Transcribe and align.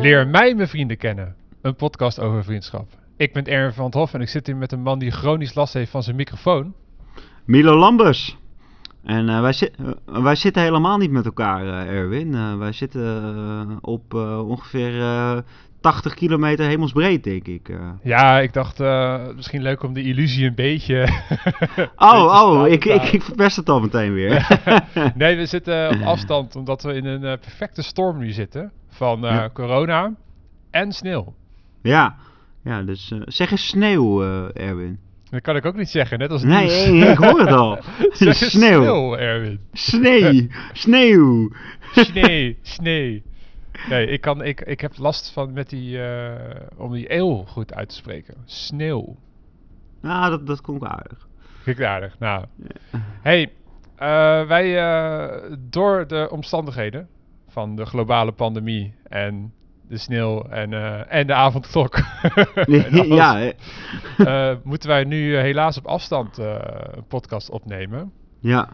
Leer 0.00 0.26
mij 0.28 0.54
mijn 0.54 0.68
vrienden 0.68 0.96
kennen. 0.96 1.34
Een 1.62 1.74
podcast 1.74 2.20
over 2.20 2.44
vriendschap. 2.44 2.88
Ik 3.16 3.32
ben 3.32 3.44
Erwin 3.44 3.72
van 3.72 3.84
het 3.84 3.94
Hof 3.94 4.14
en 4.14 4.20
ik 4.20 4.28
zit 4.28 4.46
hier 4.46 4.56
met 4.56 4.72
een 4.72 4.82
man 4.82 4.98
die 4.98 5.10
chronisch 5.10 5.54
last 5.54 5.72
heeft 5.74 5.90
van 5.90 6.02
zijn 6.02 6.16
microfoon. 6.16 6.74
Milo 7.44 7.76
Lambers. 7.76 8.36
En 9.04 9.28
eh, 9.28 9.40
wij, 9.40 9.52
zi- 9.52 9.70
eh, 9.78 10.22
wij 10.22 10.34
zitten 10.34 10.62
helemaal 10.62 10.98
niet 10.98 11.10
met 11.10 11.24
elkaar, 11.24 11.66
eh, 11.66 11.94
Erwin. 11.96 12.58
Wij 12.58 12.72
zitten 12.72 13.78
op 13.80 14.14
ongeveer 14.46 15.00
eh, 15.00 15.38
80 15.80 16.14
kilometer 16.14 16.66
hemelsbreed, 16.66 17.24
denk 17.24 17.46
ik. 17.46 17.70
Ja, 18.02 18.38
ik 18.40 18.52
dacht 18.52 18.78
misschien 19.36 19.62
leuk 19.62 19.82
om 19.82 19.92
de 19.92 20.02
illusie 20.02 20.46
een 20.46 20.54
beetje. 20.54 21.06
Oh, 21.96 22.12
beetje 22.12 22.44
oh, 22.44 22.68
ik, 22.68 22.84
ik, 22.84 23.02
ik 23.02 23.22
verpest 23.22 23.56
het 23.56 23.68
al 23.68 23.80
meteen 23.80 24.12
weer. 24.12 24.60
nee, 25.14 25.36
we 25.36 25.46
zitten 25.46 25.90
op 25.90 26.02
afstand 26.02 26.56
omdat 26.56 26.82
we 26.82 26.94
in 26.94 27.04
een 27.04 27.20
perfecte 27.38 27.82
storm 27.82 28.18
nu 28.18 28.30
zitten. 28.30 28.72
Van 28.98 29.24
eh, 29.26 29.30
Ja. 29.34 29.50
corona 29.52 30.12
en 30.70 30.92
sneeuw. 30.92 31.34
ja, 31.82 32.16
ja, 32.64 32.82
dus 32.82 33.10
eh, 33.10 33.20
zeg 33.24 33.50
eens 33.50 33.66
sneeuw, 33.66 34.22
eh, 34.22 34.66
Erwin. 34.68 34.98
Dat 35.30 35.40
kan 35.40 35.56
ik 35.56 35.64
ook 35.64 35.76
niet 35.76 35.88
zeggen, 35.88 36.18
net 36.18 36.30
als 36.30 36.42
Nee, 36.42 37.08
ik 37.10 37.16
hoor 37.18 37.40
het 37.40 37.50
al. 37.50 37.76
Eens 38.18 38.50
Sneeuw. 38.50 38.80
sneeuw, 38.82 39.16
Erwin. 39.16 39.60
Snee, 39.72 40.50
sneeuw. 40.72 41.50
Snee, 41.92 42.58
snee. 42.62 43.22
Nee, 43.88 44.06
ik, 44.06 44.20
kan, 44.20 44.42
ik, 44.42 44.60
ik 44.60 44.80
heb 44.80 44.92
last 44.98 45.30
van 45.32 45.52
met 45.52 45.68
die, 45.70 46.00
om 46.76 46.92
die 46.92 47.14
eeuw 47.14 47.34
goed 47.44 47.74
uit 47.74 47.88
te 47.88 47.94
spreken. 47.94 48.34
Sneeuw. 48.44 49.16
Nou, 50.00 50.30
dat, 50.30 50.46
dat 50.46 50.60
klonk 50.60 50.84
aardig. 50.84 51.26
Ik 51.64 51.82
aardig. 51.82 52.18
Nou. 52.18 52.44
Hey, 53.22 53.52
wij 54.46 54.74
door 55.70 56.06
de 56.06 56.28
omstandigheden 56.30 57.08
van 57.58 57.76
de 57.76 57.86
globale 57.86 58.32
pandemie 58.32 58.94
en 59.08 59.52
de 59.88 59.98
sneeuw 59.98 60.42
en, 60.42 60.72
eh, 60.72 61.14
en 61.18 61.26
de 61.26 61.34
avondklok. 61.34 61.94
en 62.54 63.06
ja, 63.06 63.52
eh, 64.16 64.54
moeten 64.62 64.88
wij 64.88 65.04
nu 65.04 65.36
eh, 65.36 65.42
helaas 65.42 65.78
op 65.78 65.86
afstand 65.86 66.38
een 66.38 67.04
podcast 67.08 67.50
opnemen. 67.50 68.12
ja. 68.40 68.68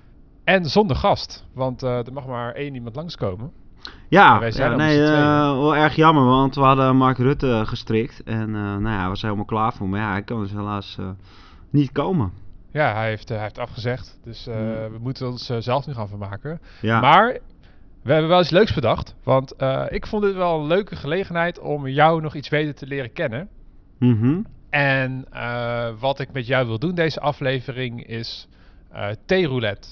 En 0.45 0.65
zonder 0.65 0.97
gast, 0.97 1.47
want 1.55 1.83
er 1.83 2.13
mag 2.13 2.27
maar 2.27 2.53
één 2.55 2.75
iemand 2.75 2.97
langskomen. 2.97 3.53
Ja, 4.09 4.39
wij 4.39 4.51
zijn 4.51 4.71
ja, 4.71 4.77
nee, 4.77 4.99
wel 5.01 5.77
erg 5.77 5.95
jammer, 5.95 6.25
want 6.25 6.55
we 6.55 6.61
hadden 6.61 6.97
Mark 6.97 7.19
Rutte 7.19 7.63
gestrikt. 7.67 8.23
En 8.23 8.51
nou 8.51 8.89
ja, 8.89 8.99
hij 8.99 9.09
was 9.09 9.23
helemaal 9.23 9.45
klaar 9.45 9.73
voor. 9.73 9.89
Maar 9.89 10.01
ja, 10.01 10.11
hij 10.11 10.23
kan 10.23 10.41
dus 10.41 10.51
helaas 10.51 10.99
niet 11.71 11.93
komen. 11.93 12.33
Ja, 12.73 12.95
hij 12.95 13.09
heeft, 13.09 13.29
hij 13.29 13.43
heeft 13.43 13.59
afgezegd. 13.59 14.19
Dus 14.25 14.45
Hmm. 14.45 14.55
we 14.93 14.99
moeten 15.01 15.27
ons 15.27 15.53
zelf 15.59 15.87
nu 15.87 15.95
gaan 15.95 16.09
vermaken. 16.09 16.61
Ja, 16.81 17.01
Maar 17.01 17.39
we 18.05 18.13
hebben 18.13 18.31
wel 18.31 18.41
iets 18.41 18.51
leuks 18.51 18.75
bedacht. 18.75 19.15
Want 19.23 19.57
eh, 19.57 19.85
ik 19.89 20.07
vond 20.07 20.23
dit 20.23 20.35
wel 20.35 20.61
een 20.61 20.67
leuke 20.67 20.97
gelegenheid 20.97 21.59
om 21.59 21.89
jou 21.89 22.21
nog 22.21 22.35
iets 22.35 22.49
beter 22.49 22.75
te 22.75 22.87
leren 22.87 23.13
kennen. 23.13 23.49
Mhm. 23.99 24.41
En 24.71 25.27
eh, 25.31 25.91
wat 25.99 26.21
ik 26.21 26.33
met 26.33 26.47
jou 26.47 26.67
wil 26.67 26.79
doen 26.79 26.95
deze 26.95 27.21
aflevering 27.21 28.07
is 28.07 28.49
eh 28.93 29.09
theeroulette. 29.27 29.89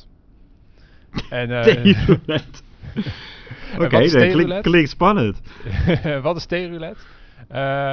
En, 1.31 1.51
eh, 1.51 1.63
Theeroulette. 1.63 2.61
Oké, 3.79 4.09
dat 4.47 4.61
klinkt, 4.63 4.91
spannend. 4.91 5.41
wat 6.23 6.37
is 6.37 6.47
theeroulette? 6.47 7.03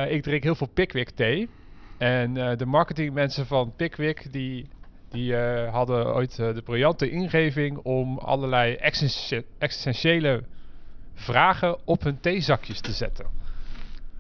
Ik 0.09 0.23
drink 0.23 0.43
heel 0.43 0.55
veel 0.55 0.69
Pickwick 0.73 1.09
thee. 1.09 1.49
En 1.97 2.33
de 2.33 2.65
marketingmensen 2.65 3.45
van 3.45 3.73
Pickwick 3.75 4.31
die, 4.31 4.69
die 5.09 5.35
eh, 5.35 5.71
hadden 5.73 6.15
ooit 6.15 6.39
eh, 6.39 6.53
de 6.53 6.61
briljante 6.61 7.09
ingeving 7.09 7.77
om 7.77 8.17
allerlei 8.17 8.73
existentie- 8.73 9.45
existentiële 9.57 10.43
vragen 11.13 11.77
op 11.85 12.03
hun 12.03 12.19
theezakjes 12.19 12.81
te 12.81 12.91
zetten. 12.91 13.25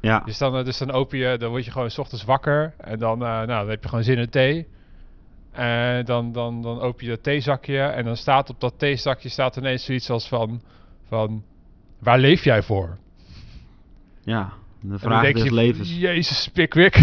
Ja, 0.01 0.19
Dus 0.19 0.37
dan, 0.37 0.57
eh, 0.57 0.63
dus 0.65 0.77
dan 0.77 0.91
open 0.91 1.17
je, 1.17 1.37
dan 1.37 1.49
word 1.49 1.65
je 1.65 1.71
gewoon 1.71 1.89
's 1.89 1.97
ochtends 1.97 2.23
wakker 2.23 2.73
en 2.77 2.99
dan, 2.99 3.17
nou, 3.17 3.47
dan 3.47 3.69
heb 3.69 3.83
je 3.83 3.89
gewoon 3.89 4.03
zin 4.03 4.17
in 4.17 4.29
thee. 4.29 4.67
En 5.51 6.05
dan, 6.05 6.31
dan, 6.31 6.61
dan 6.61 6.79
open 6.79 7.05
je 7.05 7.09
dat 7.11 7.23
theezakje 7.23 7.79
en 7.79 8.05
dan 8.05 8.17
staat 8.17 8.49
op 8.49 8.59
dat 8.59 8.73
theezakje 8.79 9.29
staat 9.29 9.55
ineens 9.55 9.85
zoiets 9.85 10.09
als 10.09 10.27
van, 10.27 10.61
van 11.07 11.43
waar 11.99 12.19
leef 12.19 12.43
jij 12.43 12.61
voor? 12.63 12.97
ja. 14.23 14.53
De 14.81 14.99
vraag 14.99 15.33
des 15.33 15.43
je, 15.43 15.53
levens. 15.53 15.97
Jezus, 15.97 16.47
Pickwick. 16.47 16.95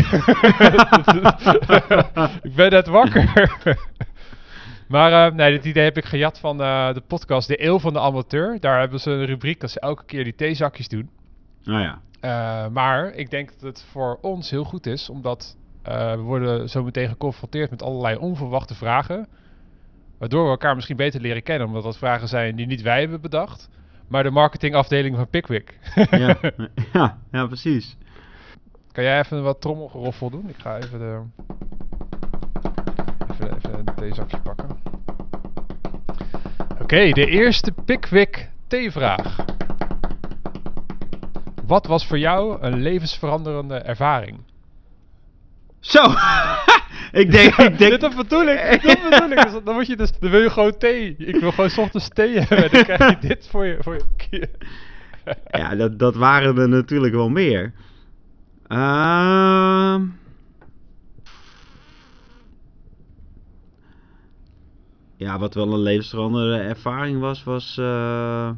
ik 2.42 2.54
ben 2.54 2.70
net 2.70 2.86
wakker. 2.86 3.56
maar 4.88 5.26
eh, 5.26 5.34
nee, 5.34 5.50
dit 5.50 5.64
idee 5.64 5.84
heb 5.84 5.96
ik 5.96 6.04
gejat 6.04 6.38
van 6.38 6.62
eh, 6.62 6.94
de 6.94 7.02
podcast 7.06 7.48
De 7.48 7.64
Eeuw 7.64 7.78
van 7.78 7.92
de 7.92 8.00
Amateur. 8.00 8.60
Daar 8.60 8.78
hebben 8.78 9.00
ze 9.00 9.10
een 9.10 9.26
rubriek 9.26 9.60
dat 9.60 9.70
ze 9.70 9.80
elke 9.80 10.04
keer 10.04 10.24
die 10.24 10.34
theezakjes 10.34 10.88
doen. 10.88 11.10
Nou 11.64 11.82
ja. 11.82 12.00
Eh, 12.20 12.70
maar 12.70 13.14
ik 13.14 13.30
denk 13.30 13.48
dat 13.48 13.60
het 13.60 13.86
voor 13.90 14.18
ons 14.20 14.50
heel 14.50 14.64
goed 14.64 14.86
is, 14.86 15.10
omdat 15.10 15.56
we 15.82 16.16
worden 16.16 16.68
zo 16.68 16.82
meteen 16.82 17.08
geconfronteerd 17.08 17.70
met 17.70 17.82
allerlei 17.82 18.16
onverwachte 18.16 18.74
vragen. 18.74 19.28
Waardoor 20.18 20.44
we 20.44 20.50
elkaar 20.50 20.74
misschien 20.74 20.96
beter 20.96 21.20
leren 21.20 21.42
kennen, 21.42 21.66
omdat 21.66 21.82
dat 21.82 21.98
vragen 21.98 22.28
zijn 22.28 22.56
die 22.56 22.66
niet 22.66 22.82
wij 22.82 23.00
hebben 23.00 23.20
bedacht, 23.20 23.68
maar 24.08 24.22
de 24.22 24.30
marketingafdeling 24.30 25.16
van 25.16 25.28
Pickwick. 25.28 25.78
Ja, 26.10 26.38
ja, 26.92 27.18
ja, 27.32 27.46
precies. 27.46 27.96
Kan 28.92 29.04
jij 29.04 29.18
even 29.18 29.42
wat 29.42 29.60
trommelgeroffel 29.60 30.30
doen? 30.30 30.48
Ik 30.48 30.56
ga 30.58 30.76
even 30.76 30.98
de. 30.98 31.22
Even, 33.30 33.56
even 33.56 33.78
een 33.78 33.94
theezakje 33.94 34.38
pakken. 34.38 34.68
Oké, 36.80 37.10
de 37.10 37.26
eerste 37.26 37.72
Pickwick 37.84 38.50
theevraag. 38.66 39.44
Wat 41.66 41.86
was 41.86 42.06
voor 42.06 42.18
jou 42.18 42.62
een 42.62 42.80
levensveranderende 42.80 43.74
ervaring? 43.74 44.38
Zo! 45.80 46.02
ik 47.20 47.30
denk, 47.30 47.54
ik 47.56 47.78
denk... 47.78 47.90
Dit 48.00 48.16
bedoel 48.16 48.46
ik, 48.46 48.82
dat 48.82 49.10
bedoel 49.10 49.30
ik. 49.30 49.42
Dus 49.42 49.62
dan, 49.64 49.74
moet 49.74 49.86
je 49.86 49.96
dus, 49.96 50.12
dan 50.18 50.30
wil 50.30 50.40
je 50.40 50.50
gewoon 50.50 50.78
thee. 50.78 51.14
Ik 51.18 51.36
wil 51.36 51.52
gewoon 51.52 51.70
's 51.70 51.78
ochtends 51.78 52.08
thee 52.08 52.38
hebben. 52.38 52.70
Dan 52.70 52.84
krijg 52.96 53.20
je 53.20 53.28
dit 53.28 53.48
voor 53.50 53.66
je. 53.66 53.76
Voor 53.80 53.94
je 54.30 54.48
Ja, 55.50 55.74
dat, 55.74 55.98
dat 55.98 56.16
waren 56.16 56.58
er 56.58 56.68
natuurlijk 56.68 57.14
wel 57.14 57.28
meer. 57.28 57.72
Ehm 58.66 60.02
ja, 65.16 65.38
wat 65.38 65.54
wel 65.54 65.72
een 65.72 65.82
levensveranderende 65.82 66.64
ervaring 66.64 67.20
was, 67.20 67.44
was 67.44 67.78
eh, 67.78 68.50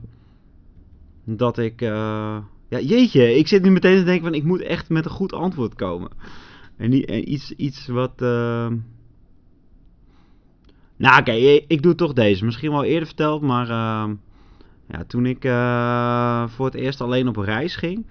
dat 1.25 1.59
ik... 1.59 1.83
eh, 1.83 2.37
ja, 2.69 2.79
jeetje, 2.81 3.37
ik 3.37 3.49
zit 3.49 3.63
nu 3.63 3.71
meteen 3.71 3.99
te 3.99 4.05
denken 4.05 4.25
van 4.25 4.35
ik 4.35 4.45
moet 4.45 4.61
echt 4.63 4.89
met 4.89 5.05
een 5.05 5.11
goed 5.11 5.33
antwoord 5.33 5.75
komen. 5.75 6.11
En, 6.79 6.93
en 7.05 7.33
iets, 7.33 7.53
iets 7.53 7.87
wat... 7.87 8.23
ehm, 8.23 8.77
Nou, 10.97 11.21
oké, 11.21 11.33
ik, 11.33 11.65
ik 11.69 11.83
doe 11.83 11.95
toch 11.95 12.13
deze. 12.13 12.45
Misschien 12.45 12.71
wel 12.71 12.85
eerder 12.85 13.07
verteld, 13.07 13.43
maar... 13.43 13.69
ehm, 13.71 14.15
ja, 14.91 15.05
toen 15.05 15.27
ik 15.27 15.45
eh, 15.45 16.49
voor 16.49 16.67
het 16.67 16.75
eerst 16.75 17.01
alleen 17.01 17.29
op 17.29 17.37
reis 17.37 17.77
ging, 17.77 18.07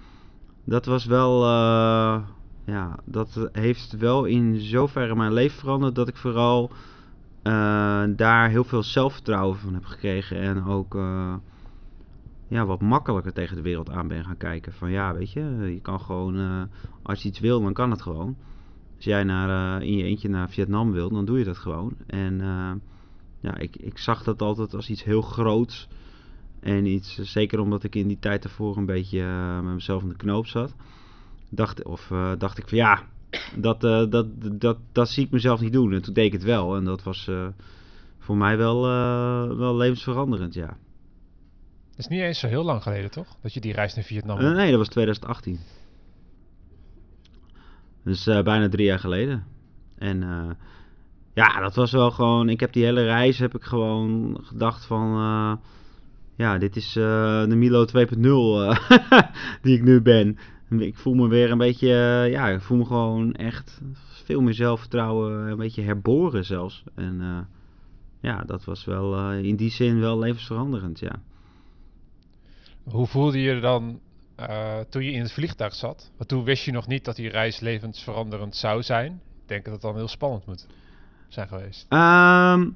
dat 0.64 0.84
was 0.86 1.04
wel, 1.04 1.42
eh, 1.44 2.18
ja, 2.64 2.98
dat 3.04 3.48
heeft 3.52 3.96
wel 3.96 4.24
in 4.24 4.60
zoverre 4.60 5.14
mijn 5.14 5.32
leven 5.32 5.58
veranderd 5.58 5.94
dat 5.94 6.08
ik 6.08 6.16
vooral 6.16 6.70
eh, 7.42 8.02
daar 8.16 8.48
heel 8.48 8.64
veel 8.64 8.82
zelfvertrouwen 8.82 9.58
van 9.58 9.74
heb 9.74 9.84
gekregen 9.84 10.40
en 10.40 10.64
ook 10.64 10.94
eh, 10.94 11.34
ja, 12.48 12.66
wat 12.66 12.80
makkelijker 12.80 13.32
tegen 13.32 13.56
de 13.56 13.62
wereld 13.62 13.90
aan 13.90 14.08
ben 14.08 14.24
gaan 14.24 14.36
kijken. 14.36 14.72
Van 14.72 14.90
ja, 14.90 15.14
weet 15.14 15.32
je, 15.32 15.70
je 15.74 15.80
kan 15.80 16.00
gewoon, 16.00 16.38
eh, 16.38 16.62
als 17.02 17.22
je 17.22 17.28
iets 17.28 17.40
wil, 17.40 17.60
dan 17.62 17.72
kan 17.72 17.90
het 17.90 18.02
gewoon. 18.02 18.36
Als 18.98 19.06
jij 19.06 19.24
naar, 19.24 19.80
eh, 19.80 19.86
in 19.86 19.96
je 19.96 20.04
eentje 20.04 20.28
naar 20.28 20.50
Vietnam 20.50 20.92
wil, 20.92 21.08
dan 21.08 21.24
doe 21.24 21.38
je 21.38 21.44
dat 21.44 21.56
gewoon. 21.56 21.96
En 22.06 22.40
eh, 22.40 22.72
ja, 23.40 23.56
ik, 23.58 23.76
ik 23.76 23.98
zag 23.98 24.22
dat 24.22 24.42
altijd 24.42 24.74
als 24.74 24.90
iets 24.90 25.04
heel 25.04 25.22
groots. 25.22 25.88
En 26.60 26.86
iets, 26.86 27.18
zeker 27.18 27.60
omdat 27.60 27.84
ik 27.84 27.94
in 27.94 28.08
die 28.08 28.18
tijd 28.18 28.44
ervoor 28.44 28.76
een 28.76 28.86
beetje 28.86 29.20
eh, 29.20 29.60
met 29.60 29.74
mezelf 29.74 30.02
in 30.02 30.08
de 30.08 30.16
knoop 30.16 30.46
zat. 30.46 30.74
Dacht, 31.48 31.84
of 31.84 32.12
dacht 32.38 32.58
ik 32.58 32.68
van 32.68 32.78
ja, 32.78 33.02
dat, 33.56 33.80
dat, 33.80 34.26
dat, 34.60 34.78
dat 34.92 35.08
zie 35.08 35.24
ik 35.24 35.30
mezelf 35.30 35.60
niet 35.60 35.72
doen. 35.72 35.92
En 35.92 36.02
toen 36.02 36.14
deed 36.14 36.26
ik 36.26 36.32
het 36.32 36.42
wel. 36.42 36.76
En 36.76 36.84
dat 36.84 37.02
was 37.02 37.30
voor 38.18 38.36
mij 38.36 38.56
wel, 38.56 38.82
wel 39.56 39.76
levensveranderend, 39.76 40.54
ja. 40.54 40.76
Dat 41.90 41.98
is 41.98 42.06
niet 42.06 42.20
eens 42.20 42.38
zo 42.38 42.46
heel 42.46 42.64
lang 42.64 42.82
geleden, 42.82 43.10
toch? 43.10 43.36
Dat 43.42 43.54
je 43.54 43.60
die 43.60 43.72
reis 43.72 43.94
naar 43.94 44.04
Vietnam. 44.04 44.38
Nee, 44.38 44.70
dat 44.70 44.78
was 44.78 44.88
2018. 44.88 45.58
Dus 48.04 48.26
eh, 48.26 48.42
bijna 48.42 48.68
drie 48.68 48.86
jaar 48.86 48.98
geleden. 48.98 49.44
En 49.98 50.22
eh, 50.22 50.50
ja, 51.34 51.60
dat 51.60 51.74
was 51.74 51.92
wel 51.92 52.10
gewoon. 52.10 52.48
Ik 52.48 52.60
heb 52.60 52.72
die 52.72 52.84
hele 52.84 53.04
reis 53.04 53.38
heb 53.38 53.54
ik 53.54 53.62
gewoon 53.62 54.38
gedacht 54.42 54.84
van. 54.84 55.14
eh, 55.14 55.52
ja, 56.36 56.58
dit 56.58 56.76
is 56.76 56.92
de 56.92 57.54
Milo 57.56 57.84
2.0 57.86 57.92
eh, 58.20 59.20
die 59.62 59.76
ik 59.76 59.82
nu 59.82 60.00
ben. 60.02 60.38
Ik 60.70 60.96
voel 60.96 61.14
me 61.14 61.28
weer 61.28 61.50
een 61.50 61.58
beetje. 61.58 61.88
ja, 62.30 62.48
ik 62.48 62.60
voel 62.60 62.78
me 62.78 62.84
gewoon 62.84 63.34
echt 63.34 63.80
veel 64.24 64.40
meer 64.40 64.54
zelfvertrouwen. 64.54 65.50
Een 65.50 65.56
beetje 65.56 65.82
herboren 65.82 66.44
zelfs. 66.44 66.84
En 66.94 67.46
ja, 68.20 68.42
dat 68.44 68.64
was 68.64 68.84
wel 68.84 69.32
in 69.32 69.56
die 69.56 69.70
zin 69.70 70.00
wel 70.00 70.18
levensveranderend, 70.18 70.98
ja. 70.98 71.22
Hoe 72.82 73.06
voelde 73.06 73.40
je 73.40 73.54
je 73.54 73.60
dan 73.60 74.00
eh, 74.38 74.78
toen 74.88 75.04
je 75.04 75.12
in 75.12 75.20
het 75.20 75.32
vliegtuig 75.32 75.74
zat. 75.74 76.10
Want 76.16 76.28
toen 76.28 76.44
wist 76.44 76.64
je 76.64 76.72
nog 76.72 76.86
niet 76.86 77.04
dat 77.04 77.16
die 77.16 77.28
reis 77.28 77.60
levensveranderend 77.60 78.56
zou 78.56 78.82
zijn. 78.82 79.12
Ik 79.12 79.48
denk 79.48 79.64
dat 79.64 79.72
het 79.72 79.82
dan 79.82 79.96
heel 79.96 80.08
spannend 80.08 80.46
moet 80.46 80.66
zijn 81.28 81.48
geweest. 81.48 81.86
Ehm, 81.88 82.58
nou, 82.58 82.72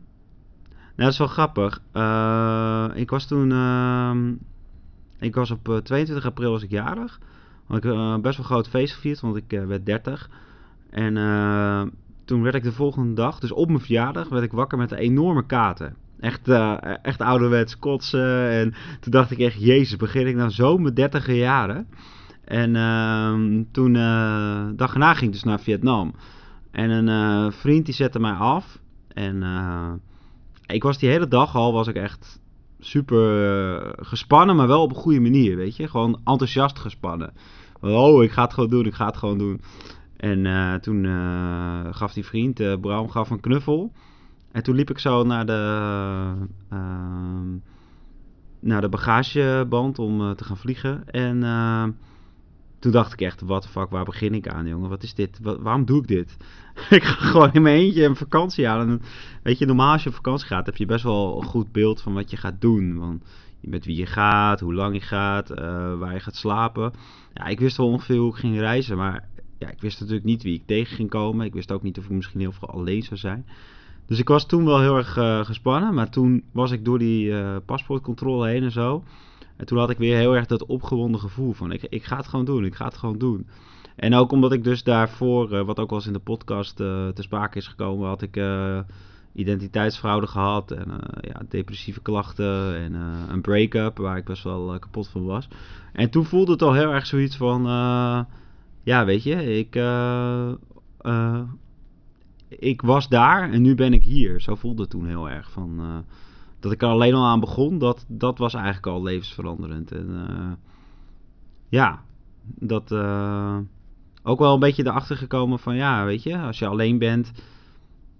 dat 0.97 1.09
is 1.13 1.19
wel 1.19 1.27
grappig. 1.27 1.83
Eh, 1.93 2.89
ik 2.95 3.11
was 3.11 3.27
toen... 3.27 3.53
ehm, 3.53 4.33
ik 5.19 5.35
was 5.35 5.51
op 5.51 5.69
eh, 5.69 5.77
22 5.77 6.27
april 6.27 6.51
was 6.51 6.63
ik 6.63 6.71
jarig. 6.71 7.19
Had 7.67 7.77
ik 7.77 7.85
eh, 7.85 8.15
best 8.15 8.37
wel 8.37 8.47
een 8.47 8.53
groot 8.53 8.69
feest 8.69 8.95
gevierd, 8.95 9.21
want 9.21 9.37
ik 9.37 9.53
eh, 9.53 9.65
werd 9.65 9.87
30. 9.87 10.31
En 10.91 11.17
eh, 11.17 11.83
toen 12.25 12.43
werd 12.43 12.55
ik 12.55 12.63
de 12.63 12.73
volgende 12.73 13.15
dag, 13.15 13.39
dus 13.39 13.53
op 13.53 13.69
mijn 13.69 13.81
verjaardag, 13.81 14.29
werd 14.29 14.45
ik 14.45 14.53
wakker 14.53 14.79
met 14.79 14.91
een 14.91 14.99
enorme 14.99 15.47
kater. 15.47 15.95
Echt, 16.23 16.49
eh, 16.49 16.77
echt 17.03 17.21
ouderwets 17.21 17.79
kotsen. 17.79 18.51
En 18.51 18.75
toen 19.01 19.13
dacht 19.13 19.31
ik 19.31 19.39
echt, 19.39 19.63
jezus, 19.63 19.97
begin 19.97 20.27
ik 20.27 20.35
nou 20.35 20.51
zo 20.51 20.79
mijn 20.79 20.95
dertiger 20.95 21.35
jaren? 21.35 21.87
En 22.45 22.77
ehm, 22.77 23.63
toen, 23.73 23.97
eh 23.97 24.67
dag 24.77 24.93
erna 24.93 25.15
ging 25.15 25.27
ik 25.27 25.33
dus 25.33 25.43
naar 25.43 25.61
Vietnam. 25.61 26.15
En 26.71 26.91
een 26.91 27.09
eh, 27.09 27.53
vriend 27.53 27.85
die 27.85 27.95
zette 27.95 28.21
mij 28.21 28.33
af. 28.33 28.79
En 29.09 29.43
ik 30.67 30.83
was 30.83 30.99
die 30.99 31.09
hele 31.09 31.29
dag 31.29 31.55
al, 31.57 31.73
was 31.73 31.87
ik 31.87 31.97
echt 31.97 32.41
super 32.81 33.95
gespannen, 33.97 34.57
maar 34.57 34.67
wel 34.67 34.83
op 34.83 34.91
een 34.91 34.97
goede 35.03 35.21
manier, 35.21 35.57
weet 35.57 35.77
je. 35.77 35.89
Gewoon 35.89 36.21
enthousiast 36.25 36.79
gespannen. 36.79 37.33
Oh, 37.81 38.23
ik 38.23 38.31
ga 38.31 38.43
het 38.43 38.55
gewoon 38.55 38.71
doen, 38.71 38.87
ik 38.87 38.95
ga 38.95 39.07
het 39.07 39.17
gewoon 39.17 39.39
doen. 39.39 39.61
En 40.17 40.81
toen 40.81 41.05
gaf 41.95 42.13
die 42.13 42.25
vriend, 42.25 42.81
Bram, 42.81 43.09
gaf 43.09 43.31
een 43.31 43.41
knuffel. 43.41 43.93
En 44.53 44.63
toen 44.63 44.75
liep 44.75 44.91
ik 44.91 44.99
zo 44.99 45.23
naar 45.23 45.47
de, 45.47 46.35
ehm, 46.69 47.57
naar 48.61 48.81
de 48.81 48.89
bagageband 48.89 49.99
om 49.99 50.21
eh, 50.21 50.31
te 50.31 50.45
gaan 50.45 50.57
vliegen. 50.57 51.09
En 51.11 51.43
eh, 51.43 51.85
toen 52.79 52.93
dacht 52.93 53.13
ik 53.13 53.21
echt, 53.21 53.39
the 53.39 53.69
fuck, 53.69 53.91
waar 53.91 54.05
begin 54.05 54.35
ik 54.35 54.49
aan, 54.49 54.67
jongen? 54.67 54.89
Wat 54.89 55.03
is 55.03 55.15
dit? 55.15 55.39
Wa- 55.43 55.59
waarom 55.59 55.85
doe 55.85 56.01
ik 56.01 56.07
dit? 56.07 56.37
ik 56.91 57.03
ga 57.03 57.27
gewoon 57.27 57.53
in 57.53 57.63
mijn 57.63 57.77
eentje 57.77 58.05
een 58.05 58.17
vakantie 58.17 58.69
aan. 58.69 58.89
En, 58.89 59.03
weet 59.43 59.59
je, 59.59 59.67
normaal 59.67 59.93
als 59.93 60.03
je 60.03 60.09
op 60.09 60.15
vakantie 60.15 60.47
gaat, 60.47 60.67
heb 60.67 60.77
je 60.77 60.87
best 60.87 61.05
wel 61.05 61.37
een 61.41 61.47
goed 61.47 61.73
beeld 61.73 62.01
van 62.01 62.15
wat 62.15 62.31
je 62.31 62.37
gaat 62.37 62.61
doen. 62.61 62.99
Want 62.99 63.25
met 63.61 63.85
wie 63.85 63.97
je 63.97 64.07
gaat, 64.07 64.61
hoe 64.61 64.75
lang 64.75 64.95
je 64.95 65.01
gaat, 65.01 65.51
eh, 65.51 65.99
waar 65.99 66.13
je 66.13 66.21
gaat 66.21 66.37
slapen. 66.37 66.93
Ja, 67.35 67.47
ik 67.47 67.61
wist 67.61 67.77
wel 67.77 67.87
ongeveer 67.87 68.19
hoe 68.19 68.31
ik 68.31 68.37
ging 68.37 68.59
reizen, 68.59 68.97
maar 68.97 69.29
ja, 69.59 69.71
ik 69.71 69.81
wist 69.81 70.01
natuurlijk 70.01 70.27
niet 70.27 70.43
wie 70.43 70.55
ik 70.55 70.67
tegen 70.67 70.97
ging 70.97 71.09
komen. 71.11 71.47
Ik 71.47 71.55
wist 71.55 71.73
ook 71.73 71.83
niet 71.83 71.99
of 71.99 72.05
ik 72.05 72.11
misschien 72.11 72.41
heel 72.41 72.53
veel 72.53 72.69
alleen 72.69 73.03
zou 73.03 73.17
zijn. 73.17 73.47
Dus 74.07 74.19
ik 74.19 74.29
was 74.29 74.47
toen 74.47 74.65
wel 74.65 74.81
heel 74.81 74.97
erg 74.97 75.17
eh, 75.17 75.45
gespannen, 75.45 75.95
maar 75.95 76.11
toen 76.11 76.45
was 76.53 76.71
ik 76.71 76.85
door 76.85 76.99
die 76.99 77.39
eh, 77.39 77.57
paspoortcontrole 77.67 78.49
heen 78.49 78.63
en 78.63 78.71
zo. 78.73 79.03
En 79.57 79.67
toen 79.67 79.79
had 79.79 79.91
ik 79.91 79.99
weer 79.99 80.17
heel 80.17 80.37
erg 80.37 80.47
dat 80.47 80.67
opgewonden 80.67 81.21
gevoel 81.21 81.53
van 81.53 81.73
ik, 81.73 81.83
ik 81.83 82.05
ga 82.05 82.17
het 82.17 82.27
gewoon 82.27 82.45
doen, 82.45 82.65
ik 82.65 82.75
ga 82.75 82.85
het 82.85 82.97
gewoon 82.97 83.19
doen. 83.19 83.47
En 83.97 84.15
ook 84.15 84.33
omdat 84.33 84.53
ik 84.53 84.65
dus 84.65 84.83
daarvoor, 84.83 85.53
eh, 85.53 85.65
wat 85.65 85.79
ook 85.79 85.89
wel 85.91 85.99
eens 85.99 86.07
in 86.07 86.13
de 86.13 86.19
podcast 86.19 86.77
te 86.77 87.13
sprake 87.15 87.59
is 87.59 87.67
gekomen, 87.67 88.09
had 88.09 88.23
ik 88.23 88.41
identiteitsfraude 89.33 90.27
gehad 90.27 90.71
en 90.71 90.89
ja, 91.21 91.43
depressieve 91.49 92.01
klachten 92.01 92.77
en 92.77 92.95
een 93.29 93.41
break-up 93.41 93.99
waar 93.99 94.17
ik 94.17 94.25
best 94.25 94.43
wel 94.43 94.79
kapot 94.79 95.09
van 95.09 95.25
was. 95.25 95.49
En 95.93 96.11
toen 96.11 96.25
voelde 96.25 96.53
het 96.53 96.63
al 96.63 96.73
heel 96.73 96.93
erg 96.93 97.07
zoiets 97.07 97.37
van, 97.37 97.63
ja 98.83 99.05
weet 99.05 99.23
je, 99.23 99.59
ik, 99.59 99.75
ik 102.59 102.83
was 102.83 103.09
daar 103.09 103.51
en 103.51 103.63
nu 103.63 103.75
ben 103.75 103.93
ik 103.93 104.05
hier. 104.05 104.41
Zo 104.41 104.55
voelde 104.55 104.83
het 104.83 104.91
toen 104.91 105.07
heel 105.07 105.31
erg 105.31 105.51
van... 105.51 105.79
eh, 105.79 105.99
dat 106.61 106.73
ik 106.73 106.83
er 106.83 106.89
alleen 106.89 107.15
al 107.15 107.27
aan 107.27 107.41
begon, 107.41 107.79
dat, 107.79 108.05
dat 108.09 108.39
was 108.39 108.55
eigenlijk 108.55 108.87
al 108.87 109.03
levensveranderend. 109.03 109.93
En 109.93 110.27
eh, 110.29 110.53
ja, 111.69 112.03
dat 112.45 112.93
eh, 112.93 113.59
ook 114.23 114.39
wel 114.39 114.55
een 114.55 114.61
beetje 114.61 114.87
erachter 114.87 115.17
gekomen 115.17 115.59
van 115.59 115.77
ja, 115.77 116.05
weet 116.05 116.23
je, 116.23 116.39
als 116.39 116.59
je 116.59 116.67
alleen 116.67 116.99
bent, 116.99 117.33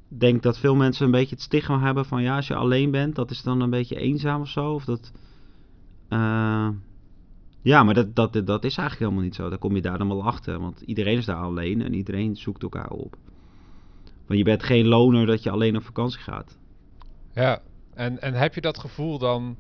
denk 0.09 0.43
dat 0.43 0.59
veel 0.59 0.75
mensen 0.75 1.05
een 1.05 1.11
beetje 1.11 1.35
het 1.35 1.45
stigma 1.45 1.81
hebben 1.81 2.05
van 2.05 2.23
ja, 2.23 2.37
als 2.37 2.47
je 2.47 2.55
alleen 2.55 2.91
bent, 2.91 3.15
dat 3.15 3.31
is 3.31 3.43
dan 3.43 3.61
een 3.61 3.71
beetje 3.71 3.97
eenzaam 3.97 4.41
of 4.41 4.49
zo. 4.49 4.73
Of 4.73 4.85
dat, 4.85 5.13
ja, 7.63 7.83
maar 7.83 7.95
dat, 7.95 8.17
dat, 8.17 8.33
dat 8.33 8.65
is 8.65 8.77
eigenlijk 8.77 8.99
helemaal 8.99 9.23
niet 9.23 9.35
zo. 9.35 9.49
Daar 9.49 9.59
kom 9.59 9.75
je 9.75 9.83
daar 9.83 9.99
dan 9.99 10.09
wel 10.09 10.25
achter, 10.25 10.59
want 10.59 10.81
iedereen 10.81 11.19
is 11.19 11.25
daar 11.25 11.43
alleen 11.43 11.83
en 11.83 11.95
iedereen 11.95 12.37
zoekt 12.37 12.63
elkaar 12.63 12.91
op. 12.91 13.17
Want 14.27 14.39
je 14.39 14.45
bent 14.45 14.63
geen 14.63 14.87
loner 14.87 15.27
dat 15.27 15.43
je 15.43 15.51
alleen 15.51 15.77
op 15.77 15.83
vakantie 15.83 16.21
gaat. 16.21 16.59
Ja, 17.35 17.61
en, 17.95 18.21
en 18.21 18.35
heb 18.35 18.55
je 18.55 18.61
dat 18.61 18.79
gevoel 18.79 19.19
dan... 19.19 19.57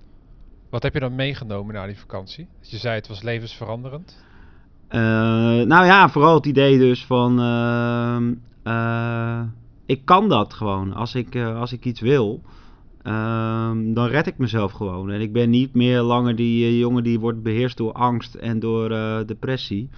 Wat 0.71 0.83
heb 0.83 0.95
je 0.95 1.01
dan 1.01 1.15
meegenomen 1.15 1.75
na 1.75 1.87
die 1.87 1.99
vakantie? 1.99 2.49
Dat 2.61 2.71
je 2.71 2.77
zei 2.77 2.95
het 2.95 3.09
was 3.09 3.23
levensveranderend. 3.23 4.25
Eh, 4.89 5.01
nou 5.67 5.85
ja, 5.85 6.09
vooral 6.09 6.35
het 6.35 6.47
idee 6.47 6.79
dus 6.79 7.05
van... 7.05 7.41
ehm, 7.41 8.35
eh, 8.63 9.43
ik 9.87 10.05
kan 10.05 10.29
dat 10.29 10.55
gewoon. 10.55 10.95
Als 10.95 11.15
ik, 11.15 11.35
eh, 11.35 11.61
als 11.61 11.73
ik 11.73 11.85
iets 11.85 12.01
wil, 12.01 12.43
ehm, 13.03 13.93
dan 13.93 14.07
red 14.07 14.27
ik 14.27 14.39
mezelf 14.39 14.73
gewoon. 14.73 15.11
En 15.11 15.21
ik 15.21 15.33
ben 15.33 15.51
niet 15.51 15.75
meer 15.75 16.01
langer 16.01 16.37
die 16.37 16.79
jongen 16.79 17.03
die 17.03 17.21
wordt 17.21 17.43
beheerst 17.43 17.77
door 17.77 17.93
angst 17.93 18.35
en 18.35 18.59
door 18.59 18.89
depressie. 19.27 19.89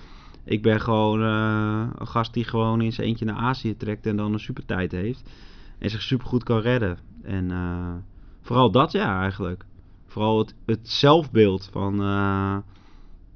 Ik 0.45 0.63
ben 0.63 0.81
gewoon 0.81 1.23
eh, 1.23 1.87
een 1.99 2.07
gast 2.07 2.33
die 2.33 2.45
gewoon 2.45 2.81
in 2.81 2.93
zijn 2.93 3.07
eentje 3.07 3.25
naar 3.25 3.37
Azië 3.37 3.77
trekt 3.77 4.07
en 4.07 4.17
dan 4.17 4.33
een 4.33 4.41
super 4.41 4.65
tijd 4.65 4.93
heeft. 4.93 5.31
En 5.79 5.91
zich 5.91 6.03
super 6.03 6.27
goed 6.27 6.43
kan 6.43 6.61
redden. 6.61 6.99
En 7.23 7.51
eh, 7.51 7.95
vooral 8.41 8.71
dat 8.71 8.93
ja, 8.93 9.21
eigenlijk. 9.21 9.65
Vooral 10.07 10.39
het, 10.39 10.55
het 10.67 10.89
zelfbeeld 10.89 11.69
van... 11.73 12.01
eh, 12.01 12.57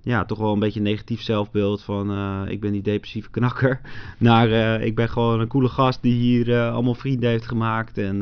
ja, 0.02 0.24
toch 0.24 0.38
wel 0.38 0.52
een 0.52 0.58
beetje 0.58 0.78
een 0.78 0.86
negatief 0.86 1.22
zelfbeeld 1.22 1.82
van 1.82 2.10
ik 2.48 2.60
ben 2.60 2.72
die 2.72 2.82
depressieve 2.82 3.30
knakker. 3.30 3.80
Naar 4.18 4.80
ik 4.80 4.94
ben 4.94 5.08
gewoon 5.08 5.40
een 5.40 5.48
coole 5.48 5.68
gast 5.68 6.02
die 6.02 6.14
hier 6.14 6.70
allemaal 6.70 6.94
vrienden 6.94 7.30
heeft 7.30 7.46
gemaakt. 7.46 7.98
En 7.98 8.18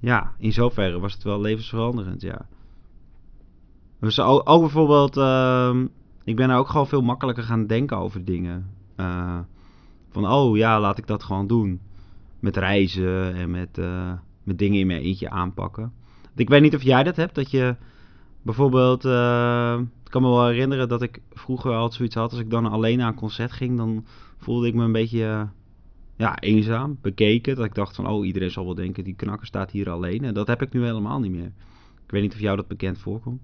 ja, 0.00 0.32
in 0.38 0.52
zoverre 0.52 0.98
was 0.98 1.12
het 1.12 1.22
wel 1.22 1.40
levensveranderend, 1.40 2.20
ja. 2.20 2.46
Dus 4.00 4.20
ook, 4.20 4.48
ook 4.48 4.60
bijvoorbeeld, 4.60 5.16
ehm, 5.16 5.86
ik 6.24 6.36
ben 6.36 6.50
er 6.50 6.56
ook 6.56 6.68
gewoon 6.68 6.86
veel 6.86 7.02
makkelijker 7.02 7.44
gaan 7.44 7.66
denken 7.66 7.96
over 7.96 8.24
dingen. 8.24 8.70
Eh, 8.96 9.38
van 10.10 10.32
oh 10.32 10.56
ja, 10.56 10.80
laat 10.80 10.98
ik 10.98 11.06
dat 11.06 11.22
gewoon 11.22 11.46
doen. 11.46 11.80
Met 12.40 12.56
reizen 12.56 13.34
en 13.34 13.50
met, 13.50 13.78
eh, 13.78 14.12
met 14.42 14.58
dingen 14.58 14.80
in 14.80 14.86
mijn 14.86 15.00
eentje 15.00 15.30
aanpakken. 15.30 15.92
Ik 16.36 16.48
weet 16.48 16.62
niet 16.62 16.74
of 16.74 16.82
jij 16.82 17.02
dat 17.02 17.16
hebt, 17.16 17.34
dat 17.34 17.50
je 17.50 17.76
bijvoorbeeld, 18.42 19.04
eh, 19.04 19.78
ik 20.04 20.10
kan 20.10 20.22
me 20.22 20.28
wel 20.28 20.46
herinneren 20.46 20.88
dat 20.88 21.02
ik 21.02 21.20
vroeger 21.32 21.72
altijd 21.72 21.94
zoiets 21.94 22.14
had, 22.14 22.30
als 22.30 22.40
ik 22.40 22.50
dan 22.50 22.66
alleen 22.66 22.98
naar 22.98 23.08
een 23.08 23.14
concert 23.14 23.52
ging, 23.52 23.76
dan 23.76 24.04
voelde 24.38 24.66
ik 24.66 24.74
me 24.74 24.84
een 24.84 24.92
beetje 24.92 25.48
ja, 26.16 26.38
eenzaam, 26.38 26.98
bekeken. 27.00 27.56
Dat 27.56 27.64
ik 27.64 27.74
dacht 27.74 27.96
van, 27.96 28.08
oh, 28.08 28.26
iedereen 28.26 28.50
zal 28.50 28.64
wel 28.64 28.74
denken, 28.74 29.04
die 29.04 29.14
knakker 29.14 29.46
staat 29.46 29.70
hier 29.70 29.90
alleen. 29.90 30.24
En 30.24 30.34
dat 30.34 30.46
heb 30.46 30.62
ik 30.62 30.72
nu 30.72 30.84
helemaal 30.84 31.20
niet 31.20 31.32
meer. 31.32 31.52
Ik 32.04 32.10
weet 32.10 32.22
niet 32.22 32.32
of 32.32 32.40
jou 32.40 32.56
dat 32.56 32.68
bekend 32.68 32.98
voorkomt. 32.98 33.40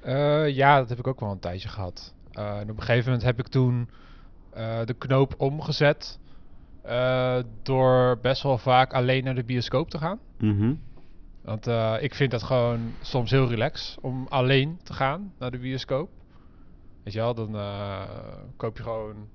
Eh, 0.00 0.48
ja, 0.48 0.78
dat 0.78 0.88
heb 0.88 0.98
ik 0.98 1.06
ook 1.06 1.20
wel 1.20 1.30
een 1.30 1.38
tijdje 1.38 1.68
gehad. 1.68 2.14
Eh, 2.32 2.58
en 2.58 2.70
op 2.70 2.76
een 2.76 2.82
gegeven 2.82 3.04
moment 3.04 3.22
heb 3.22 3.38
ik 3.38 3.48
toen 3.48 3.88
eh, 4.50 4.84
de 4.84 4.94
knoop 4.94 5.34
omgezet. 5.38 6.18
door 7.62 8.18
best 8.22 8.42
wel 8.42 8.58
vaak 8.58 8.92
alleen 8.92 9.24
naar 9.24 9.34
de 9.34 9.44
bioscoop 9.44 9.90
te 9.90 9.98
gaan. 9.98 10.18
Mhm. 10.38 10.74
Want 11.40 11.66
ik 12.02 12.14
vind 12.14 12.30
dat 12.30 12.42
gewoon 12.42 12.94
soms 13.00 13.30
heel 13.30 13.48
relax 13.48 13.96
om 14.00 14.26
alleen 14.28 14.80
te 14.82 14.92
gaan 14.92 15.32
naar 15.38 15.50
de 15.50 15.58
bioscoop. 15.58 16.10
Weet 17.02 17.12
je 17.12 17.18
wel, 17.18 17.34
dan 17.34 17.52
koop 18.56 18.76
je 18.76 18.82
gewoon 18.82 19.16
een 19.16 19.28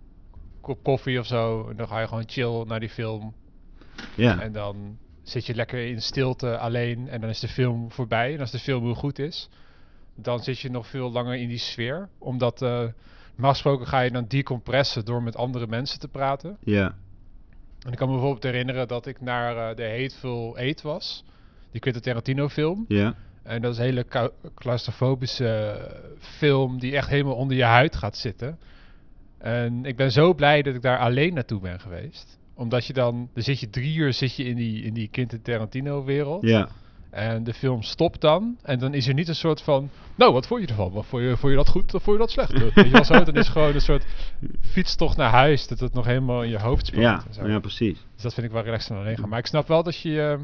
kop 0.62 0.84
koffie 0.84 1.20
of 1.20 1.26
zo. 1.26 1.70
En 1.70 1.76
dan 1.76 1.88
ga 1.88 2.00
je 2.00 2.08
gewoon 2.08 2.24
chill 2.28 2.64
naar 2.68 2.80
die 2.80 2.90
film. 2.90 3.34
Ja, 4.16 4.40
En 4.40 4.52
dan 4.52 4.98
zit 5.24 5.46
je 5.46 5.56
lekker 5.56 5.88
in 5.88 6.02
stilte 6.02 6.58
alleen. 6.58 7.10
En 7.10 7.22
dan 7.22 7.30
is 7.30 7.40
de 7.40 7.48
film 7.48 7.92
voorbij. 7.92 8.34
En 8.34 8.40
als 8.40 8.52
de 8.52 8.60
film 8.60 8.84
heel 8.84 8.94
goed 8.94 9.20
is, 9.20 9.50
dan 10.16 10.40
zit 10.40 10.60
je 10.60 10.70
nog 10.70 10.88
veel 10.88 11.12
langer 11.12 11.36
in 11.36 11.48
die 11.48 11.58
sfeer. 11.58 12.10
Omdat 12.18 12.62
eh 12.62 12.84
normaal 13.34 13.52
gesproken 13.52 13.88
ga 13.88 14.00
je 14.00 14.12
dan 14.12 14.26
decompressen 14.28 15.06
door 15.06 15.24
met 15.24 15.36
andere 15.36 15.68
mensen 15.68 16.00
te 16.00 16.08
praten. 16.08 16.58
ja, 16.60 16.96
En 17.86 17.92
ik 17.92 17.98
kan 17.98 18.08
me 18.08 18.14
bijvoorbeeld 18.14 18.44
herinneren 18.44 18.88
dat 18.88 19.06
ik 19.06 19.22
naar 19.22 19.70
eh, 19.70 19.76
de 19.76 20.02
Hateful 20.02 20.58
Eight 20.58 20.82
was. 20.82 21.24
Die 21.72 21.82
Quentin 21.82 22.04
Tarantino 22.04 22.50
film. 22.50 22.86
ja, 22.88 23.16
En 23.44 23.62
dat 23.62 23.72
is 23.72 23.78
een 23.78 23.84
hele 23.84 24.06
claustrofobische 24.56 25.48
eh, 25.48 26.10
film 26.20 26.80
die 26.80 26.96
echt 26.96 27.10
helemaal 27.10 27.36
onder 27.36 27.58
je 27.58 27.64
huid 27.64 27.96
gaat 27.96 28.18
zitten. 28.18 28.60
En 29.38 29.86
ik 29.86 29.96
ben 29.96 30.12
zo 30.12 30.34
blij 30.34 30.62
dat 30.62 30.76
ik 30.76 30.82
daar 30.82 30.98
alleen 30.98 31.34
naartoe 31.34 31.60
ben 31.60 31.80
geweest. 31.80 32.40
Omdat 32.54 32.86
je 32.86 32.94
dan, 32.94 33.30
dan 33.34 33.44
zit 33.44 33.60
je 33.60 33.70
drie 33.70 33.96
uur 33.96 34.14
zit 34.14 34.36
je 34.36 34.44
in 34.44 34.56
die, 34.56 34.84
in 34.84 34.94
die 34.94 35.08
Quentin 35.08 35.42
Tarantino 35.42 36.04
wereld. 36.04 36.48
ja, 36.48 36.70
En 37.14 37.44
de 37.44 37.54
film 37.54 37.82
stopt 37.82 38.22
dan. 38.22 38.58
En 38.62 38.80
dan 38.80 38.94
is 38.94 39.08
er 39.08 39.14
niet 39.14 39.28
een 39.28 39.36
soort 39.36 39.62
van, 39.62 39.90
nou 40.16 40.34
wat 40.34 40.48
vond 40.48 40.62
je 40.62 40.68
ervan? 40.68 40.92
Wat, 40.92 41.06
vond, 41.06 41.24
je, 41.24 41.38
vond 41.38 41.52
je 41.52 41.58
dat 41.58 41.70
goed 41.70 41.94
of 41.94 42.04
vond 42.04 42.16
je 42.18 42.22
dat 42.22 42.32
slecht? 42.32 42.52
Weet 42.60 42.74
je 42.74 42.90
wel 42.90 43.04
zo? 43.04 43.24
Dan 43.24 43.36
is 43.36 43.50
gewoon 43.50 43.74
een 43.74 43.82
soort 43.82 44.06
fietstocht 44.62 45.18
naar 45.18 45.32
huis. 45.32 45.68
Dat 45.68 45.80
het 45.80 45.94
nog 45.94 46.06
helemaal 46.06 46.44
in 46.44 46.50
je 46.50 46.60
hoofd 46.60 46.86
speelt. 46.86 47.02
ja, 47.02 47.24
en 47.28 47.34
zo. 47.34 47.48
ja, 47.48 47.60
precies. 47.60 48.06
Dus 48.14 48.24
dat 48.24 48.34
vind 48.34 48.46
ik 48.46 48.52
wel 48.52 48.64
relaxed 48.64 48.92
aan 48.92 48.98
alleen 48.98 49.18
gaan. 49.18 49.30
Maar 49.30 49.40
ik 49.40 49.46
snap 49.46 49.68
wel 49.68 49.84
dat 49.84 49.98
je 49.98 50.22
eh, 50.22 50.40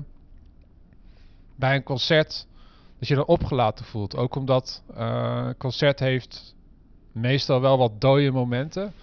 bij 1.55 1.75
een 1.75 1.83
concert 1.83 2.47
dat 2.99 3.07
je 3.07 3.15
dan 3.15 3.25
opgelaten 3.25 3.85
voelt. 3.85 4.15
Ook 4.15 4.35
omdat 4.35 4.83
eh, 4.95 5.43
een 5.45 5.57
concert 5.57 5.99
heeft 5.99 6.55
meestal 7.11 7.61
wel 7.61 7.77
wat 7.77 8.01
dode 8.01 8.31
momenten. 8.31 8.93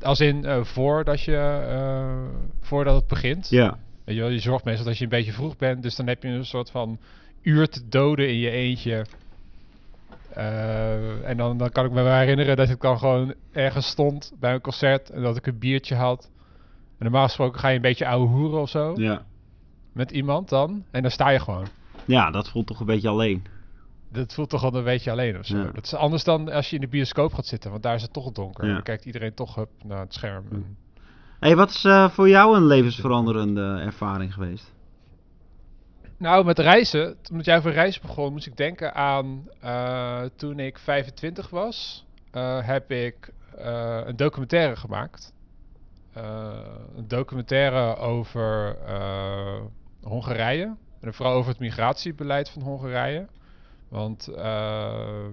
Als 0.00 0.20
in 0.20 0.44
eh, 0.44 0.64
voordat, 0.64 1.22
je, 1.22 1.36
eh, 1.68 2.46
voordat 2.60 2.94
het 2.94 3.06
begint. 3.06 3.48
Ja. 3.48 3.78
Weet 4.04 4.14
je, 4.16 4.20
wel, 4.22 4.30
je 4.30 4.38
zorgt 4.38 4.64
meestal 4.64 4.86
dat 4.86 4.98
je 4.98 5.04
een 5.04 5.10
beetje 5.10 5.32
vroeg 5.32 5.56
bent. 5.56 5.82
Dus 5.82 5.96
dan 5.96 6.06
heb 6.06 6.22
je 6.22 6.28
een 6.28 6.44
soort 6.44 6.70
van 6.70 6.98
uur 7.42 7.68
te 7.68 7.88
doden 7.88 8.28
in 8.28 8.38
je 8.38 8.50
eentje. 8.50 9.06
Eh, 10.34 11.28
en 11.28 11.36
dan, 11.36 11.56
dan 11.58 11.70
kan 11.70 11.84
ik 11.84 11.90
me 11.90 12.02
wel 12.02 12.14
herinneren 12.14 12.56
dat 12.56 12.68
ik 12.68 12.80
dan 12.80 12.98
gewoon 12.98 13.34
ergens 13.52 13.86
stond 13.86 14.32
bij 14.40 14.54
een 14.54 14.60
concert. 14.60 15.10
En 15.10 15.22
dat 15.22 15.36
ik 15.36 15.46
een 15.46 15.58
biertje 15.58 15.94
had. 15.94 16.30
En 16.98 17.08
normaal 17.08 17.26
gesproken 17.26 17.60
ga 17.60 17.68
je 17.68 17.76
een 17.76 17.82
beetje 17.82 18.06
ouwe 18.06 18.26
hoeren 18.26 18.60
of 18.60 18.68
zo. 18.68 18.94
Ja. 18.96 19.22
Met 19.92 20.10
iemand 20.10 20.48
dan. 20.48 20.84
En 20.90 21.02
dan 21.02 21.10
sta 21.10 21.28
je 21.28 21.40
gewoon. 21.40 21.66
ja, 22.04 22.30
dat 22.30 22.48
voelt 22.50 22.66
toch 22.66 22.80
een 22.80 22.86
beetje 22.86 23.08
alleen. 23.08 23.44
Dat 24.12 24.34
voelt 24.34 24.48
toch 24.50 24.60
wel 24.60 24.74
een 24.74 24.84
beetje 24.84 25.10
alleen 25.10 25.38
of 25.38 25.46
zo. 25.46 25.56
Ja. 25.56 25.70
Dat 25.74 25.84
is 25.84 25.94
anders 25.94 26.24
dan 26.24 26.50
als 26.52 26.68
je 26.70 26.74
in 26.74 26.80
de 26.80 26.88
bioscoop 26.88 27.34
gaat 27.34 27.46
zitten. 27.46 27.70
Want 27.70 27.82
daar 27.82 27.94
is 27.94 28.02
het 28.02 28.12
toch 28.12 28.32
donker. 28.32 28.66
Ja. 28.66 28.72
Dan 28.72 28.82
kijkt 28.82 29.04
iedereen 29.04 29.34
toch 29.34 29.58
up 29.58 29.68
naar 29.84 30.00
het 30.00 30.14
scherm. 30.14 30.44
En- 30.52 30.76
hey, 31.42 31.56
wat 31.56 31.70
is 31.70 31.84
eh, 31.84 32.10
voor 32.10 32.28
jou 32.28 32.56
een 32.56 32.66
levensveranderende 32.66 33.80
ervaring 33.84 34.34
geweest? 34.34 34.72
Nou, 36.16 36.44
met 36.44 36.58
reizen, 36.58 37.16
omdat 37.30 37.46
jij 37.46 37.56
over 37.56 37.72
reizen 37.72 38.02
begon, 38.02 38.32
moest 38.32 38.46
ik 38.46 38.56
denken 38.56 38.94
aan 38.94 39.48
eh, 39.60 40.22
toen 40.36 40.58
ik 40.58 40.78
25 40.78 41.50
was, 41.50 42.06
eh, 42.30 42.66
heb 42.66 42.90
ik 42.90 43.32
een 44.06 44.16
documentaire 44.16 44.76
gemaakt. 44.76 45.32
Een 46.96 47.08
documentaire 47.08 47.96
over 47.96 48.76
Hongarije. 50.02 50.76
En 51.00 51.14
vooral 51.14 51.34
over 51.34 51.50
het 51.50 51.60
migratiebeleid 51.60 52.50
van 52.50 52.62
Hongarije. 52.62 53.26
Want 53.88 54.28
ehm, 54.28 55.32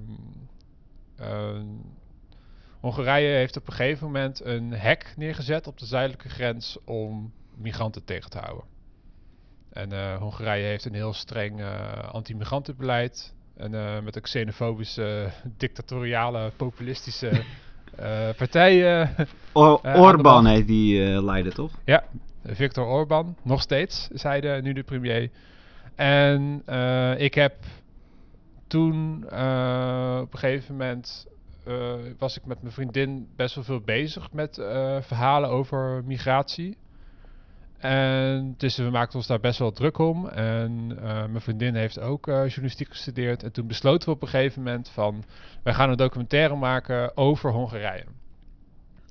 Hongarije 2.80 3.36
heeft 3.36 3.58
op 3.58 3.68
een 3.68 3.74
gegeven 3.74 4.06
moment 4.06 4.46
een 4.46 4.72
hek 4.72 5.14
neergezet 5.18 5.68
op 5.68 5.78
de 5.78 5.86
zuidelijke 5.86 6.30
grens 6.30 6.78
om 6.86 7.32
migranten 7.56 8.06
tegen 8.06 8.30
te 8.30 8.38
houden. 8.38 8.66
En 9.70 9.92
eh, 9.92 10.18
Hongarije 10.18 10.66
heeft 10.66 10.86
een 10.86 10.94
heel 10.94 11.14
streng 11.14 11.60
eh, 11.60 12.10
anti-migrantenbeleid. 12.12 13.34
En 13.58 13.74
eh, 13.74 14.00
met 14.04 14.16
een 14.16 14.22
xenofobische, 14.22 15.30
dictatoriale, 15.58 16.52
populistische 16.56 17.32
partij. 18.38 19.08
O- 19.54 19.80
aan 19.84 19.94
de 19.94 20.00
Orbán 20.00 20.44
macht. 20.44 20.56
heet 20.56 20.68
die 20.68 21.24
leider, 21.24 21.54
toch? 21.54 21.72
ja, 21.86 22.04
Viktor 22.46 22.86
Orban, 22.86 23.36
nog 23.42 23.62
steeds, 23.62 24.08
hij 24.14 24.42
de, 24.42 24.60
nu 24.64 24.74
de 24.74 24.84
premier. 24.84 25.30
En 25.96 26.64
ik 27.18 27.34
heb 27.34 27.56
toen 28.68 29.24
op 30.22 30.34
een 30.34 30.40
gegeven 30.40 30.76
moment 30.76 31.28
eh, 31.70 31.94
was 32.18 32.38
ik 32.38 32.46
met 32.46 32.62
mijn 32.62 32.74
vriendin 32.74 33.30
best 33.36 33.56
wel 33.56 33.64
veel 33.64 33.82
bezig 33.82 34.32
met 34.32 34.58
eh, 34.58 34.98
verhalen 35.02 35.50
over 35.50 36.04
migratie. 36.06 36.78
En 37.78 38.54
dus 38.58 38.78
we 38.78 38.90
maakten 38.90 39.18
ons 39.18 39.28
daar 39.28 39.40
best 39.40 39.60
wel 39.60 39.72
druk 39.72 39.98
om. 39.98 40.28
En 40.28 40.98
eh, 40.98 41.04
mijn 41.04 41.42
vriendin 41.42 41.76
heeft 41.76 42.00
ook 42.00 42.26
journalistiek 42.26 42.90
gestudeerd. 42.90 43.44
En 43.44 43.52
toen 43.52 43.68
besloten 43.68 44.10
we 44.10 44.16
op 44.16 44.22
een 44.22 44.28
gegeven 44.28 44.64
moment 44.64 44.90
van... 44.90 45.24
wij 45.64 45.74
gaan 45.74 45.90
een 45.90 45.98
documentaire 45.98 46.56
maken 46.56 47.18
over 47.18 47.52
Hongarije. 47.52 48.06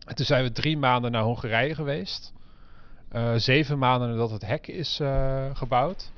En 0.07 0.15
toen 0.15 0.27
zijn 0.27 0.45
we 0.45 0.53
drie 0.53 0.77
maanden 0.77 1.11
naar 1.13 1.23
Hongarije 1.23 1.75
geweest. 1.75 2.33
Zeven 3.37 3.79
maanden 3.79 4.09
nadat 4.09 4.31
het 4.31 4.47
hek 4.47 4.67
is 4.67 5.01
gebouwd. 5.53 6.13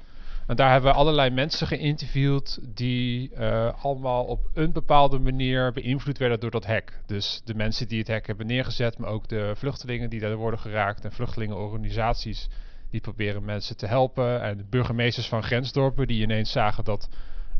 En 0.51 0.57
daar 0.57 0.71
hebben 0.71 0.91
we 0.91 0.97
allerlei 0.97 1.31
mensen 1.31 1.67
geïnterviewd 1.67 2.61
die 2.75 3.35
eh, 3.35 3.73
allemaal 3.83 4.25
op 4.25 4.49
een 4.55 4.73
bepaalde 4.73 5.19
manier 5.19 5.73
beïnvloed 5.73 6.19
werden 6.19 6.41
door 6.41 6.51
dat 6.51 6.67
hek. 6.67 7.01
Dus 7.07 7.43
de 7.45 7.55
mensen 7.55 7.89
die 7.89 7.99
het 7.99 8.09
hek 8.09 8.27
hebben 8.27 8.47
neergezet, 8.47 8.99
maar 8.99 9.11
ook 9.11 9.29
de 9.29 9.53
vluchtelingen 9.57 10.11
die 10.11 10.21
daar 10.21 10.37
worden 10.37 10.61
geraakt 10.61 11.05
en 11.05 11.13
vluchtelingenorganisaties 11.13 12.49
die 12.91 13.01
proberen 13.01 13.45
mensen 13.45 13.77
te 13.77 13.87
helpen. 13.87 14.43
En 14.43 14.57
de 14.57 14.65
burgemeesters 14.71 15.29
van 15.29 15.43
grensdorpen 15.43 16.07
die 16.07 16.23
ineens 16.23 16.51
zagen 16.51 16.85
dat, 16.85 17.09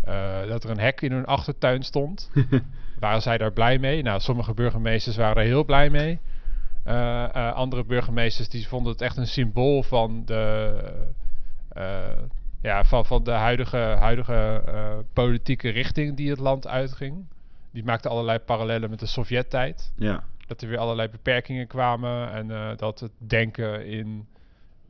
eh, 0.05 0.47
dat 0.47 0.65
er 0.65 0.71
een 0.71 0.81
hek 0.81 1.01
in 1.01 1.13
hun 1.13 1.27
achtertuin 1.27 1.83
stond. 1.83 2.31
waren 2.99 3.23
zij 3.23 3.39
daar 3.39 3.53
blij 3.53 3.79
mee? 3.79 4.03
Nou, 4.03 4.21
sommige 4.21 4.55
burgemeesters 4.55 5.17
waren 5.17 5.43
er 5.43 5.49
heel 5.49 5.65
blij 5.65 5.91
mee. 5.91 6.19
Eh, 6.85 7.53
andere 7.53 7.85
burgemeesters 7.85 8.49
die 8.49 8.69
vonden 8.69 8.93
het 8.93 9.01
echt 9.01 9.17
een 9.17 9.27
symbool 9.27 9.83
van 9.83 10.23
de, 10.25 10.75
ja, 12.63 12.85
van, 12.85 13.07
van 13.07 13.25
de 13.25 13.31
huidige, 13.31 13.77
huidige 13.77 14.63
eh, 14.67 14.99
politieke 15.13 15.69
richting 15.69 16.17
die 16.17 16.31
het 16.31 16.39
land 16.39 16.67
uitging. 16.67 17.27
Die 17.73 17.85
maakten 17.85 18.11
allerlei 18.11 18.39
parallellen 18.39 18.91
met 18.91 18.99
de 18.99 19.07
Sovjet-tijd. 19.07 19.93
Ja. 19.97 20.25
Dat 20.47 20.63
er 20.63 20.69
weer 20.69 20.79
allerlei 20.79 21.09
beperkingen 21.09 21.67
kwamen 21.67 22.33
en 22.33 22.51
eh, 22.51 22.77
dat 22.77 23.01
het 23.01 23.13
denken 23.19 23.87
in 23.87 24.29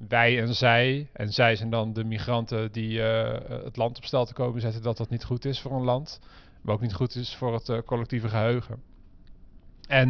wij 0.08 0.40
en 0.40 0.54
zij, 0.54 1.08
en 1.12 1.32
zij 1.32 1.56
zijn 1.56 1.70
dan 1.70 1.92
de 1.92 2.04
migranten 2.04 2.72
die 2.72 3.02
eh, 3.02 3.62
het 3.64 3.76
land 3.76 3.96
op 3.96 4.04
stel 4.04 4.24
te 4.24 4.32
komen 4.32 4.60
zetten, 4.60 4.82
dat 4.82 4.96
dat 4.96 5.10
niet 5.10 5.24
goed 5.24 5.44
is 5.44 5.60
voor 5.60 5.72
een 5.72 5.84
land, 5.84 6.20
maar 6.60 6.74
ook 6.74 6.80
niet 6.80 6.94
goed 6.94 7.14
is 7.14 7.34
voor 7.36 7.54
het 7.54 7.84
collectieve 7.84 8.28
geheugen. 8.28 8.82
En 9.88 10.08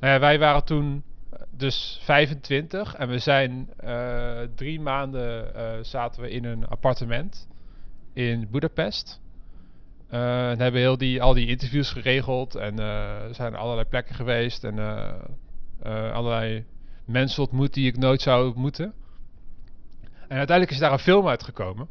nou 0.00 0.12
ja, 0.12 0.20
wij 0.20 0.38
waren 0.38 0.64
toen 0.64 1.02
dus 1.50 2.00
25 2.02 2.94
en 2.94 3.08
we 3.08 3.18
zijn 3.18 3.68
eh, 3.76 4.40
drie 4.54 4.80
maanden 4.80 5.54
eh, 5.54 5.78
zaten 5.82 6.22
we 6.22 6.30
in 6.30 6.44
een 6.44 6.66
appartement 6.66 7.48
in 8.12 8.48
Budapest. 8.50 9.20
Eh, 10.08 10.50
en 10.50 10.60
hebben 10.60 10.80
heel 10.80 10.98
die, 10.98 11.22
al 11.22 11.34
die 11.34 11.46
interviews 11.46 11.90
geregeld 11.90 12.54
en 12.54 12.76
zijn 13.34 13.54
allerlei 13.54 13.88
plekken 13.88 14.14
geweest 14.14 14.64
en 14.64 14.78
allerlei 16.12 16.64
mensen 17.04 17.42
ontmoet 17.42 17.74
die 17.74 17.86
ik 17.86 17.96
nooit 17.96 18.22
zou 18.22 18.46
ontmoeten. 18.46 18.92
En 20.28 20.38
uiteindelijk 20.38 20.70
is 20.70 20.78
daar 20.78 20.92
een 20.92 20.98
film 20.98 21.28
uitgekomen. 21.28 21.88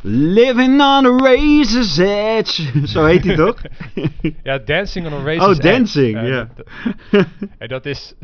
Living 0.00 0.80
on 0.80 1.06
a 1.06 1.16
razor's 1.16 1.98
edge. 1.98 2.70
Zo 2.86 3.04
heet 3.04 3.24
hij 3.24 3.36
toch? 3.36 3.60
Ja, 4.42 4.58
Dancing 4.58 5.06
on 5.06 5.12
a 5.12 5.22
Racist 5.22 5.46
Oh, 5.64 5.72
Dancing, 5.72 6.16
Edge. 6.16 6.26
ja. 6.28 6.38
En 6.40 6.48
dat- 7.10 7.26
En 7.58 7.68
dat 7.68 7.86
is, 7.86 8.14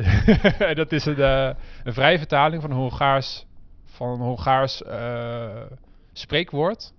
dat 0.75 0.91
is 0.91 1.05
een, 1.05 1.17
eh, 1.19 1.49
een 1.83 1.93
vrije 1.93 2.17
vertaling 2.17 2.61
van 2.61 2.71
een 2.71 2.77
Hongaars, 2.77 3.45
van 3.85 4.09
een 4.09 4.19
Hongaars 4.19 4.83
eh, 4.83 5.49
spreekwoord. 6.13 6.93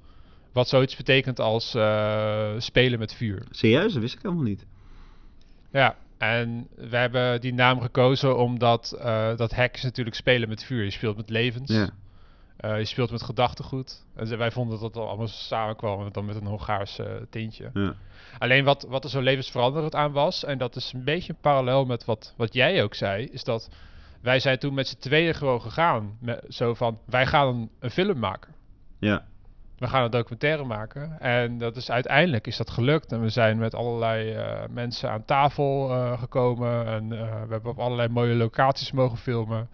Wat 0.52 0.68
zoiets 0.68 0.96
betekent 0.96 1.40
als 1.40 1.74
eh, 1.74 2.48
spelen 2.58 2.98
met 2.98 3.14
vuur. 3.14 3.42
Serieus, 3.50 3.92
dat 3.92 4.02
wist 4.02 4.14
ik 4.14 4.22
helemaal 4.22 4.44
niet. 4.44 4.66
Ja, 5.72 5.96
en 6.18 6.68
we 6.76 6.96
hebben 6.96 7.40
die 7.40 7.54
naam 7.54 7.80
gekozen 7.80 8.36
omdat 8.38 8.96
eh, 9.00 9.36
dat 9.36 9.54
hack 9.54 9.74
is 9.74 9.82
natuurlijk 9.82 10.16
spelen 10.16 10.48
met 10.48 10.64
vuur. 10.64 10.84
Je 10.84 10.90
speelt 10.90 11.16
met 11.16 11.30
levens. 11.30 11.72
Ja. 11.72 11.88
Eh, 12.56 12.78
je 12.78 12.84
speelt 12.84 13.10
met 13.10 13.22
gedachtegoed. 13.22 14.04
En 14.14 14.38
wij 14.38 14.50
vonden 14.50 14.80
dat 14.80 14.94
dat 14.94 15.06
allemaal 15.06 15.28
samenkwam 15.28 16.12
dan 16.12 16.24
met 16.24 16.36
een 16.36 16.46
Hongaars 16.46 16.98
eh, 16.98 17.06
tintje. 17.30 17.70
Ja. 17.74 17.94
Alleen 18.38 18.64
wat, 18.64 18.86
wat 18.88 19.04
er 19.04 19.10
zo 19.10 19.20
levensveranderend 19.20 19.94
aan 19.94 20.12
was, 20.12 20.44
en 20.44 20.58
dat 20.58 20.76
is 20.76 20.92
een 20.92 21.04
beetje 21.04 21.32
een 21.32 21.40
parallel 21.40 21.84
met 21.84 22.04
wat, 22.04 22.34
wat 22.36 22.54
jij 22.54 22.82
ook 22.82 22.94
zei, 22.94 23.24
is 23.24 23.44
dat 23.44 23.70
wij 24.20 24.40
zijn 24.40 24.58
toen 24.58 24.74
met 24.74 24.88
z'n 24.88 24.98
tweeën 24.98 25.34
gewoon 25.34 25.60
gegaan. 25.60 26.16
Met, 26.20 26.44
zo 26.48 26.74
van, 26.74 26.98
wij 27.04 27.26
gaan 27.26 27.48
een, 27.48 27.70
een 27.78 27.90
film 27.90 28.18
maken. 28.18 28.54
Ja. 28.98 29.24
We 29.78 29.86
gaan 29.86 30.04
een 30.04 30.10
documentaire 30.10 30.64
maken. 30.64 31.20
En 31.20 31.58
dat 31.58 31.76
is 31.76 31.90
uiteindelijk 31.90 32.46
is 32.46 32.56
dat 32.56 32.70
gelukt. 32.70 33.12
En 33.12 33.20
we 33.20 33.28
zijn 33.28 33.58
met 33.58 33.74
allerlei 33.74 34.32
eh, 34.32 34.62
mensen 34.70 35.10
aan 35.10 35.24
tafel 35.24 35.88
gekomen. 36.18 36.86
En 36.86 37.08
we 37.08 37.52
hebben 37.52 37.70
op 37.70 37.78
allerlei 37.78 38.08
mooie 38.08 38.34
locaties 38.34 38.92
mogen 38.92 39.18
filmen. 39.18 39.68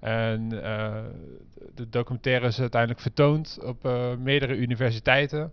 En 0.00 0.62
eh, 0.64 1.04
de 1.74 1.88
documentaire 1.88 2.46
is 2.46 2.60
uiteindelijk 2.60 3.00
vertoond 3.00 3.58
op 3.62 3.84
eh, 3.84 4.16
meerdere 4.18 4.56
universiteiten. 4.56 5.52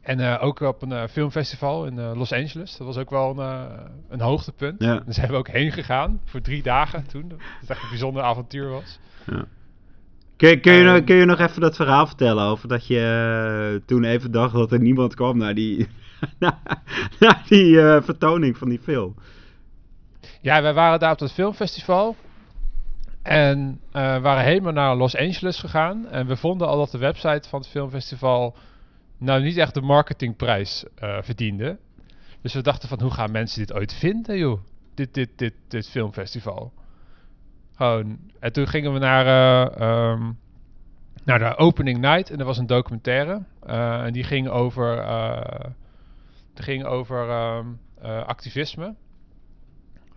En 0.00 0.20
eh, 0.20 0.44
ook 0.44 0.60
op 0.60 0.82
een 0.82 1.08
filmfestival 1.08 1.86
in 1.86 2.00
Los 2.00 2.32
Angeles. 2.32 2.76
Dat 2.76 2.86
was 2.86 2.96
ook 2.96 3.10
wel 3.10 3.38
een, 3.38 3.68
een 4.08 4.20
hoogtepunt. 4.20 4.82
Ja. 4.82 4.94
Daar 4.94 5.14
zijn 5.14 5.30
we 5.30 5.36
ook 5.36 5.48
heen 5.48 5.72
gegaan 5.72 6.20
voor 6.24 6.40
drie 6.40 6.62
dagen 6.62 7.06
toen. 7.06 7.28
Dat 7.28 7.38
het 7.60 7.70
echt 7.70 7.82
een 7.82 7.88
bijzonder 7.88 8.22
avontuur 8.22 8.68
was. 8.68 8.98
Ja. 9.26 9.44
Kun, 10.36 10.60
kun, 10.60 10.72
je, 10.72 10.84
nog- 10.84 11.04
kun 11.04 11.16
je 11.16 11.24
nog 11.24 11.38
even 11.38 11.60
dat 11.60 11.76
verhaal 11.76 12.06
vertellen 12.06 12.44
over 12.44 12.68
dat 12.68 12.86
je 12.86 13.82
toen 13.86 14.04
even 14.04 14.30
dacht 14.30 14.54
dat 14.54 14.72
er 14.72 14.80
niemand 14.80 15.14
kwam 15.14 15.38
naar 15.38 15.54
die, 15.54 15.88
naar 17.20 17.44
die 17.48 17.80
eh, 17.80 18.02
vertoning 18.02 18.58
van 18.58 18.68
die 18.68 18.78
film? 18.80 19.14
Ja, 20.40 20.62
wij 20.62 20.74
waren 20.74 20.98
daar 20.98 21.12
op 21.12 21.18
dat 21.18 21.32
filmfestival. 21.32 22.16
En 23.24 23.80
eh 23.92 24.18
waren 24.18 24.44
helemaal 24.44 24.72
naar 24.72 24.96
Los 24.96 25.16
Angeles 25.16 25.58
gegaan. 25.58 26.08
En 26.08 26.26
we 26.26 26.36
vonden 26.36 26.68
al 26.68 26.76
dat 26.76 26.90
de 26.90 26.98
website 26.98 27.48
van 27.48 27.60
het 27.60 27.68
filmfestival 27.68 28.56
nou 29.18 29.42
niet 29.42 29.56
echt 29.56 29.74
de 29.74 29.80
marketingprijs 29.80 30.84
eh, 30.94 31.18
verdiende. 31.22 31.78
Dus 32.42 32.54
we 32.54 32.62
dachten 32.62 32.88
van, 32.88 33.00
hoe 33.00 33.10
gaan 33.10 33.30
mensen 33.30 33.58
dit 33.58 33.72
ooit 33.72 33.94
vinden, 33.94 34.38
joh? 34.38 34.60
Dit, 34.94 35.14
dit, 35.14 35.30
dit, 35.36 35.54
dit 35.68 35.88
filmfestival. 35.88 36.72
Gewoon. 37.74 38.18
En 38.40 38.52
toen 38.52 38.66
gingen 38.66 38.92
we 38.92 38.98
naar, 38.98 39.26
eh, 39.26 39.80
ehm, 39.80 40.32
naar 41.24 41.38
de 41.38 41.56
opening 41.56 41.98
night 41.98 42.30
en 42.30 42.38
er 42.38 42.44
was 42.44 42.58
een 42.58 42.66
documentaire. 42.66 43.42
en 43.66 44.12
die 44.12 44.24
ging 44.24 44.48
over, 44.48 45.06
die 46.54 46.64
ging 46.64 46.84
over 46.84 47.28
ehm, 47.28 47.66
eh, 48.00 48.26
activisme. 48.26 48.94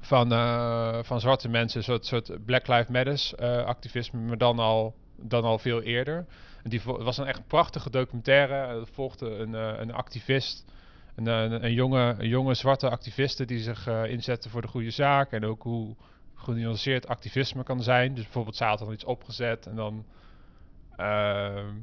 Van, 0.08 0.32
eh, 0.32 1.00
van 1.02 1.20
zwarte 1.20 1.50
mensen, 1.50 1.78
een 1.78 1.84
soort, 1.84 2.06
soort 2.06 2.46
Black 2.46 2.68
Lives 2.68 2.88
Matters 2.88 3.36
eh, 3.36 3.66
activisme, 3.66 4.20
maar 4.20 4.38
dan 4.38 4.60
al, 4.60 4.96
dan 5.16 5.44
al 5.44 5.60
veel 5.60 5.82
eerder. 5.82 6.26
En 6.64 6.70
die 6.70 6.82
was 6.84 7.18
een 7.18 7.26
echt 7.26 7.48
prachtige 7.48 7.90
documentaire. 7.90 8.54
Er 8.54 8.88
volgde 8.92 9.30
een, 9.30 9.56
eh, 9.56 9.80
een 9.80 9.94
activist, 9.94 10.66
een, 11.16 11.28
een, 11.64 11.74
jonge, 11.74 12.16
jonge 12.20 12.54
zwarte 12.54 12.90
activiste 12.90 13.46
die 13.46 13.60
zich 13.60 13.88
inzette 13.88 14.50
voor 14.50 14.62
de 14.62 14.68
goede 14.68 14.92
zaak. 14.92 15.32
En 15.32 15.46
ook 15.46 15.64
hoe 15.64 15.96
genuanceerd 16.36 17.08
activisme 17.08 17.64
kan 17.64 17.84
zijn. 17.84 18.14
Dus 18.14 18.24
bijvoorbeeld, 18.24 18.58
dan 18.58 18.94
iets 18.94 19.06
opgezet 19.06 19.66
en 19.66 19.76
dan, 19.76 20.06
ehm, 20.96 21.74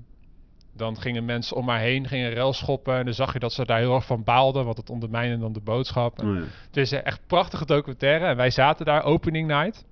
dan 0.76 1.00
gingen 1.00 1.24
mensen 1.24 1.56
om 1.56 1.68
haar 1.68 1.78
heen, 1.78 2.08
gingen 2.08 2.30
rel 2.30 2.52
schoppen. 2.52 2.94
En 2.94 3.04
dan 3.04 3.14
zag 3.14 3.32
je 3.32 3.38
dat 3.38 3.52
ze 3.52 3.64
daar 3.64 3.78
heel 3.78 3.94
erg 3.94 4.06
van 4.06 4.24
baalden, 4.24 4.64
want 4.64 4.76
het 4.76 4.90
ondermijnde 4.90 5.38
dan 5.38 5.52
de 5.52 5.60
boodschap. 5.60 6.18
En 6.18 6.28
Oh, 6.28 6.34
ja. 6.34 6.42
het 6.66 6.76
is 6.76 6.92
echt 6.92 7.20
prachtige 7.26 7.66
documentaire. 7.66 8.24
En 8.26 8.36
wij 8.36 8.50
zaten 8.50 8.86
daar, 8.86 9.02
opening 9.02 9.46
night. 9.46 9.84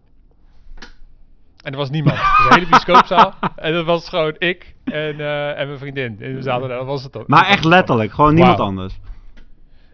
En 1.63 1.73
er 1.73 1.79
was 1.79 1.91
niemand. 1.91 2.17
Was 2.17 2.47
een 2.49 2.55
hele 2.55 2.67
bioscoopzaal. 2.67 3.35
en 3.57 3.73
dat 3.73 3.85
was 3.85 4.09
gewoon 4.09 4.35
ik 4.39 4.75
en, 4.85 5.21
eh, 5.21 5.61
en 5.61 5.67
mijn 5.67 5.79
vriendin. 5.79 6.17
En 6.21 6.35
we 6.35 6.43
zaten 6.43 6.69
daar, 6.69 6.79
dat 6.79 6.87
was 6.87 7.03
het 7.03 7.13
dan. 7.13 7.25
Maar 7.27 7.47
echt 7.47 7.65
letterlijk, 7.65 8.13
gewoon 8.13 8.35
niemand 8.35 8.61
anders. 8.61 9.01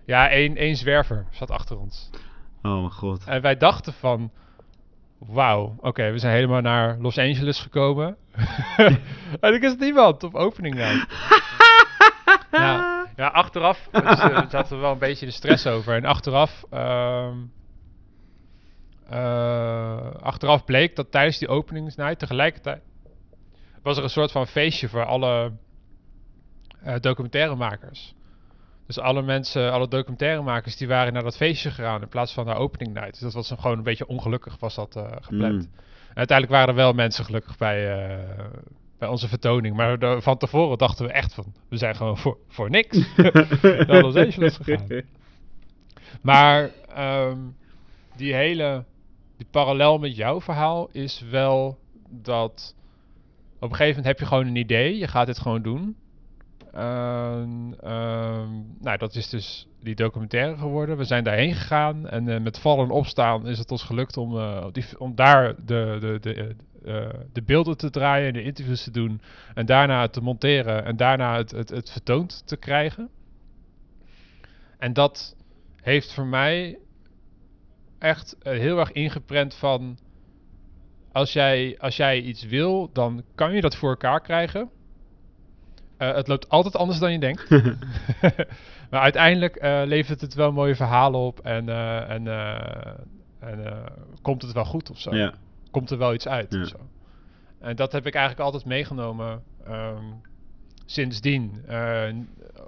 Ja, 0.07 0.29
één, 0.31 0.57
één 0.57 0.77
zwerver 0.77 1.27
zat 1.31 1.51
achter 1.51 1.79
ons. 1.79 2.11
Oh 2.63 2.73
mijn 2.73 2.91
god. 2.91 3.25
En 3.25 3.43
wij 3.43 3.57
dachten 3.57 3.93
van... 3.93 4.31
Wauw, 5.19 5.75
oké, 5.81 6.11
we 6.11 6.19
zijn 6.19 6.35
helemaal 6.35 6.61
naar 6.61 6.97
Los 7.01 7.19
Angeles 7.19 7.61
gekomen. 7.61 8.17
en 9.41 9.55
ik 9.55 9.63
is 9.63 9.77
niemand 9.77 10.23
op 10.23 10.35
opening 10.35 10.75
night. 10.75 11.07
ja, 12.51 13.07
ja, 13.17 13.27
achteraf 13.27 13.89
dus, 13.93 14.03
eh, 14.03 14.49
zaten 14.49 14.77
we 14.77 14.83
wel 14.83 14.93
een 14.93 14.99
beetje 14.99 15.27
de 15.27 15.33
stress 15.33 15.67
over. 15.67 15.95
En 15.95 16.05
achteraf... 16.05 16.65
ehm, 16.71 17.37
eh, 19.09 20.15
achteraf 20.21 20.65
bleek 20.65 20.97
dat 20.97 21.11
tijdens 21.11 21.39
die 21.39 21.49
openingsnight 21.49 22.19
tegelijkertijd... 22.19 22.83
was 23.83 23.97
er 23.97 24.03
een 24.03 24.11
soort 24.11 24.33
van 24.33 24.47
feestje 24.47 24.89
voor 24.89 25.05
alle 25.05 25.53
eh 26.83 26.95
documentairemakers. 27.01 28.15
Dus 28.87 28.99
alle 28.99 29.23
mensen, 29.23 29.73
alle 29.73 29.89
documentairemakers, 29.89 30.77
die 30.77 30.89
waren 30.89 31.13
naar 31.13 31.23
dat 31.23 31.37
feestje 31.37 31.71
gegaan 31.71 32.03
in 32.03 32.09
plaats 32.09 32.33
van 32.33 32.47
naar 32.47 32.57
opening 32.57 32.95
night. 32.95 33.11
Dus 33.11 33.21
dat 33.21 33.33
was 33.33 33.53
gewoon 33.59 33.77
een 33.77 33.83
beetje 33.83 34.07
ongelukkig 34.07 34.59
was 34.59 34.75
dat 34.75 34.97
eh, 34.97 35.13
gepland. 35.21 35.63
Mm. 35.63 35.71
Uiteindelijk 36.19 36.59
waren 36.59 36.69
er 36.69 36.81
wel 36.83 36.93
mensen 36.93 37.25
gelukkig 37.25 37.57
bij, 37.59 37.93
eh, 38.09 38.45
bij 38.99 39.09
onze 39.09 39.29
vertoning. 39.29 39.77
Maar 39.77 39.99
de- 39.99 40.21
van 40.21 40.37
tevoren 40.39 40.79
dachten 40.79 41.07
we 41.07 41.13
echt 41.13 41.35
van, 41.35 41.53
we 41.69 41.77
zijn 41.77 41.97
gewoon 41.97 42.19
voor, 42.19 42.37
voor 42.49 42.71
niks 42.71 43.15
naar 43.87 44.03
Los 44.03 44.15
Angeles 44.17 44.57
gegaan. 44.57 45.03
Maar 46.23 46.71
ehm, 46.95 47.39
die 48.17 48.35
hele, 48.35 48.85
die 49.37 49.47
parallel 49.51 49.99
met 49.99 50.17
jouw 50.17 50.41
verhaal 50.41 50.89
is 50.93 51.23
wel 51.31 51.79
dat 52.09 52.75
op 53.61 53.71
een 53.71 53.77
gegeven 53.77 53.89
moment 53.89 54.07
heb 54.07 54.19
je 54.19 54.27
gewoon 54.27 54.47
een 54.47 54.57
idee, 54.57 54.99
je 54.99 55.09
gaat 55.09 55.27
dit 55.27 55.39
gewoon 55.39 55.63
doen. 55.63 55.97
En, 56.79 57.75
ehm, 57.81 58.49
nou, 58.81 58.99
dat 58.99 59.15
is 59.15 59.29
dus 59.29 59.67
die 59.81 59.95
documentaire 59.95 60.57
geworden. 60.57 60.97
We 60.97 61.05
zijn 61.05 61.25
daarheen 61.25 61.55
gegaan 61.55 62.09
en 62.09 62.29
eh, 62.29 62.41
met 62.41 62.59
vallen 62.59 62.85
en 62.85 62.91
opstaan 62.91 63.47
is 63.47 63.59
het 63.59 63.71
ons 63.71 63.83
gelukt 63.83 64.17
om, 64.17 64.39
eh, 64.39 64.67
om 64.99 65.15
daar 65.15 65.55
de, 65.65 65.97
de, 66.01 66.19
de, 66.21 66.57
eh, 66.85 67.09
de 67.33 67.43
beelden 67.43 67.77
te 67.77 67.91
draaien 67.91 68.27
en 68.27 68.33
de 68.33 68.43
interviews 68.43 68.83
te 68.83 68.91
doen. 68.91 69.21
En 69.55 69.67
daarna 69.67 70.01
het 70.01 70.13
te 70.13 70.21
monteren 70.21 70.85
en 70.85 70.97
daarna 70.97 71.37
het, 71.37 71.51
het, 71.51 71.69
het 71.69 71.91
vertoond 71.91 72.47
te 72.47 72.57
krijgen. 72.57 73.11
En 74.79 74.93
dat 74.93 75.37
heeft 75.81 76.13
voor 76.13 76.27
mij 76.27 76.79
echt 77.99 78.37
heel 78.41 78.79
erg 78.79 78.93
ingeprent 78.93 79.55
van... 79.55 79.99
Als 81.13 81.33
jij, 81.33 81.77
als 81.79 81.97
jij 81.97 82.21
iets 82.21 82.45
wil, 82.45 82.91
dan 82.93 83.23
kan 83.35 83.55
je 83.55 83.61
dat 83.61 83.77
voor 83.77 83.91
elkaar 83.91 84.21
krijgen. 84.21 84.71
Eh, 85.99 86.15
het 86.15 86.29
loopt 86.29 86.49
altijd 86.49 86.77
anders 86.77 86.99
dan 86.99 87.13
je 87.13 87.19
denkt. 87.19 87.51
maar 88.91 89.01
uiteindelijk 89.01 89.57
eh, 89.57 89.83
levert 89.85 90.21
het 90.21 90.35
wel 90.35 90.53
mooie 90.53 90.75
verhalen 90.77 91.21
op 91.21 91.41
en, 91.41 91.69
eh, 91.69 92.11
en, 92.11 92.27
en 93.41 93.85
komt 94.23 94.43
het 94.43 94.53
wel 94.53 94.65
goed 94.65 94.91
of 94.91 94.99
zo. 95.01 95.15
ja. 95.15 95.35
Komt 95.71 95.91
er 95.91 95.99
wel 95.99 96.15
iets 96.15 96.29
uit 96.29 96.53
Ja. 96.55 96.61
of 96.61 96.69
zo. 96.69 96.77
En 97.61 97.77
dat 97.77 97.93
heb 97.93 98.07
ik 98.07 98.15
eigenlijk 98.15 98.45
altijd 98.45 98.65
meegenomen 98.65 99.43
ehm, 99.67 100.05
sindsdien. 100.87 101.65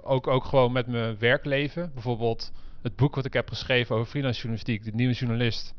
Ook, 0.03 0.27
ook 0.27 0.45
gewoon 0.45 0.71
met 0.71 0.87
mijn 0.87 1.15
werkleven. 1.19 1.91
Bijvoorbeeld 1.93 2.51
het 2.81 2.95
boek 2.95 3.15
wat 3.15 3.25
ik 3.25 3.33
heb 3.33 3.49
geschreven 3.49 3.95
over 3.95 4.07
freelance 4.07 4.37
journalistiek, 4.39 4.83
de 4.83 4.91
nieuwe 4.93 5.13
journalist. 5.13 5.73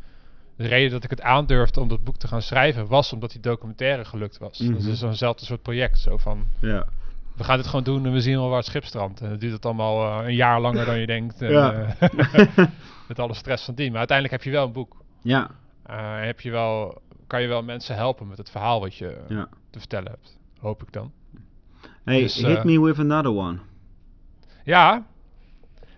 De 0.56 0.66
reden 0.66 0.90
dat 0.90 1.04
ik 1.04 1.10
het 1.10 1.20
aandurfde 1.22 1.80
om 1.80 1.88
dat 1.88 2.04
boek 2.04 2.16
te 2.16 2.28
gaan 2.28 2.42
schrijven 2.42 2.86
was 2.86 3.12
omdat 3.12 3.30
die 3.32 3.40
documentaire 3.40 4.04
gelukt 4.04 4.38
was. 4.38 4.58
Dat 4.58 4.68
Mhm. 4.68 4.88
is 4.90 4.98
zo'nzelfde 4.98 5.44
soort 5.44 5.62
project. 5.62 5.98
Zo 5.98 6.16
van, 6.16 6.46
ja. 6.60 6.86
We 7.36 7.44
gaan 7.44 7.56
dit 7.56 7.66
gewoon 7.66 7.84
doen 7.84 8.06
en 8.06 8.12
we 8.12 8.20
zien 8.20 8.36
wel 8.36 8.48
waar 8.48 8.56
het 8.56 8.66
schip 8.66 8.84
strandt. 8.84 9.20
En 9.20 9.28
dan 9.28 9.38
duurt 9.38 9.52
het 9.52 9.64
allemaal 9.64 10.20
eh, 10.20 10.26
een 10.26 10.34
jaar 10.34 10.60
langer 10.60 10.84
dan 10.84 10.98
je 10.98 11.06
denkt. 11.06 11.38
Ja. 11.38 11.72
eh, 11.98 12.48
met 13.08 13.18
alle 13.18 13.34
stress 13.34 13.64
van 13.64 13.74
dien. 13.74 13.88
Maar 13.90 13.98
uiteindelijk 13.98 14.36
heb 14.42 14.52
je 14.52 14.58
wel 14.58 14.66
een 14.66 14.72
boek. 14.72 14.96
ja. 15.22 15.50
Eh, 15.86 16.20
heb 16.20 16.40
je 16.40 16.50
wel, 16.50 17.02
kan 17.26 17.42
je 17.42 17.48
wel 17.48 17.62
mensen 17.62 17.94
helpen 17.94 18.28
met 18.28 18.38
het 18.38 18.50
verhaal 18.50 18.80
wat 18.80 18.94
je 18.94 19.16
Ja. 19.28 19.48
te 19.70 19.78
vertellen 19.78 20.10
hebt. 20.10 20.38
Hoop 20.60 20.82
ik 20.82 20.92
dan. 20.92 21.12
Hey, 22.04 22.20
Dus, 22.20 22.34
hit 22.36 22.56
eh, 22.56 22.64
me 22.64 22.80
with 22.80 22.98
another 22.98 23.30
one. 23.32 23.58
Ja, 24.64 25.04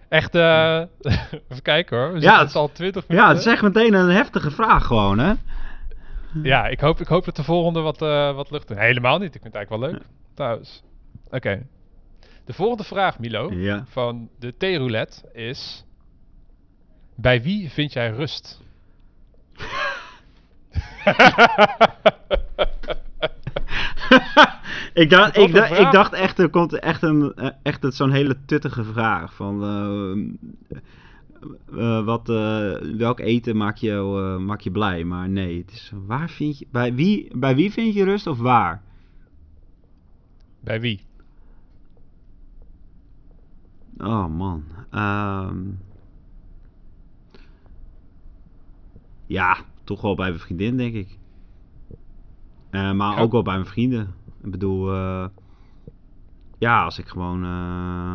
echt. 0.09 0.35
eh 0.35 0.83
even 1.49 1.63
kijken 1.63 1.99
hoor. 1.99 2.13
We 2.13 2.21
Ja, 2.21 2.39
het- 2.39 2.47
het 2.47 2.57
al 2.57 2.73
20 2.73 3.09
minuten. 3.09 3.27
Ja, 3.29 3.33
het 3.35 3.47
is 3.47 3.53
echt 3.53 3.63
meteen 3.63 3.95
een 3.95 4.09
heftige 4.09 4.51
vraag 4.51 4.87
gewoon, 4.87 5.19
hè? 5.19 5.33
Ja, 6.43 6.67
ik 6.67 6.81
hoop, 6.81 7.01
ik 7.01 7.07
hoop 7.07 7.25
dat 7.25 7.37
de 7.37 7.45
volgende 7.45 7.81
wat, 7.81 8.03
eh 8.03 8.35
wat 8.35 8.51
lucht. 8.51 8.69
Helemaal 8.69 9.19
niet. 9.19 9.35
Ik 9.35 9.43
vind 9.43 9.55
het 9.55 9.55
eigenlijk 9.55 9.85
wel 9.85 9.93
leuk. 9.93 10.03
Trouwens. 10.35 10.83
Oké. 11.31 11.67
De 12.45 12.53
volgende 12.53 12.85
vraag, 12.85 13.19
Milo, 13.19 13.53
Ja. 13.53 13.85
van 13.89 14.29
de 14.39 14.57
theeroulette 14.57 15.31
is: 15.33 15.85
Bij 17.15 17.43
wie 17.43 17.71
vind 17.71 17.93
jij 17.93 18.11
rust? 18.11 18.63
ik, 24.95 25.11
dacht, 25.11 25.37
ik, 25.37 25.55
dacht, 25.55 25.79
ik 25.79 25.91
dacht 25.93 26.13
echt, 26.13 26.39
er 26.39 26.49
komt 26.49 26.79
echt, 26.79 27.03
een, 27.03 27.35
echt 27.63 27.95
zo'n 27.95 28.11
hele 28.11 28.37
tuttige 28.45 28.85
vraag. 28.85 29.35
Van, 29.35 29.63
eh, 29.63 30.81
eh, 31.79 32.05
wat, 32.05 32.29
eh, 32.29 32.75
welk 32.97 33.21
eten 33.21 33.57
maakt 33.57 33.81
je, 33.81 33.93
maakt 34.41 34.65
je 34.65 34.71
blij? 34.71 35.05
Maar 35.05 35.29
nee, 35.29 35.59
het 35.59 35.71
is, 35.71 35.93
waar 36.07 36.31
vind 36.31 36.59
je, 36.59 36.67
bij, 36.71 36.95
wie, 36.95 37.39
bij 37.39 37.55
wie 37.55 37.73
vind 37.73 37.95
je 37.95 38.05
rust 38.05 38.27
of 38.27 38.39
waar? 38.39 38.83
Bij 40.61 40.81
wie? 40.81 41.01
Oh 43.99 44.27
man. 44.27 44.65
Ehm. 44.91 45.59
ja, 49.27 49.57
toch 49.85 50.01
wel 50.01 50.15
bij 50.15 50.29
mijn 50.29 50.41
vriendin, 50.41 50.77
denk 50.77 50.95
ik. 50.95 51.19
Eh, 52.71 52.93
maar 52.93 53.15
Ja. 53.17 53.21
ook 53.21 53.33
wel 53.33 53.43
bij 53.43 53.55
mijn 53.55 53.67
vrienden. 53.67 54.15
Ik 54.43 54.51
bedoel, 54.51 54.93
eh, 54.93 55.27
ja, 56.59 56.85
als 56.85 56.99
ik 56.99 57.09
gewoon 57.09 57.45
eh, 57.45 58.15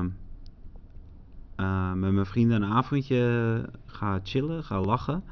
met 1.94 2.12
mijn 2.12 2.26
vrienden 2.26 2.62
een 2.62 2.72
avondje 2.72 3.70
ga 3.86 4.20
chillen, 4.24 4.64
ga 4.64 4.82
lachen, 4.82 5.24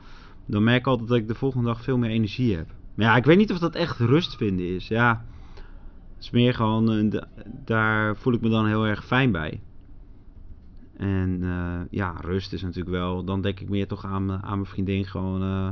dan 0.46 0.64
merk 0.64 0.80
ik 0.80 0.88
altijd 0.88 1.08
dat 1.10 1.18
ik 1.18 1.28
de 1.28 1.36
volgende 1.36 1.66
dag 1.66 1.82
veel 1.82 1.98
meer 1.98 2.10
energie 2.10 2.56
heb. 2.56 2.74
Maar 2.96 3.06
ja, 3.06 3.16
ik 3.16 3.26
weet 3.26 3.38
niet 3.38 3.52
of 3.52 3.60
dat 3.60 3.76
echt 3.76 3.98
rust 4.00 4.36
vinden 4.36 4.76
is. 4.76 4.88
Ja, 4.88 5.26
het 6.16 6.24
is 6.24 6.30
meer 6.30 6.54
gewoon, 6.54 7.10
da- 7.10 7.28
daar 7.66 8.16
voel 8.18 8.34
ik 8.34 8.42
me 8.42 8.50
dan 8.50 8.66
heel 8.68 8.86
erg 8.88 9.06
fijn 9.06 9.32
bij. 9.32 9.62
En 10.98 11.40
eh, 11.44 11.82
ja, 11.90 12.16
rust 12.22 12.54
is 12.54 12.62
natuurlijk 12.62 12.96
wel. 12.96 13.24
Dan 13.24 13.42
denk 13.42 13.60
ik 13.60 13.70
meer 13.70 13.88
toch 13.88 14.06
aan, 14.06 14.32
aan 14.32 14.60
mijn 14.60 14.66
vriendin. 14.66 15.06
Gewoon 15.06 15.42
eh, 15.42 15.70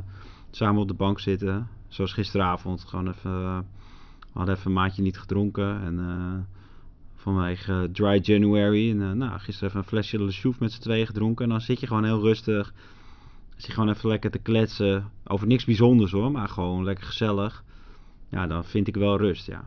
samen 0.51 0.81
op 0.81 0.87
de 0.87 0.93
bank 0.93 1.19
zitten. 1.19 1.67
Zoals 1.87 2.13
gisteravond. 2.13 2.83
Gewoon 2.83 3.07
even. 3.07 3.31
eh, 3.31 3.59
we 4.19 4.41
hadden 4.41 4.55
even 4.55 4.67
een 4.67 4.77
maandje 4.77 5.01
niet 5.01 5.17
gedronken. 5.17 5.81
En 5.81 6.47
vanwege 7.15 7.89
Dry 7.91 8.19
January. 8.21 8.89
En 8.89 9.17
nou, 9.17 9.39
gisteren 9.39 9.69
even 9.69 9.81
een 9.81 9.87
flesje 9.87 10.23
Le 10.23 10.31
Chouf 10.31 10.59
met 10.59 10.71
z'n 10.71 10.81
tweeën 10.81 11.05
gedronken. 11.05 11.43
En 11.43 11.49
dan 11.51 11.61
zit 11.61 11.79
je 11.79 11.87
gewoon 11.87 12.03
heel 12.03 12.21
rustig. 12.21 12.73
Zit 13.55 13.65
je 13.65 13.71
gewoon 13.71 13.89
even 13.89 14.09
lekker 14.09 14.31
te 14.31 14.39
kletsen. 14.39 15.11
Over 15.23 15.47
niks 15.47 15.65
bijzonders 15.65 16.11
hoor. 16.11 16.31
Maar 16.31 16.47
gewoon 16.49 16.83
lekker 16.83 17.05
gezellig. 17.05 17.63
Ja, 18.29 18.47
dan 18.47 18.65
vind 18.65 18.87
ik 18.87 18.95
wel 18.95 19.17
rust, 19.17 19.45
ja. 19.45 19.63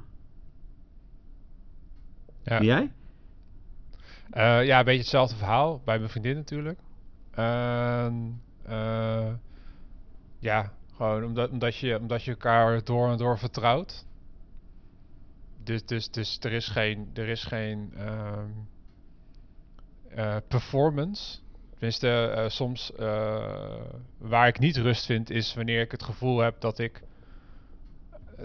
Ja. 2.45 2.59
En 2.59 2.65
jij? 2.65 2.93
Eh, 4.31 4.65
ja, 4.65 4.79
een 4.79 4.85
beetje 4.85 5.01
hetzelfde 5.01 5.37
verhaal. 5.37 5.81
Bij 5.85 5.99
mijn 5.99 6.11
vriendin 6.11 6.37
natuurlijk. 6.37 6.79
En, 7.31 8.43
eh, 8.63 9.33
ja, 10.39 10.73
gewoon 10.97 11.25
omdat, 11.25 11.51
omdat, 11.51 11.77
je, 11.77 11.99
omdat 11.99 12.25
je 12.25 12.31
elkaar 12.31 12.85
door 12.85 13.11
en 13.11 13.19
door 13.19 13.39
vertrouwt. 13.39 14.07
dus, 15.65 15.87
dus, 15.87 16.11
dus 16.11 16.39
er 16.41 16.53
is 16.53 16.69
geen, 16.69 17.11
er 17.15 17.29
is 17.29 17.45
geen 17.45 17.93
ehm, 17.97 18.49
eh, 20.09 20.37
performance. 20.49 21.39
Tenminste, 21.71 22.45
soms 22.49 22.93
waar 24.19 24.49
ik 24.49 24.59
niet 24.59 24.77
rust 24.77 25.07
vind, 25.07 25.31
is 25.31 25.55
wanneer 25.55 25.81
ik 25.81 25.91
het 25.91 26.03
gevoel 26.03 26.39
heb 26.39 26.61
dat 26.61 26.79
ik. 26.79 27.03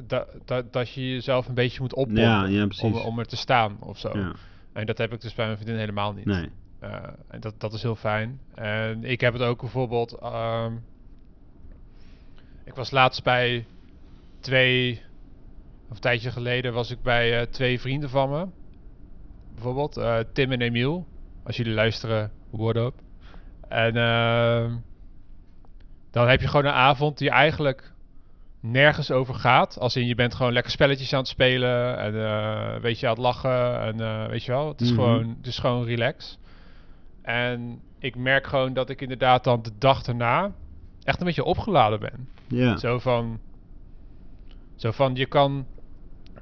Dat, 0.08 0.28
dat, 0.46 0.74
dat 0.74 0.90
je 0.90 1.10
jezelf 1.10 1.48
een 1.48 1.54
beetje 1.54 1.82
moet 1.82 2.08
Ja, 2.10 2.46
ja, 2.46 2.68
om, 2.82 2.94
om 2.94 3.20
er 3.20 3.26
te 3.26 3.36
staan 3.36 3.78
of 3.80 3.98
zo. 4.00 4.18
Ja. 4.18 4.36
En 4.74 4.86
dat 4.86 4.98
heb 4.98 5.14
ik 5.14 5.22
dus 5.22 5.34
bij 5.34 5.46
mijn 5.46 5.58
vriendin 5.58 5.80
helemaal 5.80 6.14
niet. 6.14 6.26
Nee. 6.26 6.50
Eh, 6.80 7.04
en 7.28 7.40
dat, 7.40 7.60
dat 7.60 7.74
is 7.74 7.82
heel 7.82 7.96
fijn. 7.96 8.40
En 8.56 9.04
ik 9.04 9.22
heb 9.22 9.34
het 9.34 9.42
ook 9.42 9.60
bijvoorbeeld. 9.60 10.12
ehm, 10.12 10.74
ik 12.64 12.76
was 12.76 12.92
laatst 12.92 13.24
bij 13.24 13.66
twee. 14.40 15.02
Of 15.90 15.96
een 15.96 16.02
tijdje 16.02 16.32
geleden 16.32 16.74
was 16.74 16.92
ik 16.92 17.02
bij 17.02 17.40
eh, 17.40 17.46
twee 17.48 17.80
vrienden 17.80 18.10
van 18.10 18.30
me. 18.30 18.48
Bijvoorbeeld 19.54 19.98
eh, 19.98 20.20
Tim 20.34 20.52
en 20.52 20.62
Emiel. 20.62 21.08
Als 21.44 21.58
jullie 21.58 21.74
luisteren, 21.74 22.32
what 22.50 22.76
up. 22.76 22.94
En 23.68 23.96
ehm, 23.96 24.76
dan 26.12 26.28
heb 26.28 26.42
je 26.42 26.48
gewoon 26.48 26.66
een 26.66 26.72
avond 26.72 27.18
die 27.18 27.30
eigenlijk 27.30 27.93
nergens 28.66 29.12
over 29.12 29.34
gaat. 29.36 29.80
Als 29.80 29.96
in 29.96 30.08
je 30.08 30.16
bent 30.16 30.36
gewoon 30.36 30.54
lekker 30.54 30.72
spelletjes 30.72 31.14
aan 31.14 31.20
het 31.20 31.28
spelen. 31.28 31.98
En 31.98 32.26
eh, 32.26 32.82
weet 32.82 33.00
je, 33.00 33.06
aan 33.08 33.14
het 33.14 33.22
lachen. 33.22 33.80
En 33.82 34.00
eh, 34.02 34.28
weet 34.28 34.44
je 34.44 34.52
wel, 34.52 34.68
het 34.68 34.82
is, 34.82 34.92
Mhm. 34.92 35.00
gewoon, 35.02 35.36
het 35.38 35.48
is 35.48 35.58
gewoon 35.60 35.86
relax. 35.86 36.38
En 37.22 37.82
ik 38.00 38.16
merk 38.16 38.48
gewoon 38.48 38.74
dat 38.74 38.90
ik 38.90 39.02
inderdaad 39.02 39.44
dan 39.44 39.62
de 39.62 39.72
dag 39.78 40.04
erna 40.06 40.52
echt 41.04 41.20
een 41.20 41.26
beetje 41.26 41.44
opgeladen 41.44 42.00
ben. 42.00 42.28
Ja. 42.48 42.78
Zo 42.78 43.00
van. 43.00 43.40
Zo 44.76 44.92
van, 44.92 45.16
je 45.16 45.26
kan. 45.26 45.66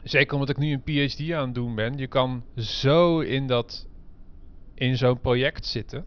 Zeker 0.03 0.33
omdat 0.33 0.49
ik 0.49 0.57
nu 0.57 0.71
een 0.73 0.81
PhD 0.83 1.31
aan 1.31 1.45
het 1.45 1.55
doen 1.55 1.75
ben. 1.75 1.97
Je 1.97 2.07
kan 2.07 2.43
zo 2.55 3.19
in 3.19 3.47
dat. 3.47 3.87
In 4.75 4.97
zo'n 4.97 5.19
project 5.19 5.65
zitten. 5.65 6.05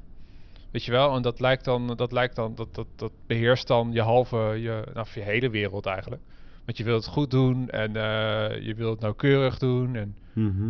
Weet 0.75 0.85
je 0.85 0.91
wel? 0.91 1.17
En 1.17 1.23
dat 1.23 1.41
lijkt 1.41 1.65
dan. 1.65 1.97
Dat, 1.97 2.13
lijkt 2.13 2.37
dan 2.37 2.55
dat, 2.55 2.75
dat, 2.75 2.87
dat 2.97 3.13
beheerst 3.27 3.67
dan 3.67 3.93
je 3.93 4.01
halve. 4.01 4.37
Je, 4.37 4.85
nou, 4.95 5.07
je 5.15 5.21
hele 5.21 5.51
wereld 5.51 5.87
eigenlijk. 5.87 6.23
Want 6.65 6.77
je 6.79 6.85
wilt 6.85 7.05
het 7.05 7.13
goed 7.13 7.31
doen. 7.31 7.71
En 7.71 7.97
eh, 7.97 8.61
je 8.61 8.75
wilt 8.75 8.93
het 8.93 9.01
nauwkeurig 9.01 9.59
doen. 9.59 9.97
En. 9.97 10.17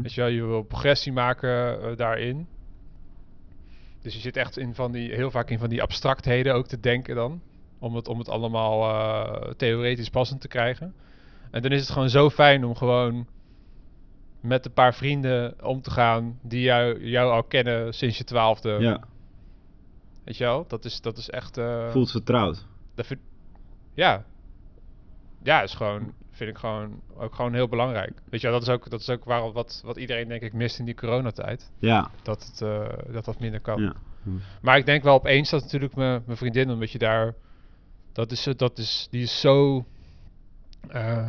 Weet 0.03 0.15
je 0.15 0.21
wel, 0.21 0.31
je 0.31 0.45
wil 0.45 0.63
progressie 0.63 1.13
maken 1.13 1.83
eh, 1.83 1.97
daarin. 1.97 2.47
Dus 4.03 4.15
je 4.15 4.21
zit 4.21 4.37
echt 4.37 4.59
in 4.59 4.75
van 4.75 4.93
die, 4.93 5.15
heel 5.15 5.31
vaak 5.31 5.51
in 5.51 5.59
van 5.59 5.69
die 5.69 5.83
abstractheden 5.83 6.55
ook 6.55 6.67
te 6.67 6.81
denken 6.81 7.15
dan. 7.15 7.41
Om 7.79 7.95
het, 7.95 8.09
om 8.09 8.19
het 8.19 8.29
allemaal 8.29 8.83
eh, 8.83 9.51
theoretisch 9.53 10.11
passend 10.11 10.41
te 10.41 10.49
krijgen. 10.49 10.95
En 11.51 11.63
dan 11.63 11.73
is 11.73 11.81
het 11.81 11.91
gewoon 11.91 12.11
zo 12.11 12.31
fijn 12.31 12.65
om 12.65 12.75
gewoon 12.75 13.27
met 14.41 14.67
een 14.67 14.73
paar 14.73 14.95
vrienden 14.95 15.65
om 15.65 15.81
te 15.81 15.91
gaan 15.91 16.39
die 16.43 16.63
jou, 16.63 17.09
jou 17.09 17.33
al 17.33 17.43
kennen 17.43 17.95
sinds 17.95 18.19
je 18.19 18.25
twaalfde. 18.25 18.77
Ja. 18.81 19.13
Weet 20.25 20.37
je 20.37 20.45
wel, 20.45 20.65
dat 20.69 20.85
is, 20.85 21.01
dat 21.01 21.17
is 21.17 21.31
echt... 21.31 21.57
eh, 21.59 21.91
Voelt 21.91 22.11
vertrouwd. 22.11 22.67
dat 22.95 23.07
vind- 23.07 23.21
ja. 23.95 24.25
Ja, 25.43 25.63
is 25.63 25.75
gewoon, 25.75 26.13
vind 26.31 26.51
ik 26.51 26.59
gewoon 26.59 27.01
ook 27.17 27.35
gewoon 27.35 27.55
heel 27.55 27.69
belangrijk. 27.69 28.13
Weet 28.31 28.41
je 28.41 28.47
wel, 28.49 28.59
dat 28.59 28.69
is 28.69 28.75
ook, 28.75 28.91
dat 28.91 29.01
is 29.01 29.11
ook 29.11 29.25
waar, 29.25 29.53
wat, 29.53 29.81
wat 29.85 29.97
iedereen 29.97 30.29
denk 30.29 30.43
ik 30.43 30.53
mist 30.53 30.79
in 30.79 30.85
die 30.85 30.95
coronatijd. 30.95 31.71
Ja. 31.79 32.11
Dat 32.23 32.45
het, 32.47 32.61
eh, 32.63 33.13
dat, 33.13 33.25
dat 33.25 33.41
minder 33.41 33.61
kan. 33.61 33.83
Ja. 33.83 33.93
Maar 34.63 34.77
ik 34.77 34.87
denk 34.87 35.03
wel 35.03 35.15
opeens 35.15 35.51
dat 35.51 35.63
natuurlijk 35.63 35.95
mijn 35.95 36.23
mijn 36.27 36.39
vriendin, 36.39 36.71
omdat 36.71 36.91
je 36.91 36.99
daar, 36.99 37.35
dat 38.13 38.31
is, 38.31 38.49
dat 38.57 38.79
is, 38.79 39.07
die 39.11 39.23
is 39.23 39.41
zo, 39.41 39.85
eh, 40.89 41.29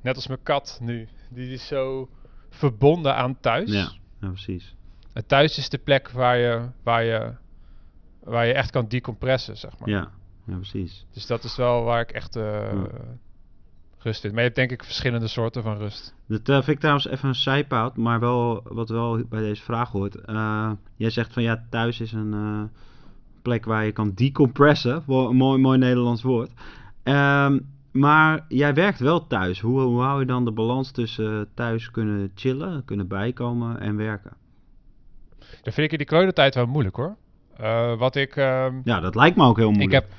net 0.00 0.14
als 0.14 0.26
mijn 0.26 0.42
kat 0.42 0.78
nu, 0.82 1.08
die 1.30 1.52
is 1.52 1.66
zo 1.66 2.08
verbonden 2.50 3.14
aan 3.14 3.40
thuis. 3.40 3.70
Ja. 3.72 3.92
ja, 4.20 4.28
precies. 4.28 4.74
En 5.12 5.26
thuis 5.26 5.58
is 5.58 5.68
de 5.68 5.78
plek 5.78 6.10
waar 6.10 6.36
je, 6.36 6.68
waar 6.82 7.04
je, 7.04 7.32
waar 8.26 8.46
je 8.46 8.52
echt 8.52 8.70
kan 8.70 8.88
decompressen, 8.88 9.56
zeg 9.56 9.78
maar. 9.78 9.88
Ja. 9.88 10.10
ja, 10.44 10.54
precies. 10.54 11.06
Dus 11.12 11.26
dat 11.26 11.44
is 11.44 11.56
wel 11.56 11.82
waar 11.82 12.00
ik 12.00 12.10
echt 12.10 12.36
eh, 12.36 12.42
Ja. 12.72 12.86
rust 13.98 14.20
vind. 14.20 14.32
Maar 14.32 14.42
je 14.42 14.48
hebt 14.48 14.58
denk 14.60 14.70
ik 14.70 14.84
verschillende 14.84 15.26
soorten 15.28 15.62
van 15.62 15.76
rust. 15.76 16.14
Dat 16.26 16.48
eh, 16.48 16.54
vind 16.54 16.68
ik 16.68 16.78
trouwens 16.78 17.06
even 17.08 17.28
een 17.28 17.34
zijpaad, 17.34 17.96
maar 17.96 18.20
wel 18.20 18.62
wat 18.64 18.88
wel 18.88 19.22
bij 19.28 19.40
deze 19.40 19.62
vraag 19.62 19.90
hoort. 19.90 20.14
Eh, 20.14 20.70
jij 20.96 21.10
zegt 21.10 21.32
van 21.32 21.42
ja, 21.42 21.66
thuis 21.70 22.00
is 22.00 22.12
een 22.12 22.70
plek 23.42 23.64
waar 23.64 23.84
je 23.84 23.92
kan 23.92 24.12
decompressen. 24.14 25.02
Een 25.06 25.36
mooi, 25.36 25.58
mooi 25.60 25.78
Nederlands 25.78 26.22
woord. 26.22 26.50
Ehm, 27.02 27.58
maar 27.92 28.44
jij 28.48 28.74
werkt 28.74 28.98
wel 28.98 29.26
thuis. 29.26 29.60
Hoe, 29.60 29.80
hoe 29.80 30.00
hou 30.02 30.20
je 30.20 30.26
dan 30.26 30.44
de 30.44 30.50
balans 30.52 30.90
tussen 30.90 31.48
thuis 31.54 31.90
kunnen 31.90 32.30
chillen, 32.34 32.84
kunnen 32.84 33.08
bijkomen 33.08 33.80
en 33.80 33.96
werken? 33.96 34.32
Dat 35.38 35.74
vind 35.74 35.86
ik 35.86 35.92
in 35.92 35.98
die 35.98 36.06
coronatijd 36.06 36.54
wel 36.54 36.66
moeilijk 36.66 36.96
hoor. 36.96 37.16
Eh, 37.58 37.94
wat 37.98 38.16
ik... 38.16 38.36
ehm, 38.36 38.74
Ja, 38.84 39.00
dat 39.00 39.14
lijkt 39.14 39.36
me 39.36 39.44
ook 39.44 39.56
heel 39.56 39.70
moeilijk. 39.70 39.92
Ik 39.92 40.08
heb. 40.08 40.18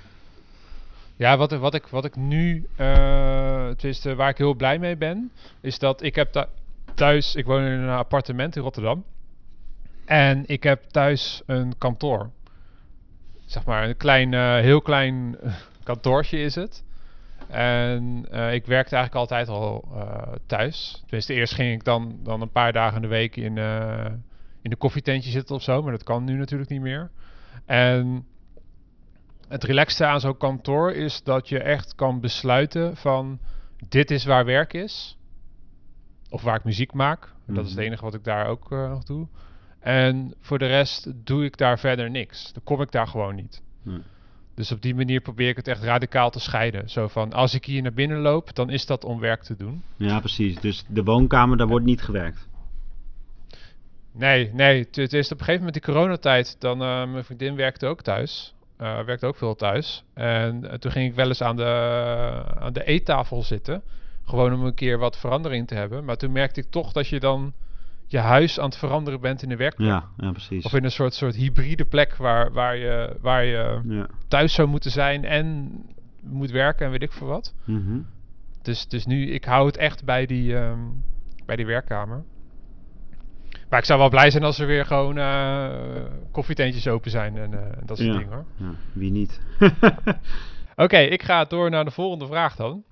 Ja, 1.16 1.38
wat, 1.38 1.52
wat, 1.52 1.74
ik, 1.74 1.88
wat 1.88 2.06
ik 2.06 2.16
nu. 2.16 2.68
eh 2.76 3.68
tenminste, 3.68 4.16
waar 4.16 4.30
ik 4.30 4.38
heel 4.38 4.54
blij 4.54 4.80
mee 4.80 4.96
ben. 4.96 5.32
Is 5.62 5.80
dat 5.80 6.02
ik 6.04 6.16
heb 6.16 6.32
thu- 6.32 6.46
thuis. 6.94 7.36
Ik 7.36 7.46
woon 7.46 7.62
in 7.62 7.72
een 7.72 7.90
appartement 7.98 8.56
in 8.56 8.62
Rotterdam. 8.62 9.04
En 10.06 10.44
ik 10.46 10.64
heb 10.64 10.84
thuis 10.84 11.42
een 11.46 11.74
kantoor. 11.78 12.30
Zeg 13.46 13.66
maar 13.66 13.84
een 13.88 13.98
klein, 13.98 14.34
eh, 14.34 14.56
heel 14.56 14.82
klein 14.82 15.38
eh, 15.42 15.54
kantoortje 15.84 16.40
is 16.40 16.56
het. 16.56 16.84
En 17.48 18.26
eh, 18.32 18.54
ik 18.54 18.66
werkte 18.66 18.96
eigenlijk 18.96 19.16
altijd 19.16 19.48
al 19.50 19.88
eh, 19.96 20.34
thuis. 20.46 21.02
Tenminste, 21.06 21.34
eerst 21.34 21.54
ging 21.54 21.74
ik 21.74 21.84
dan, 21.84 22.20
dan 22.24 22.42
een 22.42 22.52
paar 22.52 22.74
dagen 22.74 22.96
in 22.96 23.02
de 23.02 23.08
week 23.08 23.36
in, 23.36 23.58
eh 23.58 24.06
in 24.68 24.74
een 24.74 24.78
koffietentje 24.80 25.30
zitten 25.32 25.56
of 25.56 25.62
zo. 25.64 25.82
Maar 25.82 25.92
dat 25.92 26.04
kan 26.04 26.24
nu 26.24 26.34
natuurlijk 26.38 26.70
niet 26.70 26.82
meer. 26.82 27.10
En 27.66 28.26
het 29.48 29.64
relaxte 29.64 30.06
aan 30.06 30.20
zo'n 30.20 30.38
kantoor 30.38 30.92
is 30.92 31.24
dat 31.24 31.50
je 31.50 31.60
echt 31.60 31.96
kan 31.96 32.20
besluiten 32.20 32.96
van 32.98 33.40
dit 33.90 34.12
is 34.12 34.26
waar 34.26 34.46
werk 34.46 34.74
is. 34.74 35.18
Of 36.30 36.42
waar 36.42 36.56
ik 36.56 36.64
muziek 36.64 36.94
maak. 36.94 37.34
Dat 37.46 37.64
is 37.64 37.70
het 37.70 37.80
Mhm. 37.80 37.88
enige 37.88 38.04
wat 38.04 38.14
ik 38.14 38.24
daar 38.24 38.48
ook 38.48 38.72
eh, 38.72 38.90
nog 38.90 39.04
doe. 39.04 39.28
En 39.80 40.34
voor 40.40 40.60
de 40.60 40.68
rest 40.68 41.12
doe 41.26 41.46
ik 41.46 41.58
daar 41.58 41.80
verder 41.80 42.10
niks. 42.12 42.54
Dan 42.54 42.64
kom 42.64 42.82
ik 42.82 42.92
daar 42.92 43.08
gewoon 43.08 43.36
niet. 43.36 43.62
Nee. 43.84 44.02
Dus 44.56 44.72
op 44.72 44.82
die 44.82 44.96
manier 44.96 45.22
probeer 45.22 45.50
ik 45.50 45.56
het 45.56 45.68
echt 45.68 45.84
radicaal 45.84 46.30
te 46.30 46.40
scheiden. 46.40 46.90
Zo 46.90 47.08
van, 47.08 47.34
als 47.34 47.54
ik 47.54 47.66
hier 47.66 47.82
naar 47.82 47.94
binnen 47.94 48.20
loop, 48.20 48.56
dan 48.56 48.70
is 48.70 48.86
dat 48.86 49.04
om 49.04 49.20
werk 49.20 49.44
te 49.44 49.56
doen. 49.56 49.84
Ja, 49.96 50.20
precies. 50.20 50.60
Dus 50.60 50.86
de 50.88 51.04
woonkamer, 51.04 51.58
daar 51.58 51.68
wordt 51.68 51.86
niet 51.86 52.02
gewerkt. 52.02 52.48
Nee, 54.18 54.52
nee. 54.54 54.88
Het, 54.92 55.14
is 55.14 55.26
op 55.26 55.40
een 55.40 55.46
gegeven 55.46 55.56
moment 55.66 55.74
die 55.74 55.94
coronatijd. 55.94 56.56
Dan, 56.60 56.82
eh, 56.82 57.12
mijn 57.12 57.24
vriendin 57.24 57.56
werkte 57.56 57.86
ook 57.86 58.02
thuis. 58.02 58.56
Eh 58.78 59.04
werkte 59.04 59.26
ook 59.26 59.36
veel 59.36 59.56
thuis. 59.56 60.04
En 60.14 60.70
eh, 60.70 60.78
toen 60.78 60.92
ging 60.92 61.10
ik 61.10 61.16
wel 61.16 61.28
eens 61.28 61.42
aan 61.42 61.56
de, 61.56 62.44
aan 62.60 62.74
de 62.74 62.84
eettafel 62.84 63.44
zitten. 63.44 63.82
Gewoon 64.26 64.54
om 64.54 64.66
een 64.66 64.74
keer 64.74 64.98
wat 64.98 65.18
verandering 65.18 65.68
te 65.68 65.76
hebben. 65.76 66.06
Maar 66.06 66.18
toen 66.18 66.32
merkte 66.32 66.60
ik 66.60 66.70
toch 66.70 66.92
dat 66.92 67.08
je 67.08 67.20
dan 67.20 67.54
je 68.08 68.18
huis 68.18 68.60
aan 68.60 68.66
het 68.70 68.78
veranderen 68.78 69.22
bent 69.22 69.44
in 69.44 69.52
een 69.52 69.58
werkplek. 69.58 69.88
Ja, 69.88 70.06
ja 70.18 70.32
precies. 70.32 70.66
Of 70.66 70.74
in 70.74 70.84
een 70.84 70.92
soort, 70.92 71.14
soort 71.14 71.36
hybride 71.36 71.86
plek 71.86 72.16
waar, 72.16 72.52
waar, 72.52 72.78
je, 72.78 73.18
waar 73.22 73.44
je 73.46 73.82
Ja. 73.88 74.08
thuis 74.28 74.54
zou 74.54 74.68
moeten 74.68 74.92
zijn 74.92 75.26
en 75.26 75.72
moet 76.22 76.52
werken 76.52 76.86
en 76.86 76.92
weet 76.92 77.02
ik 77.02 77.12
veel 77.12 77.28
wat. 77.28 77.54
Mhm. 77.64 78.00
Dus, 78.62 78.88
dus 78.88 79.06
nu, 79.06 79.30
ik 79.32 79.46
hou 79.46 79.66
het 79.66 79.78
echt 79.78 80.06
bij 80.06 80.26
die, 80.26 80.56
ehm, 80.58 80.80
bij 81.46 81.56
die 81.56 81.66
werkkamer. 81.66 82.24
Maar 83.70 83.80
ik 83.80 83.86
zou 83.86 84.00
wel 84.00 84.10
blij 84.10 84.30
zijn 84.32 84.44
als 84.44 84.60
er 84.60 84.68
weer 84.68 84.86
gewoon 84.86 85.18
eh 85.18 85.70
koffietentjes 86.32 86.88
open 86.88 87.12
zijn 87.12 87.38
en 87.38 87.54
eh, 87.54 87.78
dat 87.86 87.98
soort 87.98 88.10
Ja. 88.10 88.18
dingen 88.18 88.34
hoor. 88.34 88.46
ja, 88.56 88.76
wie 88.94 89.12
niet? 89.12 89.40
Oké, 90.76 90.98
ik 90.98 91.24
ga 91.24 91.44
door 91.46 91.70
naar 91.70 91.86
de 91.86 91.92
volgende 91.92 92.28
vraag 92.28 92.56
dan. 92.56 92.84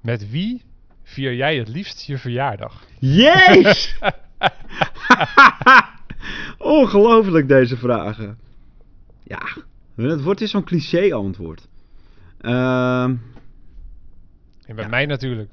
Met 0.00 0.30
wie 0.30 0.62
vier 1.02 1.34
jij 1.34 1.56
het 1.56 1.68
liefst 1.68 2.06
je 2.06 2.18
verjaardag? 2.18 2.84
Jeez! 2.98 3.98
Ongelooflijk 6.58 7.48
deze 7.48 7.76
vragen. 7.76 8.38
Ja, 9.22 9.40
het 9.96 10.22
wordt 10.22 10.40
weer 10.40 10.48
zo'n 10.48 10.64
cliché 10.64 11.14
antwoord. 11.14 11.68
Ehm, 12.40 13.14
En 14.66 14.76
bij 14.76 14.88
mij 14.88 15.06
natuurlijk. 15.06 15.50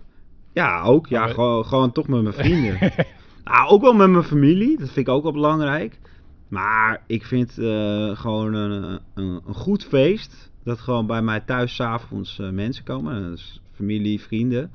Ja, 0.54 0.82
ook. 0.82 1.08
Ja, 1.08 1.20
Maar 1.20 1.30
gewoon, 1.30 1.66
gewoon 1.66 1.92
toch 1.92 2.08
met 2.08 2.22
mijn 2.22 2.34
vrienden. 2.34 2.80
nou, 3.44 3.70
ook 3.70 3.82
wel 3.82 3.94
met 3.94 4.10
mijn 4.10 4.24
familie. 4.24 4.78
Dat 4.78 4.92
vind 4.92 5.08
ik 5.08 5.14
ook 5.14 5.24
wel 5.24 5.32
belangrijk. 5.32 6.00
Maar 6.48 7.04
ik 7.08 7.26
vind 7.26 7.58
eh, 7.58 8.18
gewoon 8.18 8.54
een, 8.54 9.00
een, 9.14 9.42
een 9.48 9.54
goed 9.54 9.86
feest. 9.86 10.52
Dat 10.64 10.80
gewoon 10.80 11.08
bij 11.08 11.22
mij 11.22 11.40
thuis 11.40 11.76
s'avonds 11.76 12.40
eh 12.40 12.50
mensen 12.50 12.84
komen. 12.84 13.32
Dus 13.32 13.62
familie, 13.72 14.22
vrienden. 14.22 14.72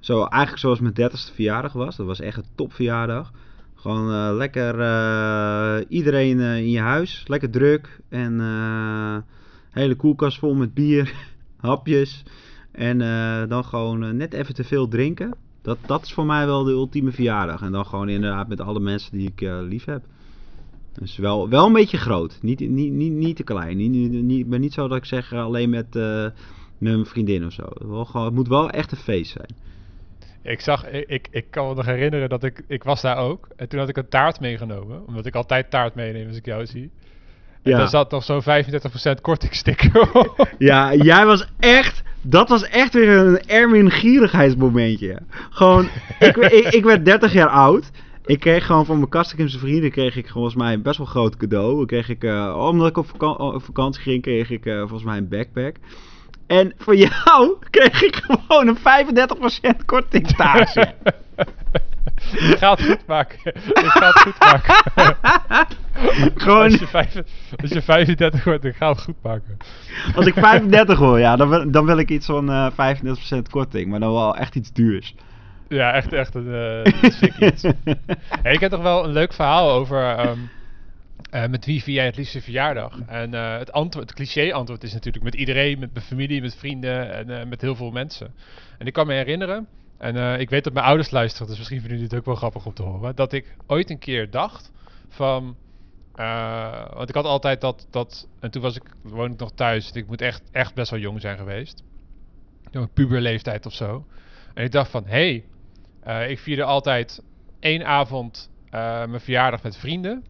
Zo, 0.00 0.24
eigenlijk 0.24 0.58
zoals 0.58 0.80
mijn 0.80 0.94
30ste 0.94 1.34
verjaardag 1.34 1.72
was. 1.72 1.96
Dat 1.96 2.06
was 2.06 2.20
echt 2.20 2.36
een 2.36 2.44
topverjaardag. 2.54 3.32
Gewoon 3.74 4.12
eh, 4.12 4.36
lekker 4.36 4.74
iedereen 5.88 6.40
in 6.40 6.70
je 6.70 6.80
huis. 6.80 7.24
Lekker 7.26 7.50
druk. 7.50 8.00
En 8.08 8.40
hele 9.70 9.94
koelkast 9.94 10.38
vol 10.38 10.54
met 10.54 10.74
bier. 10.74 11.14
hapjes. 11.60 12.22
En 12.72 13.00
eh, 13.00 13.48
dan 13.48 13.64
gewoon 13.64 14.04
eh, 14.04 14.10
net 14.10 14.32
even 14.32 14.54
te 14.54 14.64
veel 14.64 14.88
drinken. 14.88 15.34
Dat, 15.62 15.78
dat 15.86 16.02
is 16.02 16.12
voor 16.12 16.26
mij 16.26 16.46
wel 16.46 16.64
de 16.64 16.70
ultieme 16.70 17.12
verjaardag. 17.12 17.62
En 17.62 17.72
dan 17.72 17.86
gewoon 17.86 18.08
inderdaad 18.08 18.48
met 18.48 18.60
alle 18.60 18.80
mensen 18.80 19.18
die 19.18 19.28
ik 19.28 19.40
eh, 19.40 19.58
lief 19.60 19.84
heb. 19.84 20.02
Dus 20.92 21.16
wel, 21.16 21.48
wel 21.48 21.66
een 21.66 21.72
beetje 21.72 21.96
groot. 21.96 22.38
Niet, 22.42 22.60
niet, 22.60 22.92
niet, 22.92 23.12
niet 23.12 23.36
te 23.36 23.42
klein. 23.42 23.76
Niet, 23.76 23.90
niet, 23.90 24.10
niet, 24.12 24.48
maar 24.48 24.58
niet 24.58 24.72
zo 24.72 24.88
dat 24.88 24.96
ik 24.96 25.04
zeg 25.04 25.32
alleen 25.32 25.70
met, 25.70 25.96
eh, 25.96 26.22
met 26.22 26.92
mijn 26.92 27.06
vriendin 27.06 27.46
of 27.46 27.52
zo. 27.52 27.68
Wel, 27.78 28.04
gewoon, 28.04 28.24
het 28.26 28.34
moet 28.34 28.48
wel 28.48 28.70
echt 28.70 28.92
een 28.92 28.98
feest 28.98 29.32
zijn. 29.32 29.54
Ik 30.42 30.60
zag, 30.60 30.88
ik, 30.90 31.08
ik, 31.08 31.28
ik 31.30 31.46
kan 31.50 31.68
me 31.68 31.74
nog 31.74 31.84
herinneren 31.86 32.28
dat 32.28 32.44
ik, 32.44 32.64
ik 32.66 32.82
was 32.82 33.00
daar 33.02 33.16
ook. 33.16 33.48
En 33.56 33.68
toen 33.68 33.78
had 33.78 33.88
ik 33.88 33.96
een 33.96 34.08
taart 34.08 34.40
meegenomen. 34.40 35.06
Omdat 35.06 35.26
ik 35.26 35.34
altijd 35.34 35.70
taart 35.70 35.94
meeneem 35.94 36.26
als 36.28 36.36
ik 36.36 36.44
jou 36.44 36.66
zie. 36.66 36.90
En 37.62 37.70
Ja. 37.70 37.78
daar 37.78 37.88
zat 37.88 38.10
nog 38.10 38.24
zo'n 38.24 38.42
35% 38.42 39.20
kortingsticker 39.20 40.12
op. 40.12 40.54
Ja, 40.58 40.94
jij 40.94 41.26
was 41.26 41.46
echt. 41.58 42.02
Dat 42.22 42.48
was 42.48 42.68
echt 42.68 42.94
weer 42.94 43.08
een 43.08 43.46
Erwin 43.46 43.90
gierigheidsmomentje. 43.90 45.18
Gewoon, 45.50 45.88
ik, 46.18 46.36
ik, 46.36 46.68
ik 46.68 46.84
werd 46.84 47.04
30 47.04 47.32
jaar 47.32 47.48
oud. 47.48 47.90
Ik 48.24 48.40
kreeg 48.40 48.66
gewoon 48.66 48.86
van 48.86 48.96
mijn 48.96 49.08
Kastekimse 49.08 49.58
vrienden 49.58 49.90
kreeg 49.90 50.16
ik 50.16 50.28
volgens 50.28 50.54
mij 50.54 50.72
een 50.72 50.82
best 50.82 50.98
wel 50.98 51.06
groot 51.06 51.36
cadeau. 51.36 51.76
Dan 51.76 51.86
kreeg 51.86 52.08
ik, 52.08 52.24
eh, 52.24 52.66
omdat 52.68 52.88
ik 52.88 52.96
op, 52.96 53.06
vaka- 53.08 53.44
op 53.44 53.64
vakantie 53.64 54.02
ging, 54.02 54.22
kreeg 54.22 54.50
ik 54.50 54.66
eh, 54.66 54.78
volgens 54.78 55.02
mij 55.04 55.16
een 55.16 55.28
backpack. 55.28 55.76
En 56.46 56.72
voor 56.78 56.96
jou 56.96 57.56
kreeg 57.70 58.02
ik 58.02 58.22
gewoon 58.28 58.68
een 58.68 58.78
35% 59.80 59.84
kortingstaartje. 59.86 60.94
ik 62.32 62.56
ga 62.58 62.70
het 62.70 62.82
goed 62.82 63.06
maken. 63.06 63.54
Ik 63.54 63.90
ga 63.90 64.06
het 64.06 64.20
goed 64.20 64.38
maken. 64.38 64.74
gewoon, 66.42 66.62
Als 66.62 66.74
je, 66.74 66.86
vijf, 66.86 67.14
als 67.62 67.70
je 67.70 67.82
35 67.82 68.44
wordt, 68.44 68.64
ik 68.64 68.76
ga 68.76 68.88
het 68.88 69.02
goed 69.02 69.22
maken. 69.22 69.56
als 70.14 70.26
ik 70.26 70.34
35 70.34 70.98
hoor, 70.98 71.18
ja, 71.18 71.36
dan 71.36 71.48
wil, 71.48 71.70
dan 71.70 71.84
wil 71.84 71.98
ik 71.98 72.10
iets 72.10 72.26
van 72.26 72.50
eh 72.50 72.96
35% 73.38 73.42
korting. 73.50 73.90
Maar 73.90 74.00
dan 74.00 74.12
wel 74.12 74.36
echt 74.36 74.54
iets 74.54 74.72
duurs. 74.72 75.14
Ja, 75.68 75.92
echt, 75.92 76.12
echt 76.12 76.34
een 76.34 76.84
sick 77.02 77.36
iets. 77.38 77.62
Hey, 78.42 78.52
ik 78.52 78.60
heb 78.60 78.70
toch 78.70 78.82
wel 78.82 79.04
een 79.04 79.12
leuk 79.12 79.32
verhaal 79.32 79.70
over 79.70 80.16
ehm, 80.16 80.38
eh, 81.32 81.46
met 81.46 81.64
wie 81.64 81.82
vier 81.82 81.94
jij 81.94 82.04
het 82.04 82.16
liefste 82.16 82.40
verjaardag. 82.40 82.98
En 83.06 83.34
eh, 83.34 83.58
het, 83.58 83.72
antwoord, 83.72 84.08
het 84.08 84.14
cliché 84.14 84.52
antwoord 84.52 84.82
is 84.82 84.92
natuurlijk 84.92 85.24
met 85.24 85.34
iedereen, 85.34 85.78
met 85.78 85.92
mijn 85.92 86.04
familie, 86.04 86.40
met 86.40 86.56
vrienden 86.56 87.28
en 87.28 87.48
met 87.48 87.60
heel 87.60 87.76
veel 87.76 87.90
mensen. 87.90 88.34
En 88.78 88.86
ik 88.86 88.92
kan 88.92 89.06
me 89.06 89.12
herinneren, 89.12 89.66
en 90.02 90.16
eh, 90.16 90.40
ik 90.40 90.50
weet 90.50 90.64
dat 90.64 90.72
mijn 90.72 90.86
ouders 90.86 91.10
luisteren, 91.10 91.46
dus 91.46 91.58
misschien 91.58 91.80
vinden 91.80 91.98
jullie 91.98 92.12
het 92.12 92.20
ook 92.20 92.26
wel 92.26 92.36
grappig 92.36 92.66
om 92.66 92.74
te 92.74 92.82
horen, 92.82 93.16
dat 93.16 93.32
ik 93.32 93.56
ooit 93.66 93.90
een 93.90 93.98
keer 93.98 94.30
dacht 94.30 94.72
van... 95.08 95.56
eh, 96.14 96.94
want 96.94 97.08
ik 97.08 97.14
had 97.14 97.24
altijd 97.24 97.60
dat, 97.60 97.86
dat, 97.90 98.28
en 98.40 98.50
toen 98.50 98.62
was 98.62 98.76
ik, 98.76 98.82
woonde 99.02 99.32
ik 99.32 99.40
nog 99.40 99.52
thuis, 99.52 99.92
dus 99.92 100.02
ik 100.02 100.08
moet 100.08 100.20
echt, 100.20 100.42
echt 100.50 100.74
best 100.74 100.90
wel 100.90 101.00
jong 101.00 101.20
zijn 101.20 101.36
geweest. 101.36 101.82
Een 102.70 102.92
puberleeftijd 102.92 103.66
of 103.66 103.72
zo. 103.72 104.06
En 104.54 104.64
ik 104.64 104.72
dacht 104.72 104.90
van, 104.90 105.04
hé, 105.06 105.10
hey, 105.10 105.44
eh, 106.22 106.30
ik 106.30 106.38
vierde 106.38 106.64
altijd 106.64 107.22
één 107.60 107.86
avond 107.86 108.50
mijn 108.70 109.20
verjaardag 109.20 109.62
met 109.62 109.76
vrienden. 109.76 110.24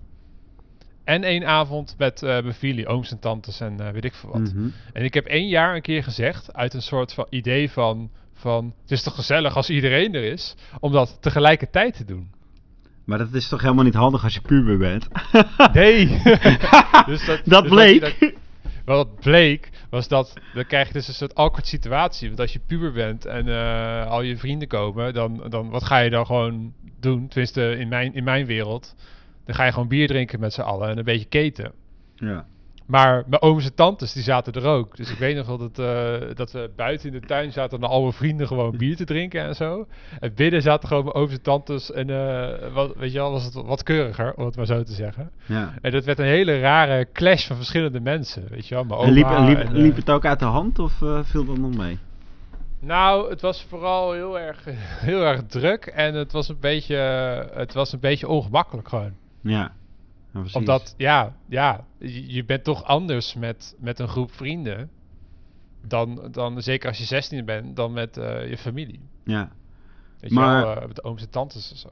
En 1.04 1.24
één 1.24 1.46
avond 1.46 1.94
met 1.98 2.20
mijn 2.20 2.54
familie, 2.54 2.86
ooms 2.86 3.10
en 3.10 3.18
tantes 3.18 3.60
en 3.60 3.92
weet 3.92 4.04
ik 4.04 4.14
veel 4.14 4.30
wat. 4.30 4.54
Mhm. 4.54 4.68
En 4.92 5.04
ik 5.04 5.14
heb 5.14 5.26
één 5.26 5.48
jaar 5.48 5.74
een 5.74 5.82
keer 5.82 6.02
gezegd, 6.02 6.54
uit 6.54 6.74
een 6.74 6.82
soort 6.82 7.12
van 7.12 7.26
idee 7.30 7.70
van, 7.70 8.10
van... 8.42 8.74
Het 8.82 8.90
is 8.90 9.02
toch 9.02 9.14
gezellig 9.14 9.56
als 9.56 9.70
iedereen 9.70 10.14
er 10.14 10.24
is, 10.24 10.54
om 10.80 10.92
dat 10.92 11.18
tegelijkertijd 11.20 11.96
te 11.96 12.04
doen. 12.04 12.30
Maar 13.04 13.18
dat 13.18 13.32
is 13.32 13.48
toch 13.48 13.62
helemaal 13.62 13.84
niet 13.84 13.94
handig 13.94 14.24
als 14.24 14.34
je 14.34 14.40
puber 14.40 14.78
bent? 14.78 15.08
Nee! 15.72 16.06
dus 17.06 17.26
Dat 17.26 17.44
dus 17.44 17.52
wat 17.52 17.62
je 17.64 17.68
bleek. 17.68 18.34
wat 18.84 19.20
bleek, 19.20 19.70
was 19.90 20.08
dat 20.08 20.32
dan 20.54 20.66
krijg 20.66 20.86
je 20.86 20.92
dus 20.92 21.08
een 21.08 21.14
soort 21.14 21.34
awkward 21.34 21.66
situatie. 21.66 22.28
Want 22.28 22.40
als 22.40 22.52
je 22.52 22.60
puber 22.66 22.92
bent 22.92 23.24
en 23.24 23.48
eh, 23.48 24.06
al 24.06 24.22
je 24.22 24.36
vrienden 24.36 24.68
komen, 24.68 25.14
dan, 25.14 25.46
dan 25.48 25.70
wat 25.70 25.84
ga 25.84 25.98
je 25.98 26.10
dan 26.10 26.26
gewoon 26.26 26.72
doen? 27.00 27.28
Tenminste, 27.28 27.76
in 27.78 27.88
mijn, 27.88 28.14
in 28.14 28.24
mijn 28.24 28.46
wereld. 28.46 28.94
Dan 29.44 29.54
ga 29.54 29.64
je 29.64 29.72
gewoon 29.72 29.88
bier 29.88 30.06
drinken 30.06 30.40
met 30.40 30.52
z'n 30.52 30.60
allen 30.60 30.88
en 30.88 30.98
een 30.98 31.04
beetje 31.04 31.28
keten. 31.28 31.72
Ja. 32.14 32.46
Maar 32.86 33.22
mijn 33.26 33.42
ooms 33.42 33.64
en 33.64 33.74
tantes, 33.74 34.12
die 34.12 34.22
zaten 34.22 34.52
er 34.52 34.66
ook. 34.66 34.96
Dus 34.96 35.10
ik 35.10 35.18
weet 35.18 35.36
nog 35.36 35.46
wel 35.46 35.58
dat, 35.58 35.78
eh, 35.78 36.34
dat 36.34 36.52
we 36.52 36.70
buiten 36.76 37.12
in 37.12 37.20
de 37.20 37.26
tuin 37.26 37.52
zaten 37.52 37.78
en 37.78 37.88
al 37.88 38.00
mijn 38.00 38.12
vrienden 38.12 38.46
gewoon 38.46 38.76
bier 38.76 38.96
te 38.96 39.04
drinken 39.04 39.42
en 39.42 39.54
zo. 39.54 39.86
En 40.20 40.34
binnen 40.34 40.62
zaten 40.62 40.88
gewoon 40.88 41.04
mijn 41.04 41.16
ooms 41.16 41.32
en 41.32 41.42
tantes 41.42 41.92
en 41.92 42.10
eh, 42.10 42.72
wat, 42.72 42.94
weet 42.96 43.12
je 43.12 43.18
wel, 43.18 43.30
was 43.30 43.44
het 43.44 43.54
wat 43.54 43.82
keuriger, 43.82 44.34
om 44.34 44.44
het 44.44 44.56
maar 44.56 44.66
zo 44.66 44.82
te 44.82 44.92
zeggen. 44.92 45.30
ja. 45.46 45.74
En 45.80 45.90
dat 45.90 46.04
werd 46.04 46.18
een 46.18 46.24
hele 46.24 46.60
rare 46.60 47.08
clash 47.12 47.46
van 47.46 47.56
verschillende 47.56 48.00
mensen, 48.00 48.46
weet 48.48 48.68
je 48.68 48.74
wel. 48.74 48.84
Mijn 48.84 49.00
oma 49.00 49.08
En 49.08 49.14
liep, 49.14 49.26
en 49.26 49.44
liep, 49.44 49.58
en, 49.58 49.66
eh, 49.66 49.72
liep 49.72 49.96
het 49.96 50.10
ook 50.10 50.24
uit 50.24 50.38
de 50.38 50.44
hand 50.44 50.78
of 50.78 50.92
viel 51.22 51.44
dat 51.44 51.58
nog 51.58 51.76
mee? 51.76 51.98
Nou, 52.80 53.30
het 53.30 53.40
was 53.40 53.66
vooral 53.68 54.12
heel 54.12 54.38
erg, 54.38 54.64
heel 55.10 55.22
erg 55.22 55.42
druk 55.46 55.86
en 55.86 56.14
het 56.14 56.32
was 56.32 56.48
een 56.48 56.60
beetje, 56.60 56.96
het 57.54 57.72
was 57.72 57.92
een 57.92 58.00
beetje 58.00 58.28
ongemakkelijk 58.28 58.88
gewoon. 58.88 59.12
Ja. 59.40 59.72
Ja. 60.32 60.42
Omdat, 60.52 60.94
ja, 60.96 61.36
ja 61.48 61.84
je, 61.98 62.44
bent 62.44 62.64
toch 62.64 62.84
anders 62.84 63.34
met, 63.34 63.76
met 63.78 63.98
een 63.98 64.08
groep 64.08 64.32
vrienden 64.32 64.90
dan, 65.86 66.28
dan, 66.30 66.62
zeker 66.62 66.88
als 66.88 66.98
je 66.98 67.04
16 67.04 67.44
bent, 67.44 67.76
dan 67.76 67.92
met 67.92 68.16
eh, 68.16 68.48
je 68.48 68.58
familie. 68.58 69.00
Ja. 69.24 69.52
Weet 70.20 70.30
Maar- 70.30 70.58
je 70.58 70.64
wel, 70.66 70.76
eh, 70.80 70.86
met 70.86 71.04
ooms 71.04 71.22
en 71.22 71.30
tantes 71.30 71.70
en 71.70 71.76
zo. 71.76 71.88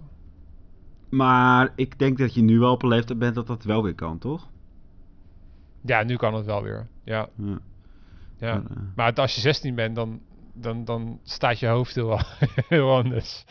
Maar 1.09 1.73
ik 1.77 1.99
denk 1.99 2.19
dat 2.19 2.35
je 2.35 2.43
nu 2.43 2.59
wel 2.59 2.73
op 2.73 2.83
een 2.83 2.89
leeftijd 2.89 3.19
bent 3.19 3.35
dat 3.35 3.47
dat 3.47 3.65
wel 3.65 3.83
weer 3.83 3.95
kan, 3.95 4.19
toch? 4.19 4.49
Ja, 5.81 6.03
nu 6.03 6.17
kan 6.17 6.35
het 6.35 6.47
wel 6.47 6.63
weer. 6.63 6.89
Ja, 7.05 7.29
Ja. 7.37 7.59
ja. 8.39 8.55
Maar, 8.55 8.63
eh, 8.71 8.77
Maar 8.95 9.15
als 9.15 9.35
je 9.35 9.41
16 9.41 9.75
bent, 9.75 9.95
dan, 9.95 10.21
dan, 10.55 10.85
dan 10.85 11.21
staat 11.23 11.59
je 11.59 11.67
hoofd 11.67 11.95
heel, 11.95 12.19
heel 12.69 12.97
anders. 12.97 13.45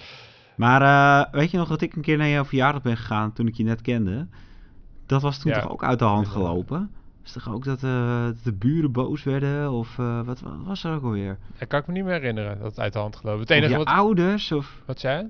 Maar 0.56 1.28
weet 1.32 1.52
je 1.52 1.58
nog 1.58 1.68
dat 1.68 1.82
ik 1.82 1.96
een 1.96 2.02
keer 2.02 2.18
naar 2.18 2.28
jouw 2.28 2.46
verjaardag 2.46 2.82
ben 2.82 2.98
gegaan 2.98 3.34
toen 3.34 3.48
ik 3.48 3.56
je 3.56 3.64
net 3.64 3.82
kende? 3.82 4.28
Dat 5.10 5.22
was 5.22 5.38
toen 5.40 5.52
Ja. 5.52 5.60
toch 5.62 5.72
ook 5.72 5.84
uit 5.84 6.00
de 6.00 6.06
hand 6.06 6.26
Ik 6.26 6.32
gelopen? 6.32 6.92
Is 7.24 7.32
toch 7.32 7.54
ook 7.54 7.64
dat 7.64 7.84
eh, 7.84 8.28
de 8.44 8.54
buren 8.54 8.92
boos 8.92 9.24
werden? 9.24 9.72
Of 9.72 10.00
eh, 10.00 10.22
wat, 10.22 10.40
wat 10.40 10.54
was 10.64 10.84
er 10.84 10.94
ook 10.96 11.04
alweer? 11.04 11.38
Dat 11.58 11.68
kan 11.68 11.80
ik 11.80 11.88
me 11.88 11.94
niet 11.94 12.04
meer 12.04 12.14
herinneren, 12.14 12.58
dat 12.60 12.68
het 12.68 12.80
uit 12.80 12.94
de 12.94 13.00
hand 13.00 13.16
gelopen. 13.16 13.40
Het 13.42 13.50
Of 13.50 13.56
enige 13.56 13.72
je 13.72 13.78
wat... 13.78 13.88
ouders? 13.88 14.52
Of, 14.52 14.82
Wat 14.86 15.00
zei 15.00 15.18
je? 15.18 15.28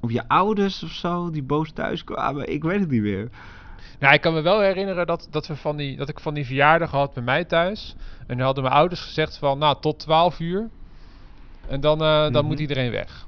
of 0.00 0.10
je 0.12 0.28
ouders 0.28 0.82
of 0.82 0.90
zo 0.90 1.30
die 1.30 1.42
boos 1.42 1.70
thuis 1.72 2.04
kwamen? 2.04 2.52
Ik 2.52 2.62
weet 2.62 2.80
het 2.80 2.90
niet 2.90 3.02
meer. 3.02 3.30
Nou, 3.98 4.14
ik 4.14 4.20
kan 4.20 4.34
me 4.34 4.40
wel 4.40 4.60
herinneren 4.60 5.06
dat, 5.06 5.28
dat, 5.30 5.46
we 5.46 5.56
van 5.56 5.76
die, 5.76 5.96
dat 5.96 6.08
ik 6.08 6.20
van 6.20 6.34
die 6.34 6.46
verjaardag 6.46 6.90
had 6.90 7.12
bij 7.14 7.22
mij 7.22 7.44
thuis. 7.44 7.96
En 8.26 8.36
dan 8.36 8.46
hadden 8.46 8.62
mijn 8.64 8.76
ouders 8.76 9.00
gezegd 9.00 9.38
van, 9.38 9.58
nou, 9.58 9.76
tot 9.80 9.98
12 9.98 10.40
uur. 10.40 10.68
En 11.68 11.80
dan, 11.80 12.00
eh, 12.02 12.22
dan 12.22 12.32
Mhm. 12.32 12.44
moet 12.46 12.58
iedereen 12.60 12.90
weg. 12.90 13.26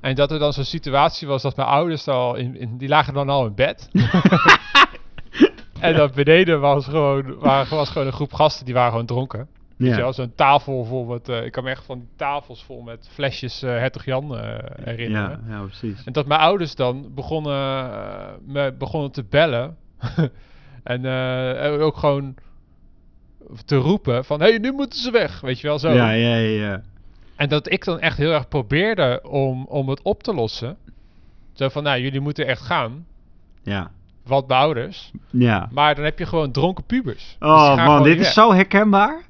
En 0.00 0.14
dat 0.14 0.30
er 0.30 0.38
dan 0.38 0.52
zo'n 0.52 0.64
situatie 0.64 1.28
was 1.28 1.42
dat 1.42 1.56
mijn 1.56 1.68
ouders 1.68 2.08
al 2.08 2.34
in, 2.34 2.56
in 2.56 2.78
die 2.78 2.88
lagen 2.88 3.14
dan 3.14 3.28
al 3.28 3.46
in 3.46 3.54
bed. 3.54 3.90
en 5.80 5.96
dat 5.96 6.14
beneden 6.14 6.60
was 6.60 6.84
gewoon, 6.84 7.38
waren, 7.38 7.76
was 7.76 7.90
gewoon 7.90 8.06
een 8.06 8.12
groep 8.12 8.32
gasten 8.32 8.64
die 8.64 8.74
waren 8.74 8.90
gewoon 8.90 9.06
dronken. 9.06 9.48
Wel, 9.76 10.12
zo'n 10.12 10.32
tafel 10.34 10.84
vol 10.84 11.04
met, 11.04 11.28
eh, 11.28 11.44
ik 11.44 11.52
kan 11.52 11.64
me 11.64 11.70
echt 11.70 11.84
van 11.84 11.98
die 11.98 12.08
tafels 12.16 12.64
vol 12.64 12.82
met 12.82 13.08
flesjes 13.12 13.62
eh 13.62 13.70
Hertog 13.70 14.04
Jan 14.04 14.36
eh, 14.36 14.58
herinneren. 14.82 15.44
ja, 15.48 15.54
ja, 15.54 15.62
precies. 15.62 16.04
En 16.04 16.12
dat 16.12 16.26
mijn 16.26 16.40
ouders 16.40 16.74
dan 16.74 17.14
begonnen, 17.14 17.90
me 18.46 18.74
begonnen 18.78 19.10
te 19.10 19.24
bellen. 19.24 19.76
en 20.82 21.06
ook 21.80 21.96
gewoon 21.96 22.34
te 23.64 23.76
roepen 23.76 24.24
van... 24.24 24.40
Hé, 24.40 24.48
hey, 24.48 24.58
nu 24.58 24.72
moeten 24.72 24.98
ze 24.98 25.10
weg. 25.10 25.40
Weet 25.40 25.60
je 25.60 25.66
wel, 25.66 25.78
zo. 25.78 25.90
Ja, 25.90 26.10
ja, 26.10 26.34
ja, 26.34 26.66
ja. 26.66 26.82
En 27.36 27.48
dat 27.48 27.70
ik 27.72 27.84
dan 27.84 28.00
echt 28.00 28.16
heel 28.16 28.32
erg 28.32 28.48
probeerde 28.48 29.20
om, 29.28 29.64
om 29.64 29.88
het 29.88 30.02
op 30.02 30.22
te 30.22 30.34
lossen. 30.34 30.76
Zo 31.52 31.68
van, 31.68 31.82
nou, 31.82 32.00
jullie 32.00 32.20
moeten 32.20 32.46
echt 32.46 32.62
gaan. 32.62 33.06
Ja. 33.62 33.90
Wat 34.24 34.48
mijn 34.48 34.60
ouders. 34.60 35.10
ja. 35.30 35.68
Maar 35.72 35.94
dan 35.94 36.04
heb 36.04 36.18
je 36.18 36.26
gewoon 36.26 36.50
dronken 36.52 36.84
pubers. 36.84 37.36
Dus 37.38 37.48
Oh 37.48 37.76
man, 37.86 38.02
dit 38.02 38.12
is 38.18 38.18
weg. 38.22 38.32
zo 38.32 38.52
herkenbaar. 38.52 39.24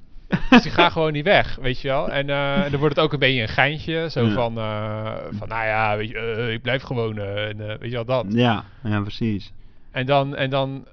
Dus 0.51 0.63
die 0.63 0.71
gaan 0.71 0.91
gewoon 0.91 1.13
niet 1.13 1.25
weg, 1.25 1.57
weet 1.61 1.81
je 1.81 1.89
wel. 1.89 2.11
En, 2.11 2.31
eh, 2.31 2.71
dan 2.71 2.81
wordt 2.81 2.97
het 2.97 3.05
ook 3.05 3.13
een 3.13 3.19
beetje 3.19 3.43
een 3.43 3.49
geintje. 3.49 4.11
Zo 4.11 4.25
Ja. 4.27 4.33
van, 4.33 4.59
eh, 4.59 5.13
van, 5.39 5.49
nou 5.49 5.65
ja, 5.67 5.97
weet 5.97 6.09
je, 6.09 6.19
eh, 6.19 6.53
ik 6.53 6.63
blijf 6.63 6.83
gewoon. 6.83 7.19
en, 7.19 7.57
weet 7.57 7.79
je 7.83 7.91
wel, 7.91 8.05
dat. 8.05 8.25
Ja, 8.29 8.65
ja, 8.83 9.01
precies. 9.01 9.53
En 9.91 10.07
dan, 10.07 10.37
en 10.37 10.51
dan, 10.51 10.87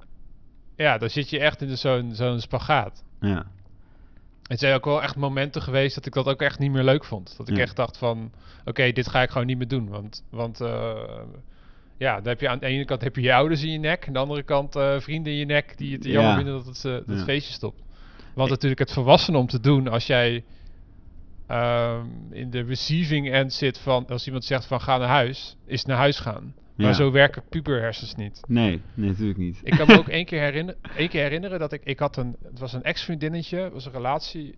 ja, 0.75 0.97
dan 0.97 1.09
zit 1.09 1.29
je 1.29 1.39
echt 1.39 1.61
in 1.61 1.77
zo'n 1.77 2.09
zo'n 2.13 2.39
spagaat. 2.39 3.03
Ja. 3.19 3.45
Het 4.53 4.61
zijn 4.61 4.75
ook 4.75 4.85
wel 4.85 5.01
echt 5.01 5.15
momenten 5.15 5.61
geweest 5.61 5.95
dat 5.95 6.05
ik 6.05 6.13
dat 6.13 6.27
ook 6.27 6.41
echt 6.41 6.59
niet 6.59 6.71
meer 6.71 6.83
leuk 6.83 7.03
vond. 7.05 7.33
Dat 7.37 7.49
ik 7.49 7.55
Ja. 7.55 7.61
echt 7.61 7.75
dacht 7.75 7.97
van, 7.97 8.31
oké, 8.65 8.91
dit 8.91 9.07
ga 9.09 9.21
ik 9.21 9.29
gewoon 9.29 9.47
niet 9.47 9.57
meer 9.57 9.67
doen. 9.67 9.89
Want, 9.89 10.23
want 10.29 10.61
eh, 10.61 10.99
ja, 11.97 12.15
dan 12.15 12.27
heb 12.27 12.41
je 12.41 12.49
aan 12.49 12.59
de 12.59 12.65
ene 12.65 12.85
kant 12.85 13.01
heb 13.01 13.15
je 13.15 13.21
je 13.21 13.33
ouders 13.33 13.63
in 13.63 13.71
je 13.71 13.77
nek. 13.77 14.07
Aan 14.07 14.13
de 14.13 14.19
andere 14.19 14.43
kant 14.43 14.75
eh, 14.75 14.99
vrienden 14.99 15.31
in 15.31 15.37
je 15.37 15.45
nek 15.45 15.77
die 15.77 15.93
het 15.93 16.03
jammer 16.03 16.31
Ja. 16.31 16.35
vinden 16.35 16.53
dat 16.53 16.65
het, 16.65 16.85
eh, 16.85 16.91
dat 16.91 17.03
het 17.07 17.23
feestje 17.23 17.53
stopt. 17.53 17.81
Want 18.35 18.49
natuurlijk 18.49 18.79
het 18.79 18.91
volwassen 18.93 19.35
om 19.35 19.47
te 19.47 19.59
doen 19.59 19.87
als 19.87 20.07
jij 20.07 20.43
ehm, 21.47 22.05
in 22.31 22.49
de 22.49 22.61
receiving 22.61 23.31
end 23.31 23.53
zit 23.53 23.77
van, 23.79 24.07
als 24.07 24.25
iemand 24.25 24.45
zegt 24.45 24.65
van 24.65 24.81
ga 24.81 24.97
naar 24.97 25.07
huis, 25.07 25.55
is 25.65 25.85
naar 25.85 25.97
huis 25.97 26.19
gaan. 26.19 26.55
Maar 26.75 26.85
Ja. 26.87 26.93
zo 26.93 27.11
werken 27.11 27.43
puberhersens 27.49 28.15
niet. 28.15 28.39
Nee, 28.47 28.81
nee, 28.93 29.09
natuurlijk 29.09 29.37
niet. 29.37 29.59
Ik 29.63 29.73
kan 29.77 29.87
me 29.87 29.97
ook 29.97 30.07
één 30.19 30.25
keer, 30.25 30.39
herinner, 30.39 30.75
één 30.95 31.09
keer 31.09 31.21
herinneren 31.21 31.59
dat 31.59 31.71
ik... 31.73 31.83
Ik 31.83 31.99
had 31.99 32.17
een... 32.17 32.35
Het 32.43 32.59
was 32.59 32.73
een 32.73 32.83
ex-vriendinnetje. 32.83 33.57
Het 33.57 33.73
was 33.73 33.85
een 33.85 33.91
relatie. 33.91 34.55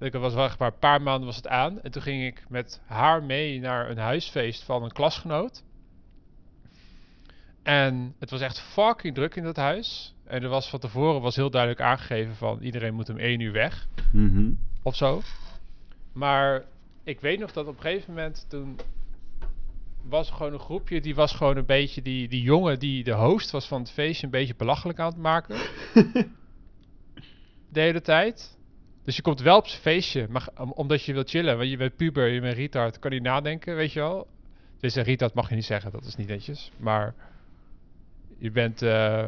Ik 0.00 0.12
was 0.12 0.34
wel 0.34 0.48
maar 0.58 0.68
een 0.72 0.78
paar 0.78 1.02
maanden 1.02 1.26
was 1.26 1.36
het 1.36 1.48
aan. 1.48 1.80
En 1.82 1.90
toen 1.90 2.02
ging 2.02 2.24
ik 2.26 2.44
met 2.48 2.80
haar 2.86 3.22
mee 3.22 3.60
naar 3.60 3.90
een 3.90 3.98
huisfeest 3.98 4.62
van 4.62 4.82
een 4.82 4.92
klasgenoot. 4.92 5.62
En 7.62 8.14
het 8.18 8.30
was 8.30 8.40
echt 8.40 8.60
fucking 8.60 9.14
druk 9.14 9.34
in 9.36 9.42
dat 9.42 9.56
huis. 9.56 10.14
En 10.24 10.42
er 10.42 10.48
was 10.48 10.68
van 10.70 10.78
tevoren 10.80 11.20
was 11.20 11.36
heel 11.36 11.50
duidelijk 11.50 11.80
aangegeven 11.80 12.34
van 12.34 12.58
iedereen 12.60 12.94
moet 12.94 13.08
om 13.10 13.18
één 13.18 13.40
uur 13.40 13.52
weg. 13.52 13.86
Mhm. 14.12 14.50
Of 14.82 14.96
zo. 14.96 15.22
Maar 16.12 16.64
ik 17.04 17.20
weet 17.20 17.38
nog 17.38 17.52
dat 17.52 17.66
op 17.66 17.76
een 17.76 17.82
gegeven 17.82 18.14
moment 18.14 18.46
toen 18.48 18.76
was 20.02 20.30
gewoon 20.30 20.52
een 20.52 20.58
groepje 20.58 21.00
die 21.00 21.14
was 21.14 21.32
gewoon 21.32 21.56
een 21.56 21.66
beetje 21.66 22.02
die, 22.02 22.28
die 22.28 22.42
jongen 22.42 22.78
die 22.78 23.04
de 23.04 23.12
host 23.12 23.50
was 23.50 23.66
van 23.66 23.80
het 23.80 23.90
feestje 23.90 24.24
een 24.24 24.32
beetje 24.32 24.54
belachelijk 24.56 24.98
aan 24.98 25.06
het 25.10 25.16
maken. 25.16 25.56
de 27.72 27.80
hele 27.80 28.00
tijd. 28.00 28.56
Dus 29.04 29.16
je 29.16 29.22
komt 29.22 29.40
wel 29.40 29.56
op 29.56 29.66
zijn 29.66 29.82
feestje, 29.82 30.26
maar, 30.30 30.48
om- 30.56 30.72
omdat 30.72 31.04
je 31.04 31.12
wilt 31.12 31.30
chillen. 31.30 31.56
Want 31.56 31.70
je 31.70 31.76
bent 31.76 31.96
puber, 31.96 32.28
je 32.28 32.40
bent 32.40 32.56
retard, 32.56 32.98
kan 32.98 33.10
niet 33.10 33.22
nadenken, 33.22 33.76
weet 33.76 33.92
je 33.92 34.00
wel. 34.00 34.26
Dus 34.80 34.94
een 34.94 35.02
retard 35.02 35.34
mag 35.34 35.48
je 35.48 35.54
niet 35.54 35.64
zeggen, 35.64 35.92
dat 35.92 36.04
is 36.04 36.16
niet 36.16 36.28
netjes. 36.28 36.70
Maar 36.76 37.14
je 38.38 38.50
bent 38.50 38.82
eh, 38.82 39.24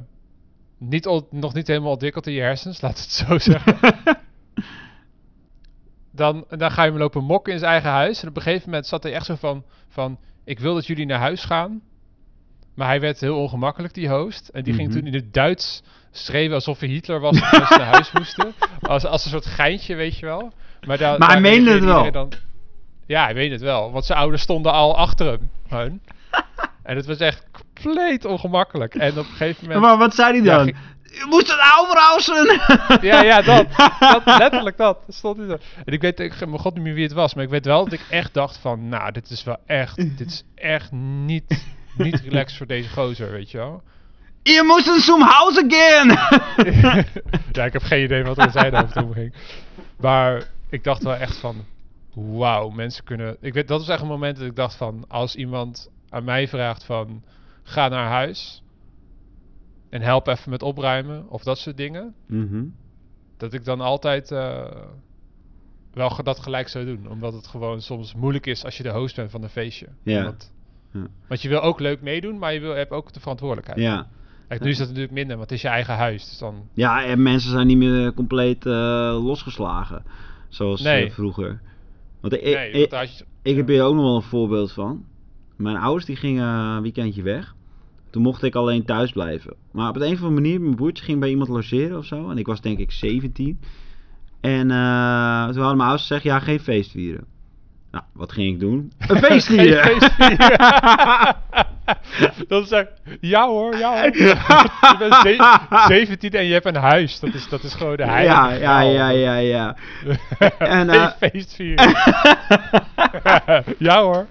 niet 0.78 1.04
nog 1.30 1.54
niet 1.54 1.66
helemaal 1.66 1.92
ontwikkeld 1.92 2.26
in 2.26 2.32
je 2.32 2.40
hersens, 2.40 2.80
laat 2.80 3.00
het 3.00 3.10
zo 3.10 3.38
zeggen. 3.52 3.78
dan, 6.10 6.44
dan 6.48 6.70
ga 6.70 6.82
je 6.84 6.90
hem 6.90 6.98
lopen 6.98 7.24
mokken 7.24 7.52
in 7.52 7.58
zijn 7.58 7.70
eigen 7.70 7.90
huis. 7.90 8.22
En 8.22 8.28
op 8.28 8.36
een 8.36 8.42
gegeven 8.42 8.68
moment 8.68 8.86
zat 8.86 9.02
hij 9.02 9.12
echt 9.12 9.26
zo 9.26 9.34
van, 9.34 9.64
van... 9.88 10.18
Ik 10.44 10.58
wil 10.58 10.74
dat 10.74 10.86
jullie 10.86 11.06
naar 11.06 11.18
huis 11.18 11.44
gaan. 11.44 11.80
Maar 12.74 12.86
hij 12.88 13.00
werd 13.00 13.20
heel 13.20 13.38
ongemakkelijk, 13.38 13.94
die 13.94 14.08
host. 14.08 14.48
En 14.48 14.62
die 14.64 14.74
ging 14.74 14.88
Mhm. 14.88 14.98
toen 14.98 15.06
in 15.06 15.14
het 15.14 15.34
Duits 15.34 15.82
schreeuwen 16.10 16.54
alsof 16.54 16.80
hij 16.80 16.88
Hitler 16.88 17.20
was. 17.20 17.40
Mensen 17.40 17.78
naar 17.78 17.86
huis 17.92 18.12
moesten. 18.12 18.52
Als, 18.80 19.04
als 19.06 19.24
een 19.24 19.30
soort 19.30 19.46
geintje, 19.46 19.94
weet 19.94 20.18
je 20.18 20.26
wel. 20.26 20.52
Maar, 20.86 20.98
daar, 20.98 21.18
Maar 21.18 21.30
hij 21.30 21.40
meende 21.40 21.70
het 21.72 21.84
wel. 21.84 22.10
Dan, 22.12 22.32
ja, 23.06 23.24
hij 23.24 23.34
meende 23.34 23.52
het 23.54 23.62
wel. 23.64 23.92
Want 23.92 24.04
zijn 24.04 24.18
ouders 24.18 24.42
stonden 24.42 24.72
al 24.72 24.96
achter 24.96 25.26
hem. 25.26 25.50
Hun. 25.68 26.02
en 26.82 26.96
het 26.96 27.06
was 27.06 27.18
echt 27.18 27.46
compleet 27.52 28.24
ongemakkelijk. 28.24 28.94
En 28.94 29.10
op 29.10 29.16
een 29.16 29.24
gegeven 29.24 29.62
moment... 29.64 29.80
Maar 29.80 29.98
wat 29.98 30.14
zei 30.14 30.32
hij 30.36 30.42
Ja, 30.44 30.56
dan? 30.56 30.64
ging- 30.64 30.76
Je 31.10 31.26
moest 31.28 31.46
het 31.46 31.60
overhausen! 31.80 32.60
Ja, 33.10 33.22
ja, 33.22 33.42
dat. 33.42 33.66
dat 33.98 34.22
letterlijk 34.38 34.76
dat. 34.76 34.98
dat 35.06 35.14
stond 35.14 35.38
niet 35.38 35.48
zo. 35.48 35.58
En 35.84 35.92
ik 35.92 36.00
weet, 36.00 36.20
ik, 36.20 36.46
mijn 36.46 36.58
god 36.58 36.74
niet 36.74 36.82
meer 36.82 36.94
wie 36.94 37.02
het 37.02 37.12
was, 37.12 37.34
maar 37.34 37.44
ik 37.44 37.50
weet 37.50 37.64
wel 37.64 37.84
dat 37.84 37.92
ik 37.92 38.06
echt 38.10 38.34
dacht 38.34 38.56
van, 38.56 38.88
nou, 38.88 39.12
dit 39.12 39.30
is 39.30 39.44
wel 39.44 39.56
echt, 39.66 39.96
dit 39.96 40.28
is 40.28 40.44
echt 40.54 40.92
niet, 40.92 41.64
niet 41.96 42.20
relaxed 42.28 42.56
voor 42.56 42.66
deze 42.66 42.88
gozer, 42.88 43.30
weet 43.30 43.50
je 43.50 43.58
wel. 43.58 43.82
Je 44.42 44.62
moest 44.66 44.88
een 44.88 45.00
zum 45.00 45.22
Haus 45.22 45.62
again! 45.64 46.08
ja, 47.52 47.64
ik 47.64 47.72
heb 47.72 47.82
geen 47.82 48.04
idee 48.04 48.24
wat 48.24 48.38
er 48.38 48.44
in 48.44 48.50
zijn 48.50 48.74
hoofd 48.74 48.96
omging. 48.96 49.34
Maar 50.00 50.42
ik 50.70 50.84
dacht 50.84 51.02
wel 51.02 51.14
echt 51.14 51.36
van, 51.36 51.64
wauw, 52.14 52.68
mensen 52.68 53.04
kunnen... 53.04 53.36
Ik 53.40 53.52
weet, 53.52 53.68
dat 53.68 53.78
was 53.78 53.88
echt 53.88 54.00
een 54.00 54.06
moment 54.06 54.36
dat 54.36 54.46
ik 54.46 54.56
dacht 54.56 54.74
van, 54.74 55.04
als 55.08 55.34
iemand 55.34 55.90
aan 56.08 56.24
mij 56.24 56.48
vraagt 56.48 56.84
van, 56.84 57.22
ga 57.62 57.88
naar 57.88 58.08
huis 58.08 58.62
en 59.90 60.00
help 60.02 60.26
even 60.26 60.50
met 60.50 60.62
opruimen 60.62 61.28
of 61.28 61.42
dat 61.42 61.58
soort 61.58 61.76
dingen. 61.76 62.14
Mhm. 62.26 62.64
dat 63.36 63.52
ik 63.52 63.64
dan 63.64 63.80
altijd 63.80 64.30
eh, 64.30 64.66
wel 65.92 66.22
dat 66.22 66.38
gelijk 66.40 66.68
zou 66.68 66.84
doen. 66.84 67.08
Omdat 67.10 67.32
het 67.32 67.46
gewoon 67.46 67.80
soms 67.80 68.14
moeilijk 68.14 68.46
is 68.46 68.64
als 68.64 68.76
je 68.76 68.82
de 68.82 68.90
host 68.90 69.16
bent 69.16 69.30
van 69.30 69.42
een 69.42 69.48
feestje. 69.48 69.86
Ja. 70.02 70.18
Omdat- 70.18 70.52
Ja. 70.92 71.06
Want 71.28 71.42
je 71.42 71.48
wil 71.48 71.60
ook 71.60 71.80
leuk 71.80 72.00
meedoen, 72.02 72.38
maar 72.38 72.52
je 72.52 72.60
wil, 72.60 72.74
hebt 72.74 72.90
ook 72.90 73.12
de 73.12 73.20
verantwoordelijkheid. 73.20 73.80
Ja. 73.80 74.06
Kijk, 74.48 74.60
nu 74.62 74.70
is 74.70 74.78
dat 74.78 74.86
natuurlijk 74.86 75.12
minder, 75.14 75.36
want 75.36 75.48
het 75.50 75.58
is 75.58 75.64
je 75.64 75.68
eigen 75.68 75.94
huis. 75.94 76.28
Dus 76.28 76.38
dan... 76.38 76.68
ja, 76.74 77.04
en 77.04 77.22
mensen 77.22 77.50
zijn 77.50 77.66
niet 77.66 77.76
meer 77.76 78.14
compleet 78.14 78.66
eh, 78.66 78.72
losgeslagen. 79.24 80.04
Zoals 80.48 80.80
Nee. 80.80 81.04
eh, 81.06 81.10
vroeger. 81.12 81.60
Want 82.20 82.32
ik, 82.34 82.42
nee, 82.42 82.70
ik, 82.70 82.90
want 82.90 83.18
je- 83.18 83.24
ik 83.42 83.56
heb 83.56 83.68
hier 83.68 83.82
ook 83.82 83.94
nog 83.94 84.04
wel 84.04 84.16
een 84.16 84.22
voorbeeld 84.22 84.72
van. 84.72 85.04
Mijn 85.56 85.76
ouders 85.76 86.04
die 86.04 86.16
gingen 86.16 86.44
een 86.46 86.82
weekendje 86.82 87.22
weg. 87.22 87.54
Toen 88.10 88.22
mocht 88.22 88.42
ik 88.42 88.54
alleen 88.54 88.84
thuis 88.84 89.12
blijven. 89.12 89.54
Maar 89.72 89.88
op 89.88 89.94
de 89.94 90.06
een 90.06 90.12
of 90.12 90.22
andere 90.22 90.40
manier, 90.40 90.60
mijn 90.60 90.74
broertje 90.74 91.04
ging 91.04 91.20
bij 91.20 91.28
iemand 91.28 91.48
logeren 91.48 91.98
of 91.98 92.04
zo. 92.04 92.30
En 92.30 92.38
ik 92.38 92.46
was 92.46 92.60
denk 92.60 92.78
ik 92.78 92.90
17. 92.90 93.60
En 94.40 94.70
eh, 94.70 95.44
toen 95.44 95.62
hadden 95.62 95.76
mijn 95.76 95.80
ouders 95.80 96.06
gezegd, 96.06 96.22
ja, 96.22 96.38
geen 96.38 96.60
feest 96.60 96.90
vieren. 96.90 97.24
Nou, 97.90 98.04
wat 98.12 98.32
ging 98.32 98.54
ik 98.54 98.60
doen? 98.60 98.92
Een 98.98 99.16
feest 99.30 99.46
vieren! 99.46 99.84
feest 99.84 100.12
vieren. 100.12 101.36
dat 102.48 102.64
is 102.64 102.70
echt, 102.70 102.88
ja 103.20 103.46
hoor, 103.46 103.76
ja 103.76 103.92
hoor. 103.92 104.16
je 104.16 104.96
bent 104.98 105.14
ze- 105.14 105.84
17 105.88 106.30
en 106.30 106.44
je 106.44 106.52
hebt 106.52 106.66
een 106.66 106.74
huis. 106.74 107.20
Dat 107.20 107.34
is, 107.34 107.48
dat 107.48 107.62
is 107.62 107.74
gewoon 107.74 107.96
de 107.96 108.06
heilige 108.06 108.58
ja, 108.58 108.80
ja, 108.80 108.80
ja, 108.80 109.08
ja, 109.08 109.36
ja. 109.36 109.76
En, 110.58 110.88
Geen 110.88 110.90
eh, 110.90 111.10
feest 111.18 111.54
vieren. 111.54 111.94
ja 113.88 114.02
hoor. 114.02 114.26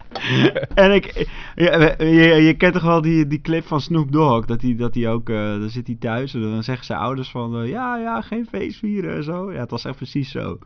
en 0.73 0.91
ik, 0.93 1.27
je, 1.55 1.95
je, 1.97 2.43
je 2.43 2.53
kent 2.53 2.73
toch 2.73 2.83
wel 2.83 3.01
die, 3.01 3.27
die 3.27 3.41
clip 3.41 3.65
van 3.67 3.81
Snoop 3.81 4.11
Dogg, 4.11 4.45
dat 4.45 4.61
hij 4.61 4.75
dat 4.75 4.93
die 4.93 5.07
ook, 5.07 5.29
eh, 5.29 5.35
dan 5.35 5.69
zit 5.69 5.87
hij 5.87 5.95
thuis 5.99 6.33
en 6.33 6.41
dan 6.41 6.63
zeggen 6.63 6.85
zijn 6.85 6.99
ouders 6.99 7.29
van, 7.29 7.61
eh, 7.61 7.69
ja, 7.69 7.97
ja, 7.97 8.21
geen 8.21 8.47
feest 8.51 8.79
vieren 8.79 9.15
en 9.15 9.23
zo. 9.23 9.51
Ja, 9.51 9.59
het 9.59 9.71
was 9.71 9.85
echt 9.85 9.95
precies 9.95 10.31
zo. 10.31 10.57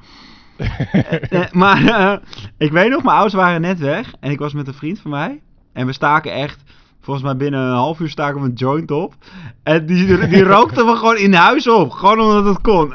Maar 1.51 2.19
ik 2.57 2.71
weet 2.71 2.89
nog, 2.89 3.03
mijn 3.03 3.15
ouders 3.15 3.33
waren 3.33 3.61
net 3.61 3.79
weg 3.79 4.13
en 4.19 4.31
ik 4.31 4.39
was 4.39 4.53
met 4.53 4.67
een 4.67 4.73
vriend 4.73 4.99
van 4.99 5.11
mij 5.11 5.41
en 5.73 5.85
we 5.85 5.93
staken 5.93 6.33
echt, 6.33 6.63
volgens 7.03 7.25
mij 7.25 7.37
binnen 7.37 7.59
een 7.59 7.75
half 7.75 7.99
uur 7.99 8.09
staken 8.09 8.41
we 8.41 8.47
een 8.47 8.53
joint 8.53 8.91
op. 8.91 9.13
En 9.63 9.85
die, 9.85 10.27
die 10.27 10.43
rookten 10.55 10.85
we 10.85 10.95
gewoon 10.95 11.17
in 11.17 11.33
huis 11.33 11.69
op, 11.69 11.91
gewoon 11.91 12.19
omdat 12.19 12.45
het 12.45 12.61
kon. 12.61 12.93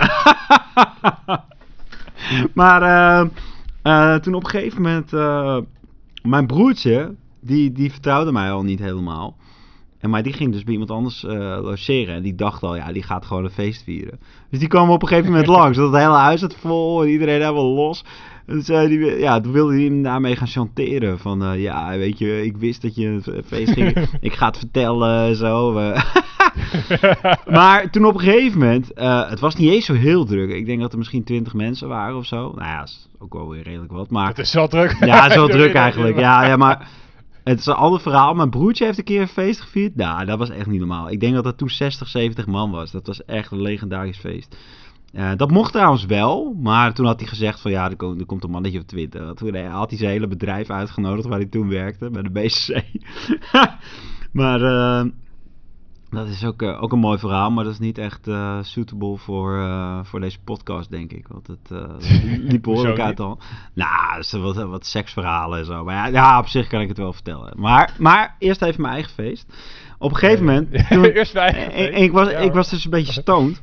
maar 2.61 2.83
eh, 2.83 3.27
eh, 3.83 4.21
toen 4.21 4.35
op 4.35 4.45
een 4.45 4.51
gegeven 4.51 4.83
moment, 4.83 5.13
eh, 5.13 5.59
mijn 6.23 6.47
broertje, 6.47 7.15
die, 7.41 7.73
die 7.73 7.91
vertrouwde 7.91 8.33
mij 8.33 8.51
al 8.51 8.63
niet 8.63 8.79
helemaal. 8.79 9.37
En 9.99 10.11
maar 10.11 10.23
die 10.23 10.33
ging 10.33 10.53
dus 10.53 10.65
bij 10.65 10.73
iemand 10.73 10.91
anders 10.91 11.23
logeren. 11.23 12.15
En 12.15 12.23
die 12.23 12.35
dacht 12.35 12.63
al, 12.63 12.77
ja, 12.77 12.93
die 12.93 13.03
gaat 13.03 13.25
gewoon 13.25 13.45
een 13.45 13.51
feest 13.51 13.83
vieren. 13.83 14.21
Dus 14.51 14.59
die 14.59 14.69
kwam 14.69 14.91
op 14.91 15.03
een 15.03 15.09
gegeven 15.09 15.31
moment 15.31 15.49
langs. 15.57 15.77
Dat 15.77 15.93
het 15.93 16.01
hele 16.01 16.15
huis 16.15 16.41
zat 16.41 16.55
vol 16.55 17.03
en 17.03 17.09
iedereen 17.09 17.41
helemaal 17.41 17.75
los. 17.75 18.05
En 18.49 18.63
zei 18.63 19.19
ja, 19.21 19.41
toen 19.41 19.53
wilde 19.53 19.75
hij 19.75 19.83
hem 19.83 20.03
daarmee 20.03 20.37
gaan 20.37 20.47
chanteren. 20.47 21.19
Van, 21.19 21.45
eh, 21.45 21.63
ja, 21.63 21.97
weet 21.97 22.19
je, 22.19 22.45
ik 22.45 22.57
wist 22.57 22.83
dat 22.83 22.95
je 22.95 23.07
een 23.07 23.43
feest 23.47 23.73
ging. 23.73 24.07
ik 24.21 24.33
ga 24.35 24.47
het 24.47 24.59
vertellen 24.59 25.27
en 25.29 25.37
zo. 25.37 25.79
eh. 25.79 26.03
maar 27.57 27.91
toen 27.91 28.05
op 28.05 28.15
een 28.15 28.21
gegeven 28.21 28.59
moment, 28.59 28.93
eh, 28.93 29.29
het 29.29 29.41
was 29.41 29.57
niet 29.57 29.71
eens 29.71 29.85
zo 29.85 29.95
heel 29.95 30.25
druk. 30.25 30.51
Ik 30.51 30.67
denk 30.67 30.81
dat 30.81 30.93
er 30.93 30.99
misschien 30.99 31.25
twintig 31.25 31.55
mensen 31.55 31.89
waren 31.89 32.17
of 32.17 32.27
zo. 32.27 32.37
Nou 32.37 32.69
ja, 32.69 32.83
is 32.83 33.09
ook 33.19 33.33
wel 33.33 33.49
weer 33.49 33.63
redelijk 33.63 33.93
wat. 33.93 34.11
Maar 34.11 34.29
Het 34.29 34.39
is 34.39 34.53
wel 34.55 34.69
druk. 34.69 34.97
ja, 35.01 35.23
het 35.23 35.31
is 35.31 35.37
wel 35.37 35.49
druk 35.59 35.75
eigenlijk. 35.75 36.19
Ja, 36.19 36.47
ja, 36.47 36.57
maar 36.57 36.89
het 37.45 37.59
is 37.59 37.67
een 37.67 37.75
ander 37.75 38.01
verhaal. 38.01 38.35
Mijn 38.35 38.51
broertje 38.51 38.85
heeft 38.85 38.99
een 38.99 39.05
keer 39.05 39.21
een 39.21 39.29
feest 39.29 39.61
gevierd. 39.61 39.97
Nou, 39.97 40.25
dat 40.25 40.39
was 40.39 40.51
echt 40.51 40.67
niet 40.67 40.79
normaal. 40.79 41.11
Ik 41.11 41.21
denk 41.21 41.35
dat 41.35 41.45
dat 41.45 41.59
toen 41.59 41.71
60, 41.71 42.09
70 42.09 42.47
man 42.47 42.71
was. 42.71 42.91
Dat 42.91 43.07
was 43.07 43.25
echt 43.25 43.51
een 43.53 43.63
legendarisch 43.63 44.19
feest. 44.19 44.57
Eh, 45.13 45.31
dat 45.37 45.51
mocht 45.51 45.73
trouwens 45.73 46.05
wel, 46.07 46.55
maar 46.63 46.95
toen 46.95 47.07
had 47.07 47.21
hij 47.21 47.29
gezegd 47.29 47.61
van 47.61 47.71
ja, 47.71 47.91
er 47.91 47.97
komt, 47.97 48.21
er 48.21 48.27
komt 48.27 48.45
een 48.45 48.51
mannetje 48.51 48.81
op 48.81 48.87
20. 48.87 49.35
Toen 49.35 49.57
had 49.67 49.89
hij 49.91 49.99
zijn 49.99 50.11
hele 50.11 50.27
bedrijf 50.29 50.71
uitgenodigd 50.71 51.29
waar 51.29 51.39
hij 51.39 51.49
toen 51.49 51.69
werkte, 51.69 52.11
bij 52.11 52.23
de 52.23 52.31
BCC. 52.31 52.83
maar 54.33 54.63
eh, 54.63 55.05
dat 56.11 56.27
is 56.29 56.45
ook, 56.45 56.63
eh, 56.63 56.83
ook 56.83 56.93
een 56.93 56.99
mooi 56.99 57.19
verhaal, 57.19 57.51
maar 57.51 57.65
dat 57.65 57.73
is 57.73 57.79
niet 57.79 57.99
echt 57.99 58.25
suitable 58.63 59.17
voor, 59.17 59.67
voor 60.05 60.21
deze 60.21 60.39
podcast, 60.45 60.91
denk 60.91 61.13
ik. 61.13 61.29
Want 61.29 61.47
het 61.47 61.71
liep 62.51 62.63
behoorlijk 62.63 63.01
uit 63.01 63.21
al. 63.21 63.39
Nou, 63.75 64.23
zijn 64.23 64.43
wat, 64.43 64.57
wat 64.57 64.87
seksverhalen 64.87 65.59
en 65.59 65.65
zo. 65.65 65.85
Maar 65.85 65.95
ja, 65.95 66.07
ja, 66.07 66.39
op 66.39 66.47
zich 66.49 66.67
kan 66.67 66.81
ik 66.81 66.89
het 66.89 66.99
wel 66.99 67.13
vertellen. 67.13 67.53
Maar, 67.57 67.95
maar 67.99 68.37
eerst 68.39 68.63
even 68.63 68.81
mijn 68.81 68.95
eigen 68.95 69.13
feest. 69.13 69.47
Op 69.99 70.11
een 70.11 70.17
gegeven 70.17 70.45
moment... 70.45 70.71
Toen, 70.89 71.05
Eerst 71.05 71.35
mijn 71.35 71.53
eigen 71.55 71.73
en- 71.73 71.79
en 71.87 71.93
feest. 71.93 72.03
ik, 72.03 72.13
was, 72.13 72.31
Ja, 72.31 72.39
ik 72.39 72.53
was 72.53 72.71
dus 72.71 72.85
een 72.85 72.91
beetje 72.91 73.13
stoned. 73.13 73.63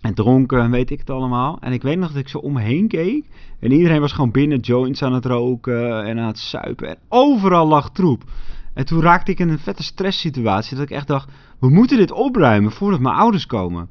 En 0.00 0.14
dronken 0.14 0.60
en 0.60 0.70
weet 0.70 0.90
ik 0.90 0.98
het 0.98 1.10
allemaal. 1.10 1.58
En 1.60 1.72
ik 1.72 1.82
weet 1.82 1.98
nog 1.98 2.08
dat 2.08 2.20
ik 2.20 2.28
zo 2.28 2.38
om 2.38 2.52
me 2.52 2.60
heen 2.60 2.88
keek. 2.88 3.24
En 3.58 3.72
iedereen 3.72 4.00
was 4.00 4.12
gewoon 4.12 4.30
binnen 4.30 4.58
joints 4.58 5.02
aan 5.02 5.12
het 5.12 5.24
roken 5.24 6.04
en 6.04 6.18
aan 6.18 6.26
het 6.26 6.38
suipen. 6.38 6.88
En 6.88 6.98
overal 7.08 7.66
lag 7.66 7.90
troep. 7.90 8.22
En 8.74 8.86
toen 8.86 9.00
raakte 9.00 9.30
ik 9.30 9.38
in 9.38 9.48
een 9.48 9.58
vette 9.58 9.82
stresssituatie. 9.82 10.76
Dat 10.76 10.84
ik 10.84 10.96
echt 10.96 11.06
dacht, 11.06 11.28
we 11.58 11.70
moeten 11.70 11.96
dit 11.96 12.12
opruimen 12.12 12.72
voordat 12.72 13.00
mijn 13.00 13.14
ouders 13.14 13.46
komen. 13.46 13.88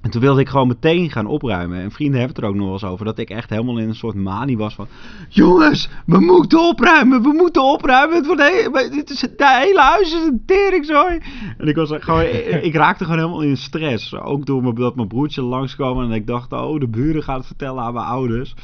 En 0.00 0.10
toen 0.10 0.20
wilde 0.20 0.40
ik 0.40 0.48
gewoon 0.48 0.68
meteen 0.68 1.10
gaan 1.10 1.26
opruimen. 1.26 1.78
En 1.80 1.90
vrienden 1.90 2.18
hebben 2.18 2.36
het 2.36 2.44
er 2.44 2.50
ook 2.50 2.56
nog 2.56 2.64
wel 2.64 2.72
eens 2.72 2.84
over. 2.84 3.04
Dat 3.04 3.18
ik 3.18 3.30
echt 3.30 3.50
helemaal 3.50 3.78
in 3.78 3.88
een 3.88 3.94
soort 3.94 4.14
manie 4.14 4.56
was 4.58 4.74
van... 4.74 4.86
Jongens, 5.28 5.88
we 6.06 6.20
moeten 6.20 6.68
opruimen. 6.68 7.22
We 7.22 7.32
moeten 7.32 7.62
opruimen. 7.62 8.16
Het, 8.16 8.26
wordt 8.26 8.92
dit 8.92 9.10
is, 9.10 9.20
het 9.20 9.32
hele 9.36 9.80
huis 9.80 10.14
is 10.14 10.26
een 10.26 10.42
teringzooi. 10.46 11.18
En 11.58 11.68
ik, 11.68 11.76
was 11.76 11.90
gewoon, 11.92 12.20
ik, 12.22 12.62
ik 12.70 12.74
raakte 12.74 13.04
gewoon 13.04 13.18
helemaal 13.18 13.42
in 13.42 13.56
stress. 13.56 14.14
Ook 14.14 14.46
door 14.46 14.74
dat 14.74 14.96
mijn 14.96 15.08
broertje 15.08 15.42
langskwam. 15.42 16.00
En 16.02 16.10
ik 16.10 16.26
dacht, 16.26 16.52
oh, 16.52 16.80
de 16.80 16.88
buren 16.88 17.22
gaan 17.22 17.36
het 17.36 17.46
vertellen 17.46 17.82
aan 17.82 17.94
mijn 17.94 18.06
ouders. 18.06 18.54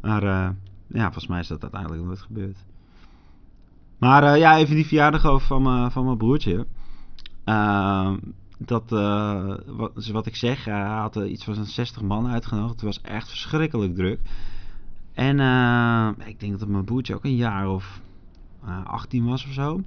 Maar 0.00 0.22
eh, 0.22 0.48
ja, 0.86 1.02
volgens 1.02 1.26
mij 1.26 1.40
is 1.40 1.48
dat 1.48 1.62
uiteindelijk 1.62 2.02
nooit 2.02 2.20
gebeurd. 2.20 2.56
Maar 3.98 4.22
eh, 4.22 4.38
ja, 4.38 4.56
even 4.58 4.74
die 4.74 4.86
verjaardag 4.86 5.26
over 5.26 5.46
van, 5.46 5.62
mijn- 5.62 5.90
van 5.90 6.04
mijn 6.04 6.16
broertje. 6.16 6.66
Ehm, 7.44 8.16
dat, 8.58 8.92
eh, 8.92 9.54
wat, 9.66 9.94
dus 9.94 10.10
wat 10.10 10.26
ik 10.26 10.36
zeg, 10.36 10.64
hij 10.64 10.82
had 10.82 11.16
er 11.16 11.26
iets 11.26 11.44
van 11.44 11.58
een 11.58 11.66
60 11.66 12.02
man 12.02 12.26
uitgenodigd. 12.28 12.72
Het 12.72 12.82
was 12.82 13.00
echt 13.00 13.28
verschrikkelijk 13.28 13.94
druk. 13.94 14.20
En 15.14 15.40
eh, 15.40 16.08
ik 16.26 16.40
denk 16.40 16.58
dat 16.58 16.68
mijn 16.68 16.84
broertje 16.84 17.14
ook 17.14 17.24
een 17.24 17.36
jaar 17.36 17.68
of 17.68 18.00
eh 18.64 18.86
18 18.86 19.24
was 19.24 19.46
of 19.46 19.52
zo. 19.52 19.80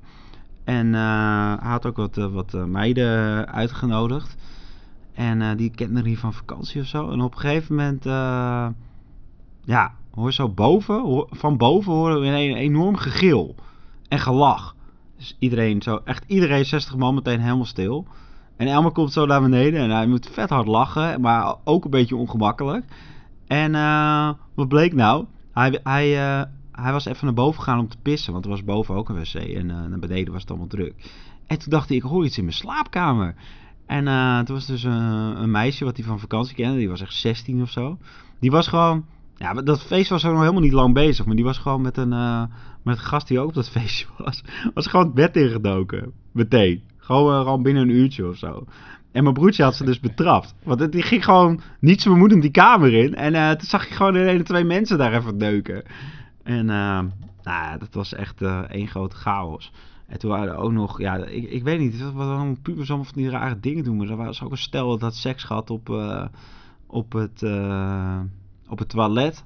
En 0.63 0.95
eh, 0.95 1.55
hij 1.59 1.69
had 1.69 1.85
ook 1.85 1.97
wat, 1.97 2.17
eh, 2.17 2.33
wat 2.33 2.53
eh, 2.53 2.63
meiden 2.63 3.47
uitgenodigd. 3.47 4.37
En 5.13 5.41
eh, 5.41 5.57
die 5.57 5.71
kenden 5.71 6.03
hij 6.03 6.15
van 6.15 6.33
vakantie 6.33 6.81
of 6.81 6.87
zo. 6.87 7.11
En 7.11 7.21
op 7.21 7.33
een 7.33 7.39
gegeven 7.39 7.75
moment, 7.75 8.05
eh, 8.05 8.67
ja, 9.63 9.93
hoor 10.13 10.33
zo 10.33 10.49
boven, 10.49 11.25
van 11.29 11.57
boven 11.57 11.93
horen 11.93 12.21
we 12.21 12.27
een 12.27 12.55
enorm 12.55 12.95
gegil 12.95 13.55
en 14.07 14.19
gelach. 14.19 14.75
Dus 15.17 15.35
iedereen, 15.39 15.81
zo, 15.81 16.01
echt 16.05 16.23
iedereen, 16.27 16.65
60 16.65 16.95
man, 16.95 17.13
meteen 17.13 17.39
helemaal 17.39 17.65
stil. 17.65 18.07
En 18.61 18.67
Elmer 18.67 18.91
komt 18.91 19.13
zo 19.13 19.25
naar 19.25 19.41
beneden 19.41 19.81
en 19.81 19.89
hij 19.89 20.07
moet 20.07 20.29
vet 20.31 20.49
hard 20.49 20.67
lachen, 20.67 21.21
maar 21.21 21.55
ook 21.63 21.85
een 21.85 21.91
beetje 21.91 22.15
ongemakkelijk. 22.15 22.85
En 23.47 23.75
eh, 23.75 24.29
wat 24.53 24.67
bleek 24.67 24.93
nou? 24.93 25.25
Hij, 25.51 25.79
hij, 25.83 26.17
eh, 26.17 26.43
hij 26.71 26.91
was 26.91 27.05
even 27.05 27.25
naar 27.25 27.33
boven 27.33 27.63
gegaan 27.63 27.79
om 27.79 27.87
te 27.87 27.97
pissen, 28.01 28.33
want 28.33 28.45
er 28.45 28.51
was 28.51 28.63
boven 28.63 28.95
ook 28.95 29.09
een 29.09 29.15
wc 29.15 29.33
en 29.33 29.69
eh, 29.69 29.85
naar 29.85 29.99
beneden 29.99 30.33
was 30.33 30.41
het 30.41 30.49
allemaal 30.49 30.67
druk. 30.67 30.93
En 31.47 31.59
toen 31.59 31.69
dacht 31.69 31.87
hij, 31.87 31.97
ik 31.97 32.03
hoor 32.03 32.25
iets 32.25 32.37
in 32.37 32.43
mijn 32.43 32.55
slaapkamer. 32.55 33.35
En 33.85 34.05
toen 34.45 34.55
was 34.55 34.65
dus 34.65 34.83
een, 34.83 35.51
meisje 35.51 35.85
wat 35.85 35.97
hij 35.97 36.05
van 36.05 36.19
vakantie 36.19 36.55
kende, 36.55 36.77
die 36.77 36.89
was 36.89 37.01
echt 37.01 37.13
16 37.13 37.61
of 37.61 37.69
zo. 37.69 37.97
Die 38.39 38.51
was 38.51 38.67
gewoon, 38.67 39.05
ja, 39.35 39.53
dat 39.53 39.83
feest 39.83 40.09
was 40.09 40.25
ook 40.25 40.31
nog 40.31 40.41
helemaal 40.41 40.61
niet 40.61 40.71
lang 40.71 40.93
bezig, 40.93 41.25
maar 41.25 41.35
die 41.35 41.45
was 41.45 41.57
gewoon 41.57 41.81
met 41.81 41.97
een, 41.97 42.09
met 42.83 42.97
een 42.97 43.03
gast 43.03 43.27
die 43.27 43.39
ook 43.39 43.47
op 43.47 43.53
dat 43.53 43.69
feestje 43.79 44.05
was, 44.17 44.43
was 44.73 44.87
gewoon 44.87 45.05
het 45.05 45.15
bed 45.15 45.35
ingedoken. 45.35 46.11
Meteen. 46.31 46.90
Gewoon, 47.11 47.33
eh, 47.33 47.39
gewoon 47.41 47.63
binnen 47.63 47.83
een 47.83 47.95
uurtje 47.95 48.27
of 48.27 48.37
zo. 48.37 48.65
En 49.11 49.23
mijn 49.23 49.35
broertje 49.35 49.63
had 49.63 49.75
ze 49.75 49.85
dus 49.85 49.99
betrapt. 49.99 50.55
Want 50.63 50.79
het- 50.79 50.91
die 50.91 51.01
ging 51.01 51.23
gewoon 51.25 51.61
niet 51.79 52.01
zo 52.01 52.11
bemoedend 52.11 52.41
die 52.41 52.51
kamer 52.51 52.93
in. 52.93 53.15
En 53.15 53.33
eh, 53.35 53.49
toen 53.49 53.67
zag 53.67 53.87
je 53.87 53.93
gewoon 53.93 54.13
de 54.13 54.19
hele 54.19 54.43
twee 54.43 54.63
mensen 54.63 54.97
daar 54.97 55.13
even 55.13 55.37
neuken. 55.37 55.83
En 56.43 56.69
eh, 56.69 56.99
nou, 57.43 57.79
dat 57.79 57.93
was 57.93 58.13
echt 58.13 58.41
eh 58.41 58.59
één 58.69 58.87
grote 58.87 59.15
chaos. 59.15 59.71
En 60.07 60.19
toen 60.19 60.29
waren 60.29 60.47
er 60.53 60.57
ook 60.59 60.71
nog, 60.71 60.99
ja, 60.99 61.15
ik, 61.17 61.49
ik 61.49 61.63
weet 61.63 61.79
niet, 61.79 62.01
wat 62.01 62.27
allemaal 62.27 62.55
pubers 62.61 62.87
allemaal 62.89 63.05
van 63.13 63.21
die 63.21 63.29
rare 63.29 63.59
dingen 63.59 63.83
doen. 63.83 63.97
Maar 63.97 64.09
er 64.09 64.15
was 64.15 64.41
ook 64.43 64.51
een 64.51 64.57
stel 64.57 64.97
dat 64.97 65.15
seks 65.15 65.43
gehad 65.43 65.69
op, 65.69 65.89
eh, 65.89 66.25
op, 66.87 67.11
het, 67.13 67.43
eh, 67.43 68.19
op 68.69 68.79
het 68.79 68.89
toilet. 68.89 69.43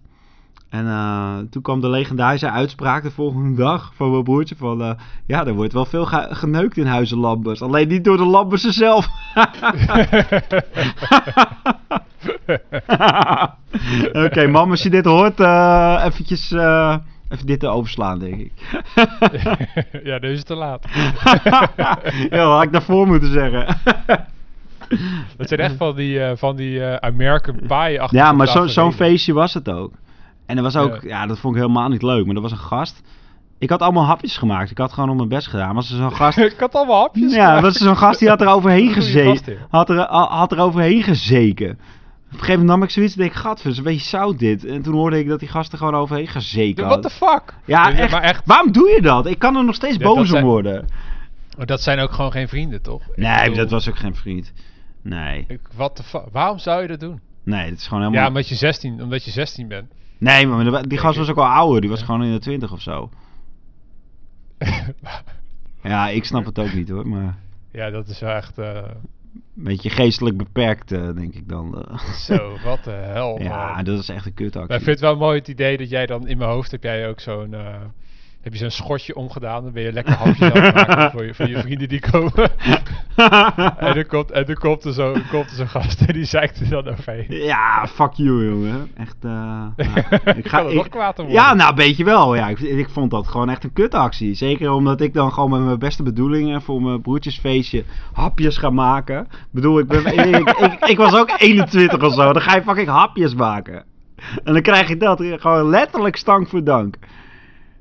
En 0.76 0.88
eh, 0.88 1.38
toen 1.50 1.62
kwam 1.62 1.82
de 1.82 1.90
legendarische 1.90 2.50
uitspraak 2.52 3.04
de 3.04 3.12
volgende 3.12 3.56
dag 3.64 3.92
van 3.96 4.12
mijn 4.12 4.24
broertje 4.24 4.56
van... 4.56 4.82
eh, 4.82 4.92
ja, 5.26 5.46
er 5.46 5.54
wordt 5.54 5.74
wel 5.74 5.86
veel 5.86 6.06
ge- 6.06 6.28
geneukt 6.30 6.78
in 6.78 6.86
huizen 6.86 7.18
Lambers. 7.18 7.62
Alleen 7.62 7.88
niet 7.88 8.04
door 8.04 8.18
de 8.18 8.26
Lambersen 8.26 8.74
zelf. 8.74 9.08
Oké, 14.14 14.48
mam, 14.48 14.70
als 14.72 14.84
je 14.84 14.90
dit 14.90 15.06
hoort, 15.06 15.40
eh 15.40 16.02
eventjes... 16.06 16.52
even 17.30 17.46
dit 17.46 17.60
te 17.60 17.68
overslaan, 17.68 18.20
denk 18.20 18.40
ik. 18.40 18.52
ja, 20.04 20.18
nu 20.20 20.30
is 20.32 20.38
het 20.38 20.48
te 20.48 20.56
laat. 20.56 20.86
ja, 21.78 22.00
dat 22.30 22.40
had 22.40 22.64
ik 22.64 22.72
daarvoor 22.72 23.08
moeten 23.08 23.32
zeggen. 23.32 23.66
Dat 25.38 25.48
zijn 25.48 25.60
echt 25.60 25.76
van 25.78 25.96
die, 25.96 26.20
van 26.36 26.56
die 26.56 26.84
American 26.84 27.56
Pie 27.68 28.02
achter 28.02 28.18
ja, 28.18 28.32
maar 28.32 28.48
zo- 28.48 28.68
zo'n 28.68 28.94
feestje 28.94 29.34
was 29.34 29.54
het 29.54 29.70
ook. 29.70 29.92
En 30.46 30.58
er 30.58 30.64
was 30.64 30.76
ook, 30.76 30.94
Ja. 31.02 31.08
ja. 31.08 31.26
dat 31.26 31.40
vond 31.40 31.56
ik 31.56 31.62
helemaal 31.62 31.90
niet 31.90 32.02
leuk. 32.02 32.26
Maar 32.26 32.36
er 32.36 32.42
was 32.42 32.52
een 32.52 32.58
gast. 32.58 33.02
Ik 33.58 33.70
had 33.70 33.82
allemaal 33.82 34.06
hapjes 34.06 34.38
gemaakt. 34.38 34.72
Ik 34.72 34.78
had 34.78 34.94
gewoon 34.94 35.10
op 35.10 35.16
mijn 35.16 35.30
best 35.30 35.48
gedaan. 35.48 35.76
Was 35.76 35.90
er 35.92 35.98
zo'n 35.98 36.12
gast. 36.16 36.38
ik 36.54 36.60
had 36.60 36.76
allemaal 36.76 37.02
hapjes. 37.02 37.34
ja, 37.34 37.62
was 37.62 37.76
er 37.76 37.86
zo'n 37.86 37.98
gast 37.98 38.20
die 38.20 38.30
had 38.30 38.42
er 38.42 38.48
overheen 38.48 38.94
gastheer. 38.96 39.66
Had 39.70 39.90
er, 39.90 40.00
had 40.12 40.52
er 40.52 40.60
overheen 40.60 41.04
gezeken. 41.04 41.70
Op 41.72 42.32
een 42.32 42.48
gegeven 42.48 42.60
moment 42.60 42.70
nam 42.80 42.84
ik 42.84 42.90
zoiets 42.90 43.14
en 43.14 43.20
denk 43.20 43.32
ik, 43.32 43.38
gadver, 43.38 43.70
is 43.72 43.78
een 43.78 43.84
beetje 43.84 44.08
zout 44.08 44.40
dit. 44.40 44.66
En 44.66 44.82
toen 44.82 44.94
hoorde 44.94 45.20
ik 45.20 45.28
dat 45.28 45.40
die 45.40 45.48
gast 45.50 45.72
er 45.72 45.78
gewoon 45.78 45.96
overheen 45.96 46.28
gezeken 46.28 46.86
What 46.86 47.02
the 47.02 47.10
fuck? 47.10 47.44
Ja, 47.66 47.94
echt, 47.94 48.12
Maar 48.12 48.22
echt, 48.22 48.42
Waarom 48.46 48.72
doe 48.72 48.90
je 48.90 49.02
dat? 49.02 49.26
Ik 49.26 49.40
kan 49.40 49.56
er 49.56 49.64
nog 49.66 49.76
steeds 49.76 49.98
Ja, 49.98 50.04
boos 50.04 50.18
om 50.18 50.26
zijn- 50.26 50.46
worden. 50.46 50.86
maar 51.58 51.66
dat 51.66 51.82
zijn 51.82 52.00
ook 52.00 52.12
gewoon 52.12 52.32
geen 52.32 52.48
vrienden, 52.48 52.82
toch? 52.82 53.02
Nee, 53.16 53.38
bedoel, 53.40 53.56
dat 53.56 53.70
was 53.70 53.90
ook 53.90 53.98
geen 53.98 54.16
vriend. 54.16 54.54
Nee, 55.02 55.46
ik- 55.48 55.60
what 55.76 55.96
the 55.96 56.04
fuck? 56.04 56.24
Waarom 56.32 56.58
zou 56.58 56.82
je 56.82 56.88
dat 56.88 57.00
doen? 57.00 57.20
nee, 57.44 57.70
dat 57.70 57.78
is 57.80 57.88
gewoon 57.88 58.00
helemaal... 58.04 58.22
Ja, 58.24 58.28
omdat 58.28 58.48
je 58.50 58.56
16, 58.56 59.02
omdat 59.04 59.24
je 59.24 59.32
16 59.32 59.68
bent. 59.68 59.92
Nee, 60.18 60.48
maar 60.48 60.88
die- 60.88 60.98
gast 60.98 61.18
was 61.18 61.30
ook 61.30 61.38
al 61.38 61.46
ouder. 61.46 61.82
Die 61.82 61.90
was 61.90 62.02
gewoon 62.04 62.24
in 62.24 62.32
de 62.32 62.40
twintig 62.40 62.72
of 62.72 62.82
zo. 62.82 63.10
Ja, 65.84 66.08
ik 66.10 66.26
snap 66.26 66.46
het 66.46 66.60
ook 66.60 66.74
niet 66.74 66.90
hoor. 66.90 67.08
Maar 67.08 67.36
ja, 67.72 67.90
dat 67.90 68.08
is 68.08 68.20
wel 68.20 68.34
echt... 68.36 68.58
eh, 68.58 68.76
een 69.58 69.64
beetje 69.64 69.90
geestelijk 69.90 70.38
beperkt, 70.38 70.92
eh, 70.92 71.10
denk 71.16 71.34
ik 71.34 71.50
dan. 71.50 71.82
eh. 71.88 71.98
zo, 72.14 72.58
wat 72.64 72.84
de 72.84 72.92
hel. 73.14 73.42
ja, 73.42 73.74
man. 73.76 73.84
dat 73.84 74.00
is 74.00 74.10
echt 74.10 74.26
een 74.26 74.34
kutactie. 74.34 74.68
Maar 74.70 74.78
ik 74.78 74.84
vind 74.84 75.00
het 75.00 75.10
wel 75.10 75.16
mooi 75.18 75.38
het 75.40 75.48
idee 75.48 75.78
dat 75.78 75.90
jij 75.90 76.06
dan 76.06 76.28
in 76.28 76.38
mijn 76.38 76.50
hoofd 76.50 76.72
heb 76.72 76.84
jij 76.84 77.10
ook 77.10 77.20
zo'n 77.20 77.56
heb 78.46 78.54
je 78.54 78.60
zo'n 78.60 78.70
schotje 78.70 79.16
omgedaan, 79.16 79.64
dan 79.64 79.72
ben 79.72 79.84
je 79.84 79.92
lekker 79.92 80.18
maken 80.26 81.12
voor 81.12 81.26
je, 81.26 81.34
voor 81.34 81.48
je 81.48 81.60
vrienden 81.60 81.90
die 81.90 82.00
komen. 82.12 82.34
en 83.78 83.94
dan 83.94 84.06
komt, 84.08 84.32
en 84.32 84.46
dan 84.46 84.56
komt 84.56 84.84
er 84.84 84.94
zo, 84.94 85.14
er 85.14 85.46
zo'n 85.54 85.68
gast 85.68 86.02
en 86.02 86.14
die 86.14 86.26
zeikt 86.26 86.60
er 86.60 86.70
dan 86.70 86.88
overheen. 86.88 87.26
Ja, 87.30 87.88
fuck 87.88 88.14
you, 88.14 88.50
jongen. 88.50 88.92
Echt, 88.98 89.16
eh... 89.22 89.32
nou, 89.32 89.72
Ik 90.38 90.44
kan 90.44 90.68
er 90.68 90.76
nog 90.76 90.90
kwaad 90.90 91.24
Ja, 91.28 91.54
nou, 91.54 91.76
weet 91.76 91.98
je 91.98 92.04
wel. 92.04 92.36
Ja, 92.36 92.48
ik, 92.48 92.60
ik 92.60 92.90
vond 92.90 93.12
dat 93.12 93.28
gewoon 93.28 93.50
echt 93.50 93.64
een 93.64 93.74
kutactie. 93.74 94.34
Zeker 94.34 94.72
omdat 94.72 95.02
ik 95.02 95.14
dan 95.14 95.34
gewoon 95.34 95.50
met 95.50 95.62
mijn 95.62 95.80
beste 95.80 96.04
bedoelingen 96.04 96.62
voor 96.62 96.82
mijn 96.82 97.02
broertjesfeestje 97.02 97.84
hapjes 98.14 98.58
ga 98.58 98.70
maken. 98.70 99.20
Ik 99.20 99.48
bedoel, 99.52 99.80
ik, 99.80 99.88
ben, 99.88 100.06
ik, 100.06 100.50
ik, 100.50 100.86
ik 100.86 100.98
was 100.98 101.16
ook 101.16 101.34
21 101.38 102.04
of 102.04 102.14
zo. 102.14 102.34
Dan 102.34 102.42
ga 102.42 102.56
je 102.56 102.62
fucking 102.62 102.88
hapjes 102.88 103.36
maken. 103.36 103.84
En 104.44 104.54
dan 104.54 104.62
krijg 104.62 104.88
je 104.88 104.98
dat. 104.98 105.24
Gewoon 105.36 105.70
letterlijk 105.70 106.16
stank 106.16 106.48
voor 106.48 106.64
dank. 106.64 106.98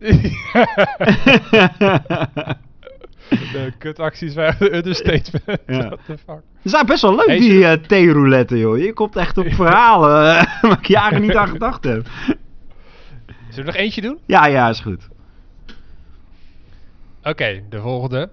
De 3.28 3.72
kutacties 3.78 4.34
waren 4.34 4.59
de 4.59 4.74
understatement. 4.74 5.61
Ja. 5.66 5.88
What 5.96 6.00
the 6.07 6.18
fuck. 6.18 6.42
Ze 6.62 6.68
zijn 6.68 6.86
best 6.86 7.02
wel 7.02 7.14
leuk, 7.14 7.26
Hey, 7.26 7.38
die 7.38 7.64
eh 7.64 7.72
theerouletten, 7.72 8.59
joh. 8.59 8.78
Je 8.78 8.92
komt 8.92 9.16
echt 9.16 9.38
op 9.38 9.52
verhalen 9.64 10.36
eh, 10.36 10.62
waar 10.62 10.78
ik 10.78 10.86
jaren 10.86 11.20
niet 11.20 11.36
aan 11.36 11.48
gedacht 11.48 11.84
heb. 11.84 12.07
Zullen 13.48 13.50
we 13.55 13.62
nog 13.62 13.74
eentje 13.74 14.00
doen? 14.00 14.18
Ja, 14.26 14.46
ja, 14.46 14.68
is 14.68 14.80
goed. 14.80 15.09
Oké, 17.22 17.62
de 17.68 17.80
volgende. 17.80 18.30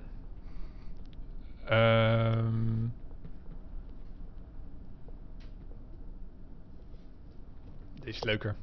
Ehm 1.65 2.89
Deze 8.03 8.17
is 8.17 8.23
leuker. 8.23 8.55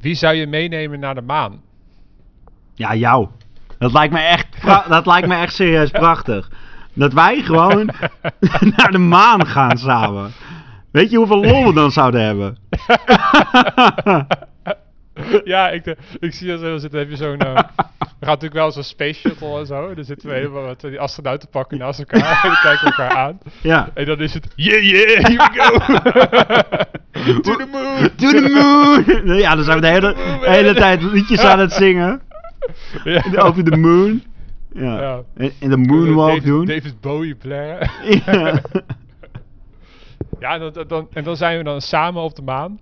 Wie 0.00 0.14
zou 0.14 0.34
je 0.34 0.46
meenemen 0.46 1.00
naar 1.00 1.14
de 1.14 1.20
maan? 1.20 1.62
Ja, 2.76 2.94
jou. 2.94 3.28
Dat 3.78 3.92
lijkt 3.92 4.12
me 4.12 4.20
echt, 4.20 4.46
dat 4.88 5.06
lijkt 5.06 5.28
me 5.28 5.34
echt 5.34 5.54
serieus 5.54 5.90
prachtig. 5.90 6.48
Dat 6.92 7.12
wij 7.12 7.42
gewoon 7.42 7.86
naar 8.76 8.90
de 8.90 8.98
maan 8.98 9.46
gaan 9.46 9.78
samen. 9.78 10.32
Weet 10.92 11.10
je 11.10 11.16
hoeveel 11.16 11.44
lol 11.44 11.66
we 11.66 11.72
dan 11.72 11.90
zouden 11.92 12.20
hebben? 12.24 12.56
ja, 15.44 15.68
ik, 15.68 15.84
de- 15.84 15.96
ik 16.20 16.34
zie 16.34 16.48
dat 16.48 16.60
zo 16.60 16.76
zitten. 16.78 16.98
Heb 16.98 17.10
je 17.10 17.16
zo'n. 17.16 17.38
eh, 17.38 17.48
er 17.54 17.64
gaat 18.20 18.30
natuurlijk 18.42 18.54
wel 18.54 18.72
zo'n 18.72 18.82
space 18.82 19.20
shuttle 19.20 19.58
en 19.58 19.66
zo. 19.66 19.94
Dan 19.94 20.04
zitten 20.04 20.28
we 20.28 20.34
helemaal 20.34 20.66
met 20.66 20.80
die 20.80 21.00
astronauten 21.00 21.48
pakken 21.48 21.78
naast 21.78 21.98
elkaar. 21.98 22.40
en 22.44 22.58
kijken 22.62 22.88
we 22.88 22.94
elkaar 23.02 23.16
aan. 23.16 23.38
Ja. 23.62 23.88
En 23.94 24.04
dan 24.04 24.18
is 24.18 24.34
het. 24.34 24.52
Yeah, 24.54 24.82
yeah, 24.82 25.24
here 25.24 25.36
we 25.36 25.60
go! 25.60 25.78
to 27.40 27.56
the 27.56 27.66
moon! 27.72 28.10
To 28.16 28.28
the 28.28 28.50
moon! 29.24 29.36
Ja, 29.36 29.54
dan 29.54 29.64
zijn 29.64 29.76
we 29.76 29.82
de 29.82 29.88
hele, 29.92 30.14
de 30.40 30.50
hele 30.50 30.74
tijd 30.74 31.02
liedjes 31.02 31.40
aan 31.40 31.58
het 31.58 31.72
zingen. 31.72 32.20
Ja. 33.04 33.40
Over 33.42 33.70
de 33.70 33.76
moon. 33.76 34.22
Ja. 34.72 35.00
Ja. 35.00 35.22
En, 35.34 35.52
en 35.60 35.70
de 35.70 35.76
moonwalk 35.76 36.28
David, 36.28 36.44
doen. 36.44 36.66
David 36.66 37.00
Bowie 37.00 37.34
blaren. 37.34 37.90
Ja. 38.26 38.60
Ja, 40.40 40.54
en 40.54 40.72
dan, 40.72 40.84
dan, 40.88 41.08
en 41.12 41.24
dan 41.24 41.36
zijn 41.36 41.58
we 41.58 41.64
dan 41.64 41.80
samen 41.80 42.22
op 42.22 42.34
de 42.34 42.42
maan. 42.42 42.78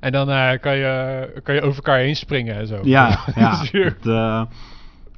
En 0.00 0.12
dan 0.12 0.30
eh, 0.30 0.60
kan, 0.60 0.76
je, 0.76 1.40
kan 1.42 1.54
je 1.54 1.60
over 1.60 1.76
elkaar 1.76 1.98
heen 1.98 2.16
springen 2.16 2.54
en 2.56 2.66
zo. 2.66 2.78
Ja, 2.82 3.18
ja. 3.34 3.64
Het, 3.70 4.06
eh, 4.06 4.42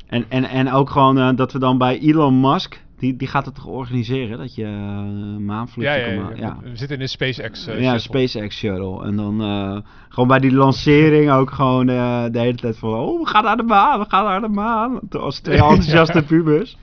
en, 0.07 0.25
en, 0.29 0.45
en 0.45 0.73
ook 0.73 0.91
gewoon 0.91 1.19
eh, 1.19 1.31
dat 1.37 1.53
we 1.53 1.59
dan 1.59 1.79
bij 1.79 1.99
Elon 1.99 2.41
Musk, 2.41 2.84
die, 2.99 3.17
die 3.17 3.29
gaat 3.29 3.45
het 3.45 3.55
toch 3.55 3.67
organiseren, 3.67 4.39
dat 4.39 4.55
je 4.55 4.63
uh, 4.63 4.69
ja, 4.69 5.39
maanvluchten 5.39 6.37
ja. 6.37 6.59
We 6.63 6.77
zitten 6.77 6.97
in 6.97 7.03
een 7.03 7.09
SpaceX. 7.09 7.67
eh, 7.67 7.81
ja. 7.81 7.99
SpaceX 7.99 8.57
Shuttle. 8.57 9.05
En 9.05 9.17
dan 9.17 9.41
eh, 9.41 9.77
gewoon 10.09 10.29
bij 10.29 10.39
die 10.39 10.53
lancering 10.53 11.31
ook 11.31 11.51
gewoon 11.51 11.89
eh, 11.89 12.25
de 12.31 12.39
hele 12.39 12.57
tijd 12.57 12.79
van... 12.79 12.95
Oh, 12.95 13.21
we 13.21 13.27
gaan 13.27 13.45
naar 13.45 13.57
de 13.57 13.63
maan, 13.63 13.99
we 13.99 14.05
gaan 14.09 14.25
naar 14.25 14.41
de 14.41 14.49
maan. 14.49 15.01
Als 15.11 15.41
twee 15.41 15.59
enthousiaste 15.63 16.23
pubers. 16.23 16.77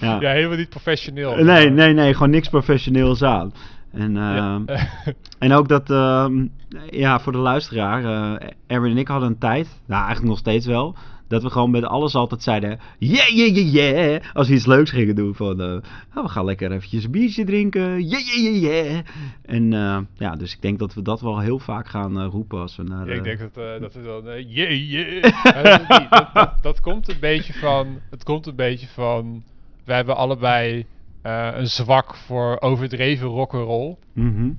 Ja. 0.00 0.20
Ja, 0.20 0.30
helemaal 0.30 0.56
niet 0.56 0.68
professioneel. 0.68 1.36
Nee, 1.36 1.70
nee, 1.70 1.92
nee, 1.92 2.12
gewoon 2.12 2.30
niks 2.30 2.48
professioneels 2.48 3.22
aan. 3.22 3.52
En, 3.92 4.16
en 5.38 5.52
ook 5.52 5.68
dat, 5.68 5.90
ehm, 5.90 6.46
ja, 6.90 7.20
voor 7.20 7.32
de 7.32 7.38
luisteraar, 7.38 8.04
eh 8.04 8.48
Erwin 8.66 8.90
en 8.90 8.98
ik 8.98 9.08
hadden 9.08 9.28
een 9.28 9.38
tijd, 9.38 9.80
nou 9.86 10.00
eigenlijk 10.00 10.28
nog 10.28 10.38
steeds 10.38 10.66
wel, 10.66 10.96
Dat 11.28 11.42
we 11.42 11.50
gewoon 11.50 11.70
met 11.70 11.84
alles 11.84 12.14
altijd 12.14 12.42
zeiden, 12.42 12.78
yeah, 12.98 13.28
yeah, 13.28 13.56
yeah, 13.56 13.72
yeah. 13.72 14.20
Als 14.32 14.48
we 14.48 14.54
iets 14.54 14.66
leuks 14.66 14.90
gingen 14.90 15.14
doen 15.14 15.34
van, 15.34 15.60
eh, 15.60 15.76
oh, 16.14 16.22
we 16.22 16.28
gaan 16.28 16.44
lekker 16.44 16.72
eventjes 16.72 17.04
een 17.04 17.10
biertje 17.10 17.44
drinken, 17.44 18.08
yeah, 18.08 18.26
yeah, 18.26 18.62
yeah, 18.62 18.62
yeah. 18.62 18.98
En 19.42 19.72
eh, 19.72 19.98
ja, 20.14 20.36
dus 20.36 20.54
ik 20.54 20.62
denk 20.62 20.78
dat 20.78 20.94
we 20.94 21.02
dat 21.02 21.20
wel 21.20 21.38
heel 21.38 21.58
vaak 21.58 21.88
gaan 21.88 22.20
eh, 22.20 22.26
roepen 22.30 22.60
als 22.60 22.76
we 22.76 22.82
naar... 22.82 23.08
Ja, 23.08 23.14
ik 23.14 23.24
denk 23.24 23.38
dat, 23.38 23.54
dat 23.80 23.94
is 23.94 24.04
dan, 24.04 24.24
yeah, 24.48 24.90
yeah. 24.90 25.22
Dat, 25.88 26.10
dat, 26.10 26.28
dat, 26.32 26.62
dat 26.62 26.80
komt 26.80 27.08
een 27.08 27.20
beetje 27.20 27.52
van, 27.52 28.00
het 28.10 28.24
komt 28.24 28.46
een 28.46 28.56
beetje 28.56 28.86
van, 28.86 29.42
we 29.84 29.92
hebben 29.92 30.16
allebei 30.16 30.86
een 31.22 31.66
zwak 31.66 32.14
voor 32.14 32.60
overdreven 32.60 33.26
rock'n'roll. 33.26 33.96
mhm. 34.12 34.50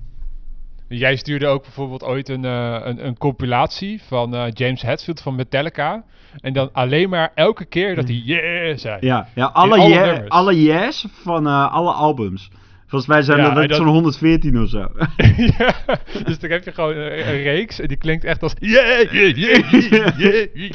Jij 0.89 1.15
stuurde 1.15 1.47
ook 1.47 1.63
bijvoorbeeld 1.63 2.03
ooit 2.03 2.29
een, 2.29 2.45
eh, 2.45 2.79
een, 2.83 3.05
een 3.05 3.17
compilatie 3.17 4.01
van 4.07 4.35
eh, 4.35 4.45
James 4.53 4.81
Hetfield 4.81 5.21
van 5.21 5.35
Metallica. 5.35 6.03
En 6.41 6.53
dan 6.53 6.69
alleen 6.73 7.09
maar 7.09 7.31
elke 7.35 7.65
keer 7.65 7.95
dat 7.95 8.07
hij 8.07 8.21
yeah 8.25 8.77
zei. 8.77 8.97
Ja, 8.99 9.27
ja 9.35 9.45
alle, 9.45 9.77
alle 9.77 9.89
yeah- 9.89 10.27
alle 10.27 10.63
yes 10.63 11.05
van 11.11 11.47
eh, 11.47 11.73
alle 11.73 11.91
albums. 11.91 12.49
Volgens 12.87 13.11
mij 13.11 13.21
zijn 13.21 13.37
Ja, 13.39 13.53
dat 13.53 13.75
zo'n 13.75 13.87
114 13.87 14.61
of 14.61 14.69
zo. 14.69 14.79
ja, 15.57 15.75
dus 16.23 16.39
dan 16.39 16.49
heb 16.49 16.63
je 16.63 16.71
gewoon 16.71 16.95
een, 16.95 17.29
een 17.29 17.41
reeks 17.41 17.79
en 17.79 17.87
die 17.87 17.97
klinkt 17.97 18.23
echt 18.23 18.43
als 18.43 18.53
yeah, 18.59 19.11
yeah, 19.11 19.35
yeah, 19.35 19.71
yeah, 19.71 20.17
yeah, 20.17 20.47
yeah. 20.53 20.71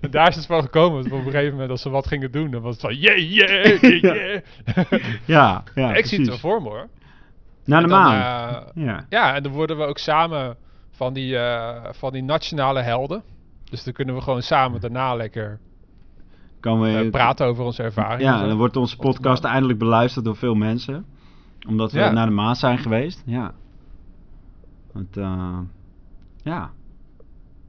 En 0.00 0.10
daar 0.10 0.28
is 0.28 0.36
het 0.36 0.46
van 0.46 0.62
gekomen. 0.62 0.92
Want 0.92 1.12
op 1.12 1.26
een 1.26 1.32
gegeven 1.32 1.52
moment 1.52 1.70
als 1.70 1.82
ze 1.82 1.90
wat 1.90 2.06
gingen 2.06 2.30
doen, 2.30 2.50
dan 2.50 2.62
was 2.62 2.72
het 2.72 2.80
van 2.80 2.94
yeah, 2.96 3.18
yeah, 3.30 3.80
yeah, 3.80 4.00
yeah. 4.02 4.40
ja, 5.24 5.62
ja, 5.74 5.94
Ik 5.94 6.06
zie 6.06 6.18
het 6.18 6.28
wel 6.28 6.38
precies. 6.38 6.40
voor 6.40 6.62
me 6.62 6.68
hoor. 6.68 6.88
Naar 7.64 7.82
de 7.82 7.88
dan, 7.88 7.98
maan. 8.00 8.14
eh, 8.74 8.84
ja. 8.84 9.06
ja, 9.08 9.34
en 9.34 9.42
dan 9.42 9.52
worden 9.52 9.76
we 9.78 9.84
ook 9.84 9.98
samen 9.98 10.56
van 10.90 11.12
die, 11.12 11.36
eh, 11.38 11.84
van 11.90 12.12
die 12.12 12.22
nationale 12.22 12.80
helden. 12.80 13.22
Dus 13.70 13.84
dan 13.84 13.92
kunnen 13.92 14.14
we 14.14 14.20
gewoon 14.20 14.42
samen 14.42 14.80
daarna 14.80 15.14
lekker 15.14 15.58
Kan 16.60 16.80
we, 16.80 16.98
eh, 16.98 17.10
praten 17.10 17.46
over 17.46 17.64
onze 17.64 17.82
ervaringen. 17.82 18.32
Ja, 18.34 18.46
dan 18.46 18.56
wordt 18.56 18.76
onze 18.76 18.96
podcast 18.96 19.44
eindelijk 19.44 19.78
beluisterd 19.78 20.24
door 20.24 20.36
veel 20.36 20.54
mensen. 20.54 21.04
Omdat 21.68 21.92
we 21.92 21.98
Ja. 21.98 22.10
naar 22.10 22.26
de 22.26 22.32
maan 22.32 22.56
zijn 22.56 22.78
geweest. 22.78 23.22
Ja. 23.26 23.52
Want, 24.92 25.14
ja. 26.42 26.70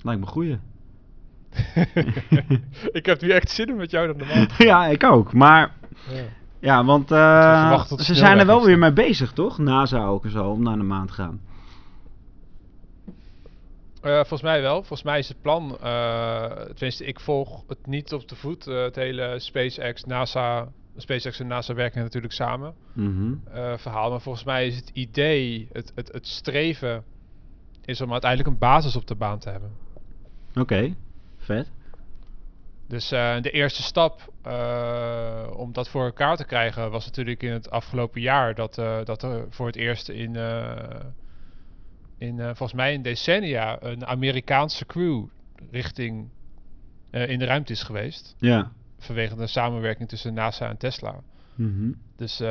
Lijkt 0.02 0.20
me 0.22 0.28
goeie. 0.28 0.60
ik 2.92 3.06
heb 3.06 3.22
nu 3.22 3.30
echt 3.30 3.50
zin 3.50 3.68
in 3.68 3.76
met 3.76 3.92
jou 3.92 4.06
naar 4.06 4.18
de 4.18 4.34
maan. 4.36 4.48
ja, 4.68 4.86
ik 4.86 5.04
ook. 5.04 5.34
Maar, 5.34 5.72
Ja. 6.10 6.24
Ja, 6.64 6.86
want 6.86 7.12
eh, 7.12 7.84
ze 7.98 8.16
zijn 8.16 8.40
er 8.40 8.46
wel 8.46 8.66
weer 8.66 8.78
mee 8.78 8.94
bezig, 8.94 9.32
toch? 9.34 9.58
NASA 9.58 10.06
ook 10.06 10.24
en 10.24 10.32
zo, 10.32 10.50
om 10.50 10.64
naar 10.64 10.78
de 10.78 10.84
maan 10.84 11.08
te 11.08 11.14
gaan. 11.14 11.42
Eh, 14.02 14.14
volgens 14.16 14.42
mij 14.42 14.62
wel. 14.62 14.76
Volgens 14.76 15.04
mij 15.04 15.20
is 15.20 15.28
het 15.28 15.42
plan. 15.42 15.78
eh 15.82 16.52
tenminste, 16.52 17.06
ik 17.06 17.20
volg 17.20 17.64
het 17.68 17.88
niet 17.88 18.14
op 18.14 18.28
de 18.28 18.36
voet. 18.36 18.68
eh, 18.68 18.82
het 18.84 18.96
hele 18.96 19.36
SpaceX, 19.40 20.04
NASA. 20.04 20.68
SpaceX 20.98 21.40
en 21.40 21.48
NASA 21.48 21.74
werken 21.74 22.02
natuurlijk 22.02 22.34
samen. 22.34 22.74
Mhm. 22.94 23.34
eh, 23.54 23.74
verhaal. 23.78 24.10
Maar 24.10 24.22
volgens 24.22 24.44
mij 24.44 24.68
is 24.68 24.76
het 24.76 24.90
idee, 24.94 25.68
het, 25.72 25.92
het, 25.96 26.12
het 26.12 26.28
streven. 26.28 27.04
is 27.86 28.02
om 28.02 28.12
uiteindelijk 28.12 28.50
een 28.52 28.58
basis 28.58 28.96
op 28.96 29.08
de 29.08 29.16
baan 29.16 29.40
te 29.40 29.50
hebben. 29.50 29.72
Oké, 30.56 30.96
vet. 31.38 31.72
Dus 32.94 33.12
eh, 33.12 33.42
de 33.42 33.52
eerste 33.52 33.82
stap 33.82 34.34
eh, 34.42 35.48
om 35.56 35.74
dat 35.74 35.90
voor 35.90 36.06
elkaar 36.06 36.38
te 36.38 36.46
krijgen 36.46 36.92
was 36.92 37.06
natuurlijk 37.06 37.44
in 37.44 37.52
het 37.52 37.70
afgelopen 37.70 38.22
jaar 38.22 38.56
dat, 38.56 38.78
eh, 38.78 39.04
dat 39.04 39.24
er 39.24 39.46
voor 39.50 39.68
het 39.68 39.76
eerst 39.76 40.10
in, 40.10 40.36
in 42.18 42.38
volgens 42.38 42.74
mij 42.74 42.94
in 42.94 43.02
decennia 43.02 43.82
een 43.82 44.06
Amerikaanse 44.06 44.86
crew 44.86 45.26
richting 45.72 46.30
in 47.12 47.40
de 47.40 47.46
ruimte 47.46 47.72
is 47.72 47.84
geweest. 47.84 48.36
Ja. 48.38 48.72
Vanwege 48.98 49.36
de 49.36 49.48
samenwerking 49.48 50.10
tussen 50.10 50.34
NASA 50.34 50.70
en 50.70 50.78
Tesla. 50.78 51.22
Mhm. 51.56 51.92
Dus 52.16 52.44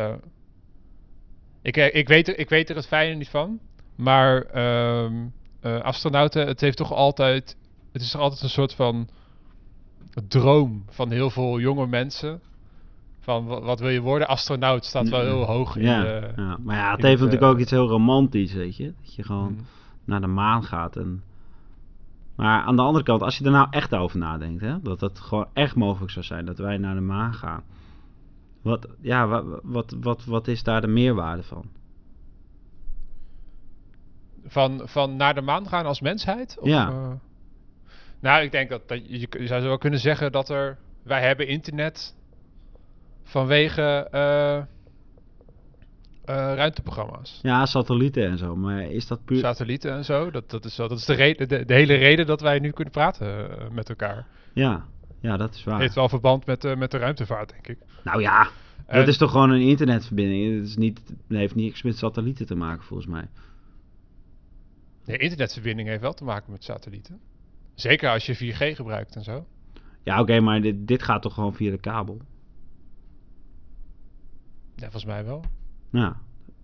ik, 1.63 1.77
ik, 1.77 2.09
weet 2.09 2.29
er, 2.29 2.39
ik 2.39 2.49
weet 2.49 2.71
er 2.71 2.77
het 2.77 2.87
fijne 2.87 3.15
niet 3.15 3.29
van. 3.29 3.61
Maar 3.95 4.43
ehm, 4.43 5.27
eh, 5.61 5.81
astronauten, 5.81 6.47
het 6.47 6.61
heeft 6.61 6.77
toch 6.77 6.93
altijd. 6.93 7.57
Het 7.93 8.03
is 8.03 8.11
toch 8.11 8.21
altijd 8.21 8.43
een 8.43 8.49
soort 8.49 8.75
van 8.75 9.09
droom 10.29 10.85
van 10.89 11.11
heel 11.11 11.31
veel 11.31 11.61
jonge 11.61 11.87
mensen. 11.87 12.41
Van 13.21 13.47
wa- 13.47 13.61
wat 13.61 13.81
wil 13.81 13.89
je 13.89 14.01
worden? 14.01 14.29
Astronaut 14.29 14.85
staat 14.85 15.09
wel 15.09 15.21
heel 15.21 15.45
hoog 15.45 15.77
in 15.77 15.83
ja, 15.83 16.03
de. 16.03 16.33
ja, 16.37 16.57
maar 16.63 16.77
ja, 16.77 16.91
het 16.91 17.03
heeft 17.03 17.17
natuurlijk 17.21 17.43
eh, 17.43 17.49
ook 17.49 17.59
iets 17.59 17.71
heel 17.71 17.89
romantisch, 17.89 18.53
weet 18.53 18.77
je. 18.77 18.93
Dat 19.03 19.15
je 19.15 19.23
gewoon 19.23 19.53
Mhm. 19.53 19.63
naar 20.05 20.21
de 20.21 20.27
maan 20.27 20.65
gaat. 20.65 20.97
En... 20.97 21.23
Maar 22.35 22.63
aan 22.63 22.77
de 22.77 22.83
andere 22.83 23.05
kant, 23.05 23.23
als 23.23 23.39
je 23.39 23.45
er 23.45 23.51
nou 23.51 23.67
echt 23.71 23.95
over 23.95 24.19
nadenkt, 24.19 24.61
hè, 24.61 24.81
dat 24.83 25.01
het 25.01 25.21
gewoon 25.21 25.47
echt 25.53 25.75
mogelijk 25.77 26.13
zou 26.13 26.25
zijn 26.25 26.45
dat 26.45 26.59
wij 26.59 26.79
naar 26.79 26.95
de 26.95 27.01
maan 27.01 27.35
gaan. 27.35 27.63
Wat, 28.63 28.89
ja, 29.01 29.27
wat, 29.29 29.45
wat, 29.63 29.95
wat, 30.01 30.25
wat 30.25 30.49
is 30.49 30.63
daar 30.63 30.81
de 30.81 30.87
meerwaarde 30.87 31.43
van? 31.43 31.65
Van, 34.47 34.81
van 34.85 35.17
naar 35.17 35.35
de 35.35 35.41
maan 35.41 35.67
gaan 35.69 35.87
als 35.87 36.01
mensheid? 36.01 36.57
Of, 36.61 36.69
Ja. 36.69 37.19
Nou, 38.23 38.43
ik 38.43 38.51
denk 38.51 38.71
dat, 38.71 38.89
dat 38.89 38.99
je, 39.07 39.27
je 39.31 39.47
zou 39.47 39.63
wel 39.63 39.79
kunnen 39.79 40.01
zeggen 40.01 40.33
dat 40.33 40.49
er. 40.49 40.79
Wij 41.03 41.23
hebben 41.23 41.47
internet 41.47 42.15
vanwege 43.23 44.09
eh, 44.11 44.57
eh, 46.25 46.55
ruimteprogramma's. 46.55 47.39
Ja, 47.43 47.67
satellieten 47.67 48.27
en 48.27 48.39
zo, 48.39 48.57
maar 48.57 48.83
is 48.83 49.07
dat 49.07 49.25
puur... 49.25 49.39
Satellieten 49.39 49.93
en 49.93 50.05
zo. 50.05 50.31
Dat, 50.31 50.51
dat 50.51 50.65
is, 50.65 50.75
dat 50.75 50.91
is 50.91 51.05
de, 51.05 51.15
reden, 51.15 51.49
de, 51.49 51.65
de 51.65 51.75
hele 51.75 51.95
reden 51.95 52.27
dat 52.27 52.41
wij 52.41 52.59
nu 52.59 52.71
kunnen 52.71 52.93
praten 52.93 53.59
eh, 53.59 53.71
met 53.71 53.89
elkaar. 53.89 54.27
Ja, 54.53 54.87
ja, 55.21 55.37
dat 55.37 55.55
is 55.55 55.65
waar. 55.65 55.81
Heeft 55.81 55.95
wel 55.95 56.09
verband 56.09 56.47
met, 56.47 56.65
eh, 56.65 56.77
met 56.77 56.91
de 56.91 56.99
ruimtevaart, 56.99 57.51
denk 57.51 57.69
ik. 57.69 57.79
Nou 58.05 58.21
ja, 58.21 58.49
En- 58.87 58.99
dat 58.99 59.09
is 59.09 59.17
toch 59.17 59.31
gewoon 59.31 59.51
een 59.51 59.61
internetverbinding. 59.61 60.55
Het 60.59 60.69
is 60.69 60.77
niet, 60.77 61.01
heeft 61.29 61.55
niks 61.55 61.83
met 61.83 61.97
satellieten 61.99 62.47
te 62.47 62.55
maken, 62.55 62.85
volgens 62.85 63.09
mij. 63.09 63.29
De 65.05 65.17
internetverbinding 65.17 65.89
heeft 65.89 66.01
wel 66.01 66.15
te 66.15 66.25
maken 66.25 66.53
met 66.53 66.65
satellieten. 66.65 67.21
Zeker 67.75 68.11
als 68.11 68.27
je 68.27 68.37
4G 68.55 68.77
gebruikt 68.77 69.17
en 69.17 69.23
zo. 69.23 69.47
Ja, 70.03 70.21
oké, 70.21 70.41
maar 70.41 70.61
dit, 70.61 70.87
dit 70.89 71.03
gaat 71.03 71.23
toch 71.23 71.35
gewoon 71.35 71.55
via 71.55 71.71
de 71.71 71.79
kabel? 71.81 72.21
Ja, 74.75 74.83
volgens 74.83 75.05
mij 75.05 75.25
wel. 75.25 75.45
Ja. 75.91 76.17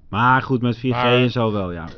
Maar 0.09 0.43
goed, 0.43 0.63
met 0.63 0.77
4G 0.79 0.89
Maar- 0.91 1.13
en 1.23 1.31
zo 1.31 1.53
wel, 1.53 1.73
ja. 1.73 1.89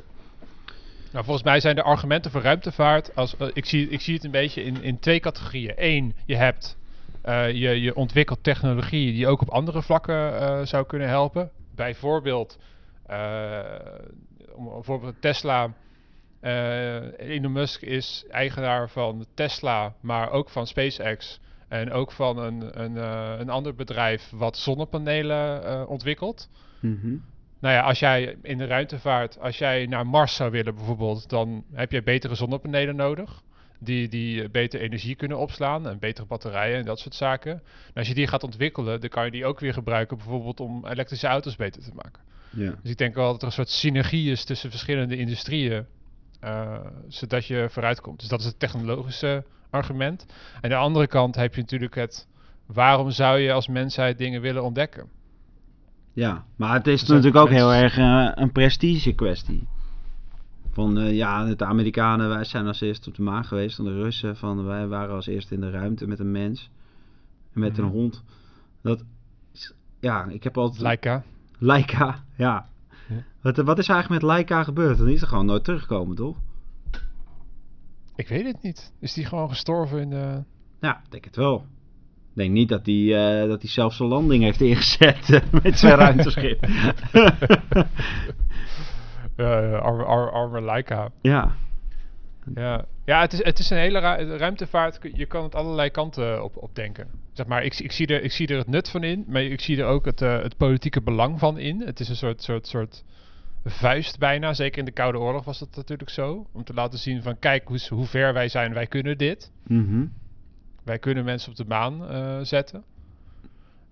Nou, 1.12 1.24
volgens 1.24 1.44
mij 1.44 1.60
zijn 1.60 1.76
de 1.76 1.82
argumenten 1.82 2.30
voor 2.30 2.40
ruimtevaart. 2.42 3.16
Als, 3.16 3.36
eh, 3.36 3.48
ik, 3.52 3.64
zie, 3.64 3.88
ik 3.88 4.00
zie 4.00 4.14
het 4.14 4.24
een 4.24 4.30
beetje 4.30 4.62
in, 4.62 4.82
in 4.82 4.98
twee 4.98 5.20
categorieën. 5.20 5.72
Eén, 5.76 6.14
je 6.26 6.36
hebt. 6.36 6.78
eh, 7.22 7.52
je, 7.52 7.80
je 7.80 7.94
ontwikkelt 7.94 8.42
technologie 8.42 9.12
die 9.12 9.26
ook 9.26 9.40
op 9.40 9.48
andere 9.50 9.82
vlakken 9.82 10.40
eh, 10.40 10.60
zou 10.66 10.86
kunnen 10.86 11.08
helpen. 11.08 11.50
Bijvoorbeeld. 11.74 12.58
eh, 13.06 13.60
om 14.54 14.66
een 14.66 14.84
voorbeeld 14.84 15.14
Tesla. 15.20 15.72
Eh 16.40 17.18
Elon 17.18 17.52
Musk 17.52 17.82
is 17.82 18.24
eigenaar 18.30 18.90
van 18.90 19.26
Tesla, 19.34 19.94
maar 20.00 20.30
ook 20.30 20.50
van 20.50 20.66
SpaceX. 20.66 21.40
En 21.70 21.92
ook 21.92 22.12
van 22.12 22.38
een, 22.38 22.82
een, 22.82 22.96
eh, 22.96 23.34
een 23.38 23.50
ander 23.50 23.74
bedrijf 23.74 24.30
wat 24.30 24.56
zonnepanelen 24.56 25.64
eh, 25.64 25.88
ontwikkelt. 25.88 26.48
Mhm. 26.80 27.16
Nou 27.60 27.74
ja, 27.74 27.80
als 27.80 27.98
jij 27.98 28.36
in 28.42 28.58
de 28.58 28.66
ruimtevaart, 28.66 29.40
als 29.40 29.58
jij 29.58 29.86
naar 29.86 30.06
Mars 30.06 30.34
zou 30.34 30.50
willen 30.50 30.74
bijvoorbeeld, 30.74 31.28
dan 31.28 31.64
heb 31.72 31.92
je 31.92 32.02
betere 32.02 32.34
zonnepanelen 32.34 32.96
nodig. 32.96 33.42
Die, 33.78 34.08
die 34.08 34.48
beter 34.48 34.80
energie 34.80 35.14
kunnen 35.14 35.38
opslaan 35.38 35.88
en 35.88 35.98
betere 35.98 36.26
batterijen 36.26 36.78
en 36.78 36.84
dat 36.84 36.98
soort 36.98 37.14
zaken. 37.14 37.52
En 37.86 37.94
als 37.94 38.08
je 38.08 38.14
die 38.14 38.26
gaat 38.26 38.42
ontwikkelen, 38.42 39.00
dan 39.00 39.08
kan 39.08 39.24
je 39.24 39.30
die 39.30 39.46
ook 39.46 39.60
weer 39.60 39.72
gebruiken 39.72 40.16
bijvoorbeeld 40.16 40.60
om 40.60 40.86
elektrische 40.86 41.26
auto's 41.26 41.56
beter 41.56 41.82
te 41.82 41.94
maken. 41.94 42.22
Ja. 42.50 42.74
Dus 42.82 42.90
ik 42.90 42.98
denk 42.98 43.14
wel 43.14 43.32
dat 43.32 43.40
er 43.40 43.46
een 43.46 43.52
soort 43.52 43.68
synergie 43.68 44.30
is 44.30 44.44
tussen 44.44 44.70
verschillende 44.70 45.16
industrieën, 45.16 45.86
eh, 46.40 46.78
zodat 47.08 47.46
je 47.46 47.66
vooruit 47.70 48.00
komt. 48.00 48.20
Dus 48.20 48.28
dat 48.28 48.40
is 48.40 48.46
het 48.46 48.58
technologische 48.58 49.44
argument. 49.70 50.26
En 50.54 50.62
aan 50.62 50.68
de 50.70 50.76
andere 50.76 51.06
kant 51.06 51.34
heb 51.34 51.54
je 51.54 51.60
natuurlijk 51.60 51.94
het, 51.94 52.28
waarom 52.66 53.10
zou 53.10 53.38
je 53.38 53.52
als 53.52 53.68
mensheid 53.68 54.18
dingen 54.18 54.40
willen 54.40 54.64
ontdekken? 54.64 55.08
ja, 56.12 56.44
maar 56.56 56.74
het 56.74 56.86
is 56.86 57.04
natuurlijk 57.04 57.36
ook 57.36 57.48
heel 57.48 57.72
erg 57.72 57.98
eh, 57.98 58.30
een 58.34 58.52
prestige 58.52 59.12
kwestie. 59.12 59.68
Van 60.72 60.98
eh, 60.98 61.16
ja, 61.16 61.54
de 61.54 61.64
Amerikanen, 61.64 62.28
wij 62.28 62.44
zijn 62.44 62.66
als 62.66 62.80
eerste 62.80 63.08
op 63.08 63.14
de 63.14 63.22
maan 63.22 63.44
geweest. 63.44 63.78
En 63.78 63.84
de 63.84 64.02
Russen, 64.02 64.36
van 64.36 64.64
wij 64.64 64.86
waren 64.86 65.14
als 65.14 65.26
eerste 65.26 65.54
in 65.54 65.60
de 65.60 65.70
ruimte 65.70 66.06
met 66.06 66.18
een 66.18 66.30
mens. 66.30 66.70
En 67.54 67.60
met 67.60 67.72
Mhm. 67.72 67.82
een 67.82 67.88
hond. 67.88 68.22
Dat, 68.82 69.04
ja, 70.00 70.24
ik 70.24 70.44
heb 70.44 70.58
altijd... 70.58 70.82
Laika. 70.82 71.22
Laika, 71.58 72.24
ja. 72.36 72.68
Wat, 73.42 73.56
wat 73.56 73.78
is 73.78 73.88
er 73.88 73.94
eigenlijk 73.94 74.22
met 74.22 74.30
Laika 74.32 74.62
gebeurd? 74.62 74.98
Die 74.98 75.14
is 75.14 75.22
er 75.22 75.28
gewoon 75.28 75.46
nooit 75.46 75.64
teruggekomen, 75.64 76.16
toch? 76.16 76.36
Ik 78.16 78.28
weet 78.28 78.44
het 78.44 78.62
niet. 78.62 78.92
Is 79.00 79.12
die 79.12 79.24
gewoon 79.24 79.48
gestorven 79.48 80.00
in 80.00 80.10
de... 80.10 80.42
Ja, 80.80 80.96
ik 81.04 81.10
denk 81.10 81.24
het 81.24 81.36
wel. 81.36 81.56
Ik 82.30 82.36
denk 82.36 82.50
niet 82.50 82.68
dat 82.68 82.86
hij, 82.86 83.40
eh, 83.42 83.48
dat 83.48 83.62
hij 83.62 83.70
zelf 83.70 83.94
zijn 83.94 84.08
landing 84.08 84.42
heeft 84.42 84.60
ingezet 84.60 85.30
eh, 85.30 85.40
met 85.62 85.78
zijn 85.78 85.96
ruimteschip. 85.96 86.66
Arme, 89.36 90.04
arme, 90.04 90.30
arme 90.30 90.60
Laika. 90.60 91.10
ja. 91.20 91.56
Ja, 92.54 92.84
ja 93.04 93.20
het, 93.20 93.32
is, 93.32 93.44
het 93.44 93.58
is 93.58 93.70
een 93.70 93.78
hele 93.78 93.98
ra- 93.98 94.36
ruimtevaart. 94.36 94.98
Je 95.14 95.26
kan 95.26 95.42
het 95.42 95.54
allerlei 95.54 95.90
kanten 95.90 96.44
op, 96.44 96.56
op 96.56 96.74
denken. 96.74 97.08
Zeg 97.32 97.46
maar, 97.46 97.64
ik, 97.64 97.78
ik, 97.78 97.92
zie 97.92 98.06
er, 98.06 98.22
ik 98.22 98.32
zie 98.32 98.46
er 98.46 98.58
het 98.58 98.66
nut 98.66 98.90
van 98.90 99.02
in, 99.02 99.24
maar 99.28 99.42
ik 99.42 99.60
zie 99.60 99.78
er 99.78 99.86
ook 99.86 100.04
het, 100.04 100.22
eh, 100.22 100.42
het 100.42 100.56
politieke 100.56 101.02
belang 101.02 101.38
van 101.38 101.58
in. 101.58 101.80
Het 101.80 102.00
is 102.00 102.08
een 102.08 102.16
soort, 102.16 102.42
soort, 102.42 102.66
soort 102.66 103.04
vuist 103.64 104.18
bijna. 104.18 104.54
Zeker 104.54 104.78
in 104.78 104.84
de 104.84 104.90
Koude 104.90 105.18
Oorlog 105.18 105.44
was 105.44 105.58
dat 105.58 105.76
natuurlijk 105.76 106.10
zo. 106.10 106.46
Om 106.52 106.64
te 106.64 106.74
laten 106.74 106.98
zien 106.98 107.22
van, 107.22 107.38
kijk 107.38 107.68
hoe, 107.68 107.80
hoe 107.88 108.06
ver 108.06 108.32
wij 108.32 108.48
zijn, 108.48 108.74
wij 108.74 108.86
kunnen 108.86 109.18
dit. 109.18 109.52
Mhm. 109.66 110.06
Wij 110.84 110.98
kunnen 110.98 111.24
mensen 111.24 111.50
op 111.50 111.56
de 111.56 111.64
maan 111.64 112.08
eh, 112.08 112.38
zetten. 112.42 112.84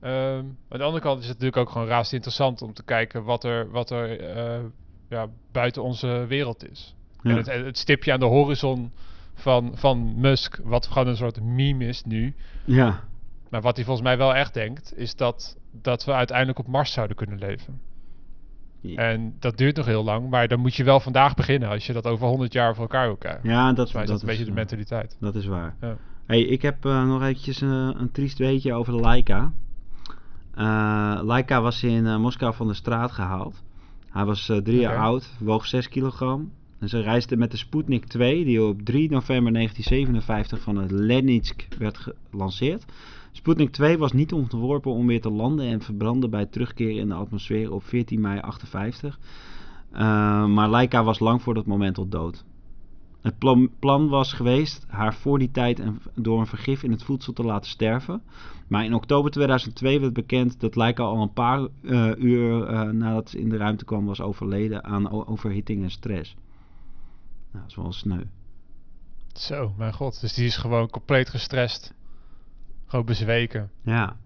Ehm, 0.01 0.45
aan 0.69 0.79
de 0.79 0.83
andere 0.83 1.03
kant 1.03 1.21
is 1.21 1.29
het 1.29 1.39
natuurlijk 1.39 1.66
ook 1.66 1.71
gewoon 1.73 1.89
raast 1.89 2.12
interessant 2.12 2.62
om 2.62 2.73
te 2.73 2.85
kijken 2.85 3.25
wat 3.25 3.45
er, 3.45 3.71
wat 3.71 3.91
er 3.91 4.21
eh, 4.21 4.61
ja, 5.09 5.29
buiten 5.53 5.83
onze 5.83 6.25
wereld 6.29 6.71
is. 6.71 6.97
Ja. 7.23 7.31
En 7.31 7.37
het, 7.37 7.47
het 7.47 7.79
stipje 7.79 8.12
aan 8.12 8.21
de 8.21 8.27
horizon 8.27 8.93
van, 9.35 9.73
van 9.75 10.21
Musk, 10.21 10.61
wat 10.62 10.87
gewoon 10.87 11.09
een 11.09 11.16
soort 11.16 11.43
meme 11.43 11.87
is 11.87 12.05
nu. 12.05 12.35
ja. 12.64 13.07
Maar 13.49 13.61
wat 13.61 13.77
hij 13.77 13.85
volgens 13.85 14.07
mij 14.07 14.16
wel 14.16 14.35
echt 14.35 14.55
denkt, 14.55 14.99
is 14.99 15.16
dat, 15.16 15.57
dat 15.71 16.05
we 16.05 16.12
uiteindelijk 16.12 16.59
op 16.59 16.66
Mars 16.66 16.93
zouden 16.93 17.16
kunnen 17.16 17.39
leven. 17.39 17.81
En 18.83 19.35
dat 19.39 19.57
duurt 19.57 19.76
nog 19.76 19.87
heel 19.87 20.05
lang, 20.05 20.31
maar 20.31 20.49
dan 20.49 20.61
moet 20.61 20.74
je 20.74 20.85
wel 20.85 21.01
vandaag 21.01 21.35
beginnen 21.35 21.68
als 21.68 21.87
je 21.87 21.93
dat 21.93 22.07
over 22.07 22.26
100 22.26 22.53
jaar 22.53 22.74
voor 22.74 22.83
elkaar 22.83 23.07
wil 23.07 23.16
krijgen. 23.16 23.49
Ja, 23.49 23.72
dat, 23.72 23.74
Volgens 23.74 23.93
mij 23.93 24.03
is 24.03 24.09
dat, 24.09 24.20
een 24.20 24.26
beetje 24.26 24.45
de 24.45 24.51
eh, 24.51 24.57
mentaliteit. 24.57 25.16
Dat 25.20 25.35
is 25.35 25.47
waar. 25.47 25.74
Ja. 25.81 25.97
Hey, 26.26 26.41
ik 26.41 26.62
heb 26.62 26.85
eh, 26.85 27.07
nog 27.07 27.22
eventjes 27.22 27.61
eh, 27.61 27.91
een 27.93 28.11
triest 28.12 28.39
weetje 28.39 28.74
over 28.74 28.93
de 28.93 29.01
Laika. 29.01 29.53
Eh 30.55 31.20
Laika 31.22 31.61
was 31.61 31.83
in 31.83 32.20
Moskou 32.20 32.55
van 32.55 32.66
de 32.66 32.74
straat 32.74 33.12
gehaald. 33.12 33.62
Hij 34.11 34.24
was 34.24 34.53
drie 34.62 34.81
jaar 34.81 34.97
oud, 34.97 35.31
woog 35.39 35.66
6 35.66 35.89
kilogram. 35.89 36.53
En 36.79 36.89
ze 36.89 37.01
reisde 37.01 37.37
met 37.37 37.51
de 37.51 37.57
Sputnik 37.57 38.07
2, 38.07 38.45
die 38.45 38.62
op 38.62 38.83
3 38.83 39.11
november 39.11 39.53
1957 39.53 40.61
van 40.61 40.76
het 40.76 40.91
Lenitsk 40.91 41.66
werd 41.79 42.07
gelanceerd. 42.31 42.85
Sputnik 43.33 43.70
2 43.70 43.99
was 43.99 44.12
niet 44.12 44.33
ontworpen 44.33 44.93
om 44.93 45.07
weer 45.07 45.20
te 45.20 45.31
landen 45.31 45.66
en 45.66 45.81
verbrandde 45.81 46.29
bij 46.29 46.47
terugkeer 46.47 46.99
in 46.99 47.09
de 47.09 47.14
atmosfeer 47.14 47.72
op 47.72 47.85
14 47.85 48.20
mei 48.20 48.41
58. 48.41 49.18
Eh, 49.93 50.01
maar 50.47 50.68
Laika 50.68 51.05
was 51.05 51.18
lang 51.18 51.43
voor 51.43 51.55
dat 51.55 51.66
moment 51.66 51.99
al 51.99 52.09
dood. 52.09 52.45
Het 53.20 53.39
plan, 53.79 54.09
was 54.09 54.33
geweest 54.33 54.85
haar 54.89 55.14
voor 55.14 55.39
die 55.39 55.51
tijd 55.51 55.83
door 56.14 56.41
een 56.41 56.47
vergif 56.47 56.83
in 56.83 56.91
het 56.91 57.03
voedsel 57.03 57.33
te 57.33 57.43
laten 57.43 57.70
sterven. 57.70 58.22
Maar 58.68 58.85
in 58.85 58.95
oktober 58.95 59.31
2002 59.31 60.01
werd 60.01 60.12
bekend 60.12 60.61
dat 60.61 60.74
Laika 60.74 61.03
al 61.03 61.22
een 61.22 61.33
paar 61.33 61.68
eh, 61.83 62.11
uur 62.16 62.66
eh, 62.66 62.83
nadat 62.83 63.31
ze 63.31 63.39
in 63.39 63.49
de 63.49 63.57
ruimte 63.57 63.85
kwam 63.85 64.07
was 64.07 64.20
overleden 64.20 64.85
aan 64.85 65.26
overhitting 65.29 65.83
en 65.83 65.91
stress. 65.91 66.35
Nou, 67.53 67.64
dat 67.64 67.70
is 67.70 67.76
wel 67.76 67.93
sneu. 67.93 68.22
Zo, 69.33 69.72
mijn 69.76 69.93
god. 69.93 70.20
Dus 70.20 70.35
die 70.35 70.47
is 70.47 70.57
gewoon 70.57 70.91
compleet 70.91 71.29
gestrest. 71.29 71.95
Gewoon 72.89 73.05
bezweken. 73.05 73.70
Ja. 73.82 74.16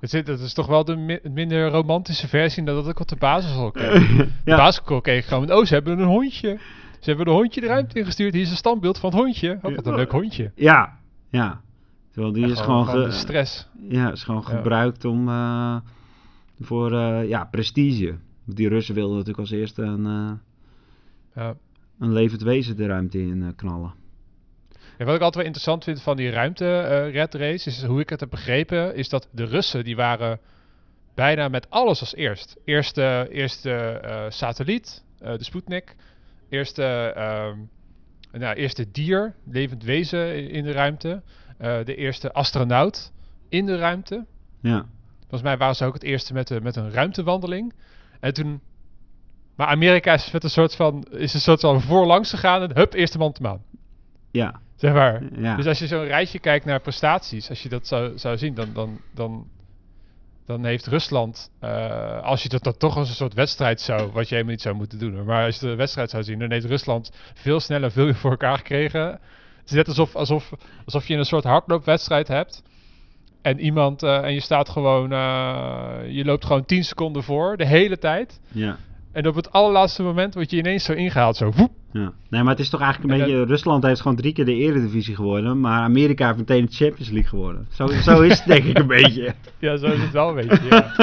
Het 0.00 0.12
is, 0.14 0.24
dat 0.24 0.40
is 0.40 0.52
toch 0.54 0.66
wel 0.66 0.84
de 0.84 0.96
mi- 0.96 1.20
minder 1.22 1.68
romantische 1.70 2.28
versie 2.28 2.64
dan 2.64 2.74
dat 2.74 2.88
ik 2.88 3.00
op 3.00 3.08
de 3.08 3.16
basisschool 3.16 3.70
kreeg. 3.70 4.16
De 4.16 4.28
ja. 4.44 4.56
basisschool 4.56 5.00
kreeg 5.00 5.28
gewoon, 5.28 5.52
oh, 5.52 5.64
ze 5.64 5.74
hebben 5.74 5.98
een 5.98 6.04
hondje. 6.06 6.58
Ze 7.00 7.08
hebben 7.08 7.26
een 7.26 7.32
hondje 7.34 7.60
de 7.60 7.66
ruimte 7.66 7.98
ingestuurd. 7.98 8.32
Hier 8.32 8.42
is 8.42 8.50
een 8.50 8.56
standbeeld 8.56 8.98
van 8.98 9.10
het 9.10 9.18
hondje. 9.18 9.58
Oh, 9.62 9.74
wat 9.74 9.86
een 9.86 9.94
leuk 9.94 10.10
hondje. 10.10 10.50
Ja. 10.54 10.98
Ja. 11.28 11.60
Terwijl 12.10 12.32
die 12.32 12.44
En 12.44 12.50
is 12.50 12.60
gewoon, 12.60 12.84
gewoon 12.86 13.02
ge- 13.02 13.08
de 13.08 13.14
stress. 13.14 13.68
ja, 13.88 14.12
is 14.12 14.24
gewoon 14.24 14.44
Ja. 14.48 14.56
gebruikt 14.56 15.04
om 15.04 15.28
uh, 15.28 15.76
voor 16.60 16.92
uh, 16.92 17.28
ja, 17.28 17.44
prestige. 17.44 18.14
Die 18.44 18.68
Russen 18.68 18.94
wilden 18.94 19.12
natuurlijk 19.16 19.38
als 19.38 19.50
eerste 19.50 19.82
een, 19.82 20.04
uh, 20.06 20.30
Ja. 21.34 21.54
een 21.98 22.12
levend 22.12 22.42
wezen 22.42 22.76
de 22.76 22.86
ruimte 22.86 23.20
in 23.22 23.52
knallen. 23.56 23.92
En 25.02 25.08
wat 25.08 25.16
ik 25.16 25.22
altijd 25.22 25.44
wel 25.44 25.52
interessant 25.52 25.84
vind 25.84 26.02
van 26.02 26.16
die 26.16 26.30
ruimte-red 26.30 27.34
race, 27.34 27.68
is 27.68 27.82
hoe 27.82 28.00
ik 28.00 28.08
het 28.08 28.20
heb 28.20 28.30
begrepen, 28.30 28.94
is 28.94 29.08
dat 29.08 29.28
de 29.30 29.44
Russen 29.44 29.84
die 29.84 29.96
waren 29.96 30.40
bijna 31.14 31.48
met 31.48 31.70
alles 31.70 32.00
als 32.00 32.14
eerst. 32.14 32.56
Eerste, 32.64 33.26
eerste 33.30 34.00
uh, 34.04 34.24
satelliet, 34.28 35.04
uh, 35.22 35.28
de 35.36 35.44
Sputnik. 35.44 35.96
Eerste, 36.48 37.14
uh, 37.16 38.40
nou, 38.40 38.54
eerste 38.54 38.90
dier, 38.90 39.34
levend 39.44 39.84
wezen 39.84 40.50
in 40.50 40.64
de 40.64 40.72
ruimte. 40.72 41.22
De 41.58 41.94
eerste 41.94 42.32
astronaut 42.32 43.12
in 43.48 43.66
de 43.66 43.76
ruimte. 43.76 44.24
Ja. 44.60 44.86
Volgens 45.20 45.42
mij 45.42 45.56
waren 45.56 45.76
ze 45.76 45.84
ook 45.84 45.94
het 45.94 46.02
eerste 46.02 46.32
met, 46.32 46.48
de, 46.48 46.60
met 46.60 46.76
een 46.76 46.90
ruimtewandeling. 46.90 47.72
En 48.20 48.34
toen... 48.34 48.60
Maar 49.56 49.66
Amerika 49.66 50.12
is 50.12 50.30
met 50.30 50.44
een 50.44 50.50
soort 50.50 50.74
van, 50.74 51.06
is 51.10 51.34
een 51.34 51.40
soort 51.40 51.60
van 51.60 51.80
voorlangs 51.80 52.30
gegaan 52.30 52.62
en 52.62 52.76
hup, 52.76 52.92
eerste 52.92 53.18
man 53.18 53.32
de 53.32 53.42
maan. 53.42 53.62
Ja. 54.30 54.60
Zeg 54.82 54.92
maar. 54.92 55.22
Ja. 55.36 55.56
Dus 55.56 55.66
als 55.66 55.78
je 55.78 55.86
zo'n 55.86 56.04
rijtje 56.04 56.38
kijkt 56.38 56.64
naar 56.64 56.80
prestaties, 56.80 57.48
als 57.48 57.62
je 57.62 57.68
dat 57.68 57.86
zou, 57.86 58.18
zou 58.18 58.38
zien, 58.38 58.54
dan, 58.54 58.68
dan, 58.72 59.00
dan, 59.14 59.46
dan 60.46 60.64
heeft 60.64 60.86
Rusland, 60.86 61.50
uh, 61.64 62.22
als 62.22 62.42
je 62.42 62.48
dat 62.48 62.62
dan 62.62 62.76
toch 62.76 62.96
als 62.96 63.08
een 63.08 63.14
soort 63.14 63.34
wedstrijd 63.34 63.80
zou, 63.80 64.10
wat 64.12 64.28
je 64.28 64.34
helemaal 64.34 64.52
niet 64.52 64.62
zou 64.62 64.74
moeten 64.74 64.98
doen, 64.98 65.24
maar 65.24 65.44
als 65.44 65.60
je 65.60 65.66
de 65.66 65.74
wedstrijd 65.74 66.10
zou 66.10 66.22
zien, 66.22 66.38
dan 66.38 66.50
heeft 66.50 66.64
Rusland 66.64 67.12
veel 67.34 67.60
sneller 67.60 67.90
veel 67.90 68.14
voor 68.14 68.30
elkaar 68.30 68.56
gekregen. 68.56 69.06
Het 69.60 69.70
is 69.70 69.72
net 69.72 69.88
alsof, 69.88 70.16
alsof, 70.16 70.52
alsof 70.84 71.06
je 71.06 71.16
een 71.16 71.24
soort 71.24 71.44
hardloopwedstrijd 71.44 72.28
hebt. 72.28 72.62
En 73.42 73.60
iemand, 73.60 74.02
uh, 74.02 74.24
en 74.24 74.34
je 74.34 74.40
staat 74.40 74.68
gewoon, 74.68 75.12
uh, 75.12 75.96
je 76.08 76.24
loopt 76.24 76.44
gewoon 76.44 76.64
10 76.64 76.84
seconden 76.84 77.22
voor, 77.22 77.56
de 77.56 77.66
hele 77.66 77.98
tijd. 77.98 78.40
Ja. 78.48 78.76
En 79.12 79.26
op 79.26 79.34
het 79.34 79.52
allerlaatste 79.52 80.02
moment 80.02 80.34
word 80.34 80.50
je 80.50 80.56
ineens 80.56 80.84
zo 80.84 80.92
ingehaald, 80.92 81.36
zo 81.36 81.50
woep. 81.50 81.72
Ja. 81.92 82.12
Nee, 82.28 82.42
maar 82.42 82.50
het 82.50 82.60
is 82.60 82.68
toch 82.70 82.80
eigenlijk 82.80 83.12
een 83.12 83.18
En 83.20 83.24
beetje... 83.26 83.38
dat- 83.40 83.48
Rusland 83.48 83.82
heeft 83.82 84.00
gewoon 84.00 84.16
drie 84.16 84.32
keer 84.32 84.44
de 84.44 84.54
eredivisie 84.54 85.14
gewonnen, 85.14 85.60
maar 85.60 85.80
Amerika 85.82 86.26
heeft 86.26 86.38
meteen 86.38 86.64
de 86.66 86.72
Champions 86.72 87.10
League 87.10 87.28
gewonnen. 87.28 87.66
Zo, 87.70 87.86
zo 87.86 88.20
is 88.20 88.38
het 88.38 88.46
denk 88.48 88.64
ik 88.64 88.78
een 88.78 88.86
beetje. 88.86 89.34
Ja, 89.58 89.76
zo 89.76 89.86
is 89.86 90.00
het 90.00 90.10
wel 90.10 90.28
een 90.38 90.46
beetje, 90.48 90.66
ja. 90.68 90.94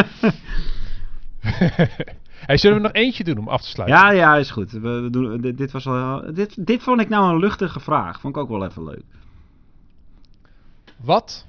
hey, 2.48 2.58
zullen 2.58 2.78
we 2.78 2.84
nog 2.84 2.92
eentje 2.94 3.24
doen 3.24 3.38
om 3.38 3.48
af 3.48 3.62
te 3.62 3.68
sluiten? 3.68 3.98
Ja, 4.00 4.12
ja, 4.12 4.36
is 4.38 4.52
goed. 4.52 4.72
We, 4.72 4.80
we 4.80 5.10
doen, 5.10 5.42
dit, 5.42 5.58
dit 5.58 5.72
was 5.72 5.84
wel, 5.86 6.34
dit, 6.34 6.66
dit 6.66 6.84
vond 6.84 7.02
ik 7.02 7.10
nou 7.10 7.34
een 7.34 7.40
luchtige 7.40 7.80
vraag. 7.80 8.20
Vond 8.20 8.36
ik 8.36 8.42
ook 8.42 8.50
wel 8.50 8.66
even 8.66 8.84
leuk. 8.84 9.04
Wat 11.04 11.48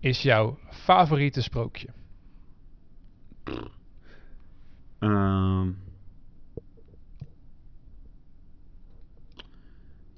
is 0.00 0.22
jouw 0.22 0.58
favoriete 0.70 1.42
sprookje? 1.42 1.88
Ehm 4.98 5.68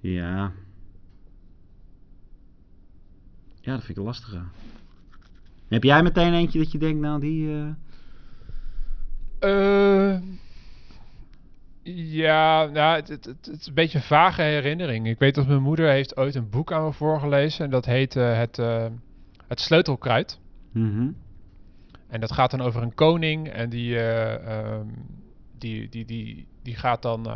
ja. 0.00 0.52
Ja, 3.60 3.72
dat 3.72 3.78
vind 3.78 3.88
ik 3.90 3.96
een 3.96 4.02
lastige. 4.02 4.40
Heb 5.68 5.82
jij 5.82 6.02
meteen 6.02 6.34
eentje 6.34 6.58
dat 6.58 6.72
je 6.72 6.78
denkt, 6.78 7.00
nou 7.00 7.20
die... 7.20 7.48
eh, 7.52 7.68
Eh, 9.40 10.20
ja, 12.12 12.64
nou, 12.64 12.96
het, 12.96 13.08
het, 13.08 13.24
het, 13.24 13.46
het 13.46 13.60
is 13.60 13.66
een 13.66 13.74
beetje 13.74 13.98
een 13.98 14.04
vage 14.04 14.42
herinnering. 14.42 15.06
Ik 15.08 15.18
weet 15.18 15.34
dat 15.34 15.46
mijn 15.46 15.62
moeder 15.62 15.90
heeft 15.90 16.16
ooit 16.16 16.34
een 16.34 16.50
boek 16.50 16.72
aan 16.72 16.84
me 16.84 16.92
voorgelezen. 16.92 17.64
En 17.64 17.70
dat 17.70 17.84
heet 17.84 18.16
eh, 18.16 18.36
het, 18.38 18.56
het 19.48 19.60
Sleutelkruid. 19.60 20.38
mhm. 20.72 21.10
En 22.08 22.20
dat 22.20 22.32
gaat 22.32 22.50
dan 22.50 22.60
over 22.60 22.82
een 22.82 22.94
koning 22.94 23.48
en 23.48 23.70
die, 23.70 23.96
eh, 23.98 24.34
ehm, 24.58 24.86
die, 25.58 25.88
die, 25.88 26.04
die, 26.04 26.46
die 26.62 26.74
gaat 26.76 27.02
dan, 27.02 27.28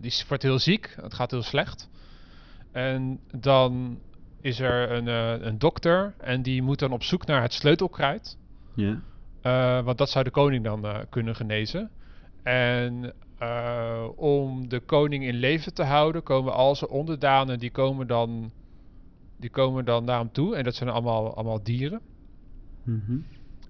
die 0.00 0.12
wordt 0.28 0.42
heel 0.42 0.58
ziek, 0.58 0.94
het 1.00 1.14
gaat 1.14 1.30
heel 1.30 1.42
slecht. 1.42 1.88
En 2.72 3.20
dan 3.30 4.00
is 4.40 4.60
er 4.60 4.90
een, 4.90 5.08
eh, 5.08 5.46
een 5.46 5.58
dokter 5.58 6.14
en 6.18 6.42
die 6.42 6.62
moet 6.62 6.78
dan 6.78 6.92
op 6.92 7.02
zoek 7.02 7.26
naar 7.26 7.42
het 7.42 7.52
sleutelkruid. 7.52 8.38
Ja. 8.74 9.02
Eh, 9.40 9.84
want 9.84 9.98
dat 9.98 10.10
zou 10.10 10.24
de 10.24 10.30
koning 10.30 10.64
dan 10.64 10.84
eh, 10.84 10.98
kunnen 11.08 11.36
genezen. 11.36 11.90
En 12.42 13.14
om 14.16 14.68
de 14.68 14.80
koning 14.80 15.24
in 15.24 15.34
leven 15.34 15.74
te 15.74 15.82
houden, 15.82 16.22
komen 16.22 16.52
al 16.52 16.74
zijn 16.76 16.90
onderdanen, 16.90 17.58
die 17.58 17.70
komen 17.70 18.06
dan, 18.06 18.52
die 19.36 19.50
komen 19.50 19.84
dan 19.84 20.04
naar 20.04 20.18
hem 20.18 20.32
toe. 20.32 20.56
En 20.56 20.64
dat 20.64 20.74
zijn 20.74 20.90
allemaal, 20.90 21.34
allemaal 21.34 21.62
dieren. 21.62 22.00
Mhm. 22.82 23.18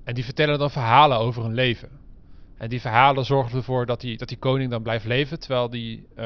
En 0.05 0.14
die 0.14 0.24
vertellen 0.24 0.59
dan 0.59 0.70
verhalen 0.70 1.18
over 1.18 1.42
hun 1.42 1.55
leven. 1.55 1.99
En 2.61 2.68
die 2.68 2.80
verhalen 2.80 3.24
zorgen 3.24 3.56
ervoor 3.56 3.86
dat 3.86 4.00
die, 4.00 4.16
dat 4.16 4.28
die 4.28 4.38
koning 4.38 4.70
dan 4.70 4.82
blijft 4.82 5.04
leven, 5.04 5.40
terwijl 5.40 5.70
die, 5.70 6.06
eh, 6.14 6.24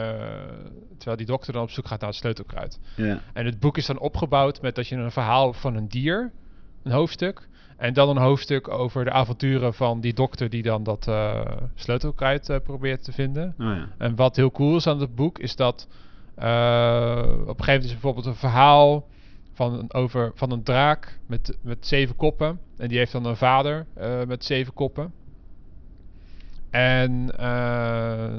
terwijl 0.97 1.17
die 1.17 1.27
dokter 1.27 1.53
dan 1.53 1.63
op 1.63 1.71
zoek 1.71 1.87
gaat 1.87 2.01
naar 2.01 2.09
het 2.09 2.19
sleutelkruid. 2.19 2.81
Ja. 2.97 3.21
En 3.33 3.47
het 3.47 3.61
boek 3.61 3.77
is 3.77 3.87
dan 3.87 3.99
opgebouwd 3.99 4.63
met 4.63 4.75
dat 4.75 4.89
je 4.89 4.97
een 4.97 5.11
verhaal 5.11 5.53
van 5.53 5.75
een 5.75 5.89
dier, 5.89 6.33
een 6.83 6.93
hoofdstuk, 6.93 7.49
en 7.77 7.93
dan 7.93 8.09
een 8.09 8.23
hoofdstuk 8.23 8.69
over 8.69 9.05
de 9.05 9.11
avonturen 9.11 9.75
van 9.75 10.01
die 10.01 10.15
dokter 10.15 10.51
die 10.51 10.63
dan 10.63 10.83
dat 10.83 11.09
eh, 11.09 11.41
sleutelkruid 11.75 12.49
eh, 12.49 12.57
probeert 12.65 13.05
te 13.05 13.13
vinden. 13.13 13.55
Oh 13.59 13.67
ja. 13.67 13.89
En 13.99 14.17
wat 14.17 14.37
heel 14.37 14.51
cool 14.51 14.77
is 14.77 14.87
aan 14.87 15.01
het 15.01 15.15
boek 15.15 15.39
is 15.39 15.57
dat 15.57 15.89
op 16.37 16.43
een 16.43 17.45
gegeven 17.47 17.65
moment 17.67 17.85
is 17.85 17.93
bijvoorbeeld 17.93 18.27
een 18.27 18.35
verhaal 18.35 19.07
van 19.53 19.79
een, 19.79 19.93
over, 19.93 20.33
van 20.35 20.51
een 20.51 20.63
draak 20.63 21.19
met, 21.27 21.59
met 21.63 21.87
zeven 21.87 22.17
koppen. 22.17 22.61
En 22.77 22.89
die 22.89 22.99
heeft 22.99 23.13
dan 23.13 23.25
een 23.25 23.37
vader 23.37 23.87
met 24.27 24.45
zeven 24.45 24.73
koppen. 24.73 25.13
En 26.75 27.37
eh, 27.37 28.35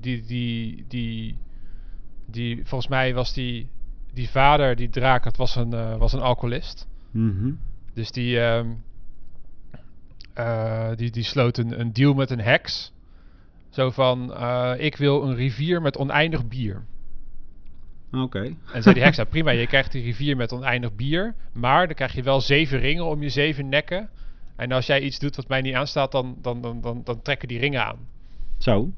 die, 0.00 0.24
die, 0.24 0.84
die, 0.88 1.38
die, 2.26 2.56
volgens 2.64 2.90
mij 2.90 3.14
was 3.14 3.32
die, 3.32 3.68
die 4.12 4.28
vader, 4.28 4.76
die 4.76 4.88
draak, 4.88 5.24
het 5.24 5.36
was 5.36 5.56
een, 5.56 5.72
eh, 5.72 5.96
was 5.96 6.12
een 6.12 6.20
alcoholist. 6.20 6.88
Mhm. 7.10 7.52
Dus 7.94 8.10
die, 8.10 8.40
ehm, 8.40 8.66
eh, 10.34 10.90
die, 10.94 11.10
die 11.10 11.22
sloot 11.22 11.58
een, 11.58 11.80
een 11.80 11.92
deal 11.92 12.14
met 12.14 12.30
een 12.30 12.40
heks. 12.40 12.92
Zo 13.68 13.90
van, 13.90 14.36
ik 14.78 14.96
wil 14.96 15.22
een 15.22 15.34
rivier 15.34 15.82
met 15.82 15.96
oneindig 15.96 16.48
bier. 16.48 16.84
Oké. 18.12 18.56
En 18.72 18.82
zei 18.82 18.94
die 18.94 19.04
heks, 19.04 19.16
nou 19.16 19.28
prima, 19.28 19.50
je 19.50 19.66
krijgt 19.66 19.92
die 19.92 20.02
rivier 20.02 20.36
met 20.36 20.52
oneindig 20.52 20.94
bier. 20.94 21.34
Maar 21.52 21.86
dan 21.86 21.96
krijg 21.96 22.12
je 22.12 22.22
wel 22.22 22.40
zeven 22.40 22.78
ringen 22.78 23.04
om 23.04 23.22
je 23.22 23.28
zeven 23.28 23.68
nekken. 23.68 24.08
En 24.56 24.72
als 24.72 24.86
jij 24.86 25.00
iets 25.00 25.18
doet 25.18 25.36
wat 25.36 25.48
mij 25.48 25.60
niet 25.60 25.74
aanstaat, 25.74 26.12
dan, 26.12 26.36
dan, 26.40 26.60
dan, 26.60 26.80
dan, 26.80 27.00
dan 27.04 27.22
trekken 27.22 27.48
die 27.48 27.58
ringen 27.58 27.84
aan. 27.84 27.98
Zo. 28.58 28.92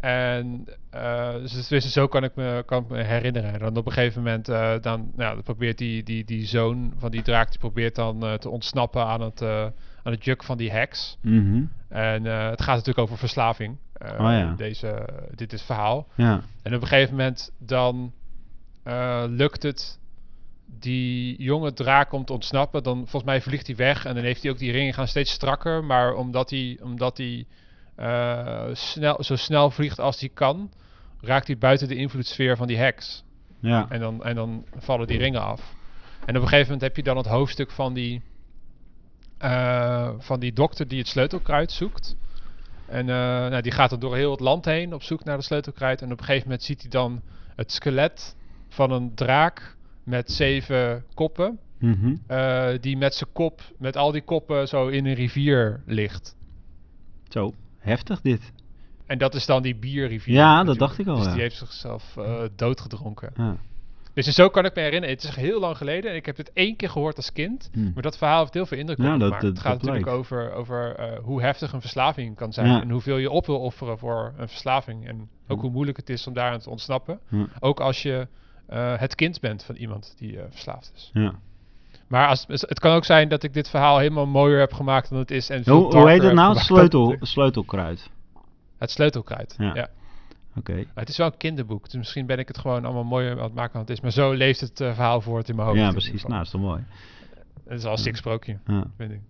En 0.00 0.64
eh, 0.90 1.32
dus 1.32 1.50
tenminste, 1.50 1.90
zo 1.90 2.06
kan 2.06 2.24
ik 2.24 2.34
me, 2.34 2.62
kan 2.66 2.82
ik 2.82 2.88
me 2.88 3.02
herinneren. 3.02 3.52
En 3.52 3.58
dan 3.58 3.76
op 3.76 3.86
een 3.86 3.92
gegeven 3.92 4.22
moment, 4.22 4.48
eh, 4.48 4.74
dan, 4.80 5.10
nou, 5.16 5.34
dan 5.34 5.42
probeert 5.42 5.78
die, 5.78 6.02
die, 6.02 6.24
die 6.24 6.46
zoon 6.46 6.92
van 6.98 7.10
die 7.10 7.22
draak, 7.22 7.48
die 7.48 7.58
probeert 7.58 7.94
dan 7.94 8.24
eh, 8.24 8.34
te 8.34 8.48
ontsnappen 8.48 9.04
aan 9.04 9.20
het, 9.20 9.42
aan 10.02 10.12
het 10.12 10.24
juk 10.24 10.44
van 10.44 10.56
die 10.56 10.70
heks. 10.70 11.18
Mhm. 11.20 11.62
En 11.88 12.24
het 12.24 12.62
gaat 12.62 12.74
natuurlijk 12.74 12.98
over 12.98 13.18
verslaving. 13.18 13.76
Oh 14.00 14.18
ja. 14.18 14.54
deze, 14.56 15.08
dit 15.34 15.52
is 15.52 15.58
het 15.58 15.66
verhaal. 15.66 16.06
Ja. 16.14 16.40
En 16.62 16.74
op 16.74 16.82
een 16.82 16.88
gegeven 16.88 17.16
moment 17.16 17.52
dan 17.58 18.12
lukt 19.28 19.62
het 19.62 19.98
die 20.70 21.42
jonge 21.42 21.72
draak 21.72 22.12
om 22.12 22.24
te 22.24 22.32
ontsnappen. 22.32 22.82
Dan 22.82 22.96
volgens 22.96 23.24
mij 23.24 23.40
vliegt 23.40 23.66
hij 23.66 23.76
weg 23.76 24.04
en 24.04 24.14
dan 24.14 24.24
heeft 24.24 24.42
hij 24.42 24.50
ook 24.50 24.58
die 24.58 24.72
ringen 24.72 24.94
gaan 24.94 25.08
steeds 25.08 25.32
strakker. 25.32 25.84
Maar 25.84 26.14
omdat 26.14 26.50
hij, 26.50 26.78
omdat 26.82 27.16
hij 27.16 27.46
eh, 27.94 28.64
snel, 28.72 29.22
zo 29.22 29.36
snel 29.36 29.70
vliegt 29.70 30.00
als 30.00 30.20
hij 30.20 30.28
kan, 30.28 30.70
raakt 31.20 31.46
hij 31.46 31.58
buiten 31.58 31.88
de 31.88 31.96
invloedssfeer 31.96 32.56
van 32.56 32.66
die 32.66 32.76
heks. 32.76 33.24
Ja. 33.60 33.86
En 33.88 34.00
dan, 34.00 34.24
en 34.24 34.34
dan 34.34 34.64
vallen 34.76 35.06
die 35.06 35.18
ringen 35.18 35.42
af. 35.42 35.74
En 36.26 36.36
op 36.36 36.42
een 36.42 36.48
gegeven 36.48 36.64
moment 36.72 36.80
heb 36.80 36.96
je 36.96 37.02
dan 37.02 37.16
het 37.16 37.26
hoofdstuk 37.26 37.70
van 37.70 37.94
die, 37.94 38.22
eh, 39.38 40.10
van 40.18 40.40
die 40.40 40.52
dokter 40.52 40.88
die 40.88 40.98
het 40.98 41.08
sleutelkruid 41.08 41.72
zoekt. 41.72 42.16
En 42.86 43.08
eh, 43.08 43.14
nou, 43.16 43.62
die 43.62 43.72
gaat 43.72 43.90
dan 43.90 44.00
door 44.00 44.16
heel 44.16 44.30
het 44.30 44.40
land 44.40 44.64
heen 44.64 44.94
op 44.94 45.02
zoek 45.02 45.24
naar 45.24 45.36
het 45.36 45.44
sleutelkruid. 45.44 46.02
En 46.02 46.12
op 46.12 46.18
een 46.18 46.24
gegeven 46.24 46.48
moment 46.48 46.64
ziet 46.64 46.80
hij 46.80 46.90
dan 46.90 47.22
het 47.56 47.72
skelet 47.72 48.36
van 48.68 48.90
een 48.90 49.14
draak 49.14 49.76
met 50.08 50.30
zeven 50.32 51.04
koppen. 51.14 51.58
Mhm. 51.78 52.14
eh, 52.26 52.68
die 52.80 52.96
met 52.96 53.14
zijn 53.14 53.30
kop, 53.32 53.60
met 53.78 53.96
al 53.96 54.12
die 54.12 54.22
koppen 54.22 54.68
zo 54.68 54.86
in 54.88 55.06
een 55.06 55.14
rivier 55.14 55.80
ligt. 55.86 56.36
Zo. 57.28 57.52
Heftig 57.78 58.20
dit. 58.20 58.52
En 59.06 59.18
dat 59.18 59.34
is 59.34 59.46
dan 59.46 59.62
die 59.62 59.76
bierrivier. 59.76 60.34
Ja, 60.34 60.64
dat 60.64 60.78
dacht 60.78 60.98
ik 60.98 61.06
al, 61.06 61.16
Dus 61.16 61.24
ja. 61.24 61.32
die 61.32 61.40
heeft 61.40 61.56
zichzelf 61.56 62.16
eh, 62.16 62.42
doodgedronken. 62.56 63.32
Ja. 63.36 63.56
Dus 64.14 64.26
zo 64.26 64.48
kan 64.48 64.64
ik 64.64 64.74
me 64.74 64.80
herinneren. 64.82 65.14
Het 65.14 65.24
is 65.24 65.34
heel 65.36 65.60
lang 65.60 65.76
geleden. 65.76 66.10
En 66.10 66.16
ik 66.16 66.26
heb 66.26 66.36
het 66.36 66.52
één 66.52 66.76
keer 66.76 66.90
gehoord 66.90 67.16
als 67.16 67.32
kind. 67.32 67.70
Hm. 67.72 67.92
Maar 67.94 68.02
dat 68.02 68.18
verhaal 68.18 68.40
heeft 68.40 68.54
heel 68.54 68.66
veel 68.66 68.78
indruk 68.78 68.98
op 68.98 69.04
Ja, 69.04 69.12
me 69.12 69.18
dat- 69.18 69.26
gemaakt. 69.26 69.42
dat- 69.44 69.52
het 69.52 69.60
gaat 69.62 69.72
dat 69.72 69.82
natuurlijk 69.82 70.06
lijkt. 70.06 70.20
over, 70.20 70.52
over 70.52 70.94
eh, 70.96 71.18
hoe 71.24 71.42
heftig 71.42 71.72
een 71.72 71.80
verslaving 71.80 72.36
kan 72.36 72.52
zijn. 72.52 72.68
Ja. 72.68 72.80
En 72.80 72.90
hoeveel 72.90 73.16
je 73.16 73.30
op 73.30 73.46
wil 73.46 73.60
offeren 73.60 73.98
voor 73.98 74.32
een 74.36 74.48
verslaving. 74.48 75.08
En 75.08 75.28
ook 75.48 75.60
hoe 75.60 75.70
moeilijk 75.70 75.96
het 75.96 76.10
is 76.10 76.26
om 76.26 76.32
daaraan 76.34 76.58
te 76.60 76.70
ontsnappen. 76.70 77.20
Ook 77.60 77.80
als 77.80 78.02
je 78.02 78.26
eh, 78.68 78.98
het 78.98 79.14
kind 79.14 79.40
bent 79.40 79.64
van 79.64 79.74
iemand 79.74 80.14
die 80.18 80.38
eh, 80.38 80.44
verslaafd 80.50 80.92
is. 80.94 81.10
Ja. 81.12 81.32
Maar 82.06 82.28
als, 82.28 82.44
het 82.48 82.80
kan 82.80 82.92
ook 82.94 83.04
zijn 83.04 83.28
dat 83.28 83.42
ik 83.42 83.52
dit 83.54 83.68
verhaal 83.68 83.98
helemaal 83.98 84.26
mooier 84.26 84.58
heb 84.58 84.72
gemaakt 84.72 85.08
dan 85.08 85.18
het 85.18 85.30
is. 85.30 85.50
En 85.50 85.64
veel 85.64 85.82
Hoe, 85.82 85.96
hoe 85.96 86.08
heet 86.08 86.22
het 86.22 86.32
nou? 86.32 86.56
Sleutel, 86.58 87.10
het 87.10 87.22
is. 87.22 87.30
sleutelkruid. 87.30 88.10
Het 88.78 88.90
sleutelkruid. 88.90 89.54
Ja. 89.58 89.74
Ja. 89.74 89.88
Oké. 90.56 90.84
Het 90.94 91.08
is 91.08 91.16
wel 91.16 91.26
een 91.26 91.36
kinderboek. 91.36 91.84
Dus 91.84 91.94
misschien 91.94 92.26
ben 92.26 92.38
ik 92.38 92.48
het 92.48 92.58
gewoon 92.58 92.84
allemaal 92.84 93.04
mooier 93.04 93.36
aan 93.36 93.42
het 93.42 93.54
maken 93.54 93.72
dan 93.72 93.80
het 93.80 93.90
is. 93.90 94.00
Maar 94.00 94.10
zo 94.10 94.32
leeft 94.32 94.60
het 94.60 94.80
eh, 94.80 94.94
verhaal 94.94 95.20
voort 95.20 95.48
in 95.48 95.56
mijn 95.56 95.68
hoofd. 95.68 95.80
Ja, 95.80 95.90
precies. 95.90 96.24
Nou, 96.24 96.42
is 96.42 96.50
toch 96.50 96.60
mooi. 96.60 96.84
Het 97.68 97.78
is 97.78 97.84
al 97.84 97.92
een 97.92 97.98
sick 97.98 98.16
sprookje, 98.16 98.58
Ja. 98.66 98.84
vind 98.96 99.12
ik. 99.12 99.20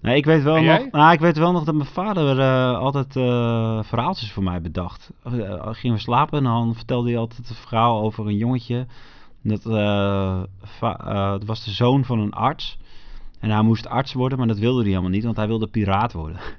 Nee, 0.00 0.16
ik 0.16 0.24
weet 0.24 0.42
wel 0.42 0.62
nog, 0.62 0.90
nou, 0.90 1.12
ik 1.12 1.20
weet 1.20 1.38
wel 1.38 1.52
nog 1.52 1.64
dat 1.64 1.74
mijn 1.74 1.88
vader 1.88 2.40
eh, 2.40 2.78
altijd 2.78 3.16
eh, 3.16 3.82
verhaaltjes 3.82 4.32
voor 4.32 4.42
mij 4.42 4.60
bedacht. 4.60 5.10
Uh, 5.26 5.66
gingen 5.70 5.96
we 5.96 6.02
slapen 6.02 6.38
en 6.38 6.44
dan 6.44 6.74
vertelde 6.74 7.08
hij 7.08 7.18
altijd 7.18 7.48
een 7.48 7.54
verhaal 7.54 8.02
over 8.02 8.26
een 8.26 8.36
jongetje. 8.36 8.86
Dat, 9.42 9.62
was 11.44 11.64
de 11.64 11.70
zoon 11.70 12.04
van 12.04 12.18
een 12.18 12.32
arts. 12.32 12.78
En 13.38 13.50
hij 13.50 13.62
moest 13.62 13.86
arts 13.86 14.12
worden, 14.12 14.38
maar 14.38 14.46
dat 14.46 14.58
wilde 14.58 14.80
hij 14.80 14.88
helemaal 14.88 15.10
niet, 15.10 15.24
want 15.24 15.36
hij 15.36 15.46
wilde 15.46 15.66
piraat 15.66 16.12
worden. 16.12 16.40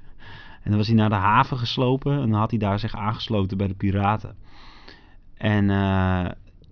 En 0.63 0.69
dan 0.69 0.80
was 0.80 0.88
hij 0.88 0.95
naar 0.95 1.09
de 1.09 1.15
haven 1.15 1.57
geslopen 1.57 2.22
en 2.22 2.30
dan 2.30 2.39
had 2.39 2.49
hij 2.49 2.59
daar 2.59 2.80
zich 2.80 2.95
aangesloten 2.95 3.57
bij 3.57 3.67
de 3.67 3.74
piraten. 3.74 4.36
En 5.38 5.65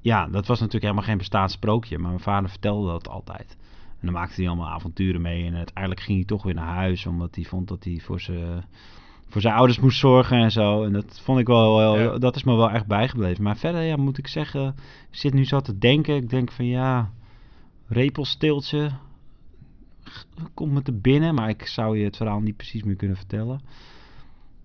ja, 0.02 0.28
dat 0.28 0.48
was 0.48 0.60
natuurlijk 0.60 0.84
helemaal 0.84 1.04
geen 1.04 1.18
bestaand 1.18 1.52
sprookje, 1.52 1.98
maar 1.98 2.10
mijn 2.10 2.24
vader 2.24 2.50
vertelde 2.50 2.92
dat 2.92 3.10
altijd. 3.10 3.58
En 4.00 4.06
dan 4.06 4.14
maakte 4.14 4.36
hij 4.42 4.48
allemaal 4.50 4.70
avonturen 4.70 5.22
mee. 5.22 5.46
En 5.46 5.56
uiteindelijk 5.56 6.02
ging 6.02 6.18
hij 6.18 6.28
toch 6.28 6.44
weer 6.44 6.54
naar 6.54 6.76
huis. 6.76 7.06
Omdat 7.06 7.36
hij 7.36 7.44
vond 7.44 7.68
dat 7.68 7.84
hij 7.84 8.00
voor 8.04 8.20
zijn, 8.20 8.66
voor 9.30 9.42
zijn 9.42 9.54
ouders 9.54 9.80
moest 9.80 10.00
zorgen 10.00 10.38
en 10.38 10.52
zo. 10.52 10.84
En 10.84 10.92
dat 10.94 11.22
vond 11.24 11.40
ik 11.40 11.48
wel, 11.48 11.78
wel- 11.78 12.00
Ja. 12.00 12.18
dat 12.18 12.36
is 12.36 12.44
me 12.44 12.56
wel 12.56 12.70
echt 12.70 12.86
bijgebleven. 12.88 13.44
Maar 13.44 13.58
verder 13.58 13.82
ja, 13.82 13.96
moet 13.96 14.18
ik 14.18 14.28
zeggen, 14.28 14.68
ik 15.12 15.16
zit 15.18 15.34
nu 15.34 15.46
zo 15.46 15.60
te 15.60 15.78
denken. 15.78 16.16
Ik 16.16 16.30
denk 16.30 16.52
van 16.52 16.66
ja, 16.66 17.12
repelsteeltje 17.88 18.92
komt 20.54 20.72
me 20.72 20.82
te 20.82 20.94
binnen. 20.94 21.36
Maar 21.36 21.50
ik 21.50 21.66
zou 21.66 21.98
je 21.98 22.04
het 22.06 22.18
verhaal 22.18 22.40
niet 22.40 22.56
precies 22.58 22.84
meer 22.84 22.96
kunnen 22.96 23.18
vertellen. 23.18 23.62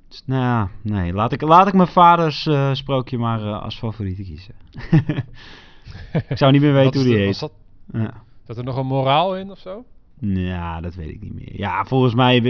Dus 0.09 0.23
nou 0.27 0.43
ja, 0.43 0.71
nee, 0.83 1.13
laat 1.13 1.33
ik, 1.33 1.41
laat 1.41 1.67
ik 1.67 1.75
mijn 1.75 1.89
vaders 1.89 2.47
eh, 2.47 2.75
sprookje 2.75 3.19
maar 3.19 3.41
eh, 3.41 3.63
als 3.63 3.79
favoriete 3.79 4.23
kiezen. 4.23 4.55
ik 6.29 6.37
zou 6.37 6.53
niet 6.53 6.61
meer 6.61 6.73
weten 6.73 7.01
hoe 7.01 7.09
die 7.11 7.19
heet. 7.19 7.49
Ja. 7.93 8.23
Dat 8.47 8.57
er 8.57 8.65
nog 8.65 8.77
een 8.77 8.87
moraal 8.87 9.37
in 9.37 9.51
of 9.51 9.59
zo? 9.59 9.85
Ja, 10.21 10.81
dat 10.81 10.95
weet 10.95 11.09
ik 11.09 11.21
niet 11.21 11.35
meer. 11.35 11.59
Ja, 11.59 11.85
volgens 11.85 12.15
mij, 12.15 12.41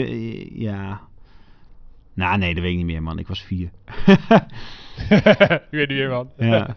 ja. 0.53 1.01
Nou, 2.15 2.39
nee, 2.39 2.55
dat 2.55 2.63
weet 2.63 2.73
ik 2.73 2.77
niet 2.77 2.87
meer, 2.87 3.03
man. 3.03 3.19
Ik 3.19 3.27
was 3.27 3.43
vier. 3.43 3.71
ik 5.09 5.69
weet 5.71 5.89
niet 5.89 5.99
meer, 5.99 6.09
man. 6.09 6.31
Ja. 6.37 6.77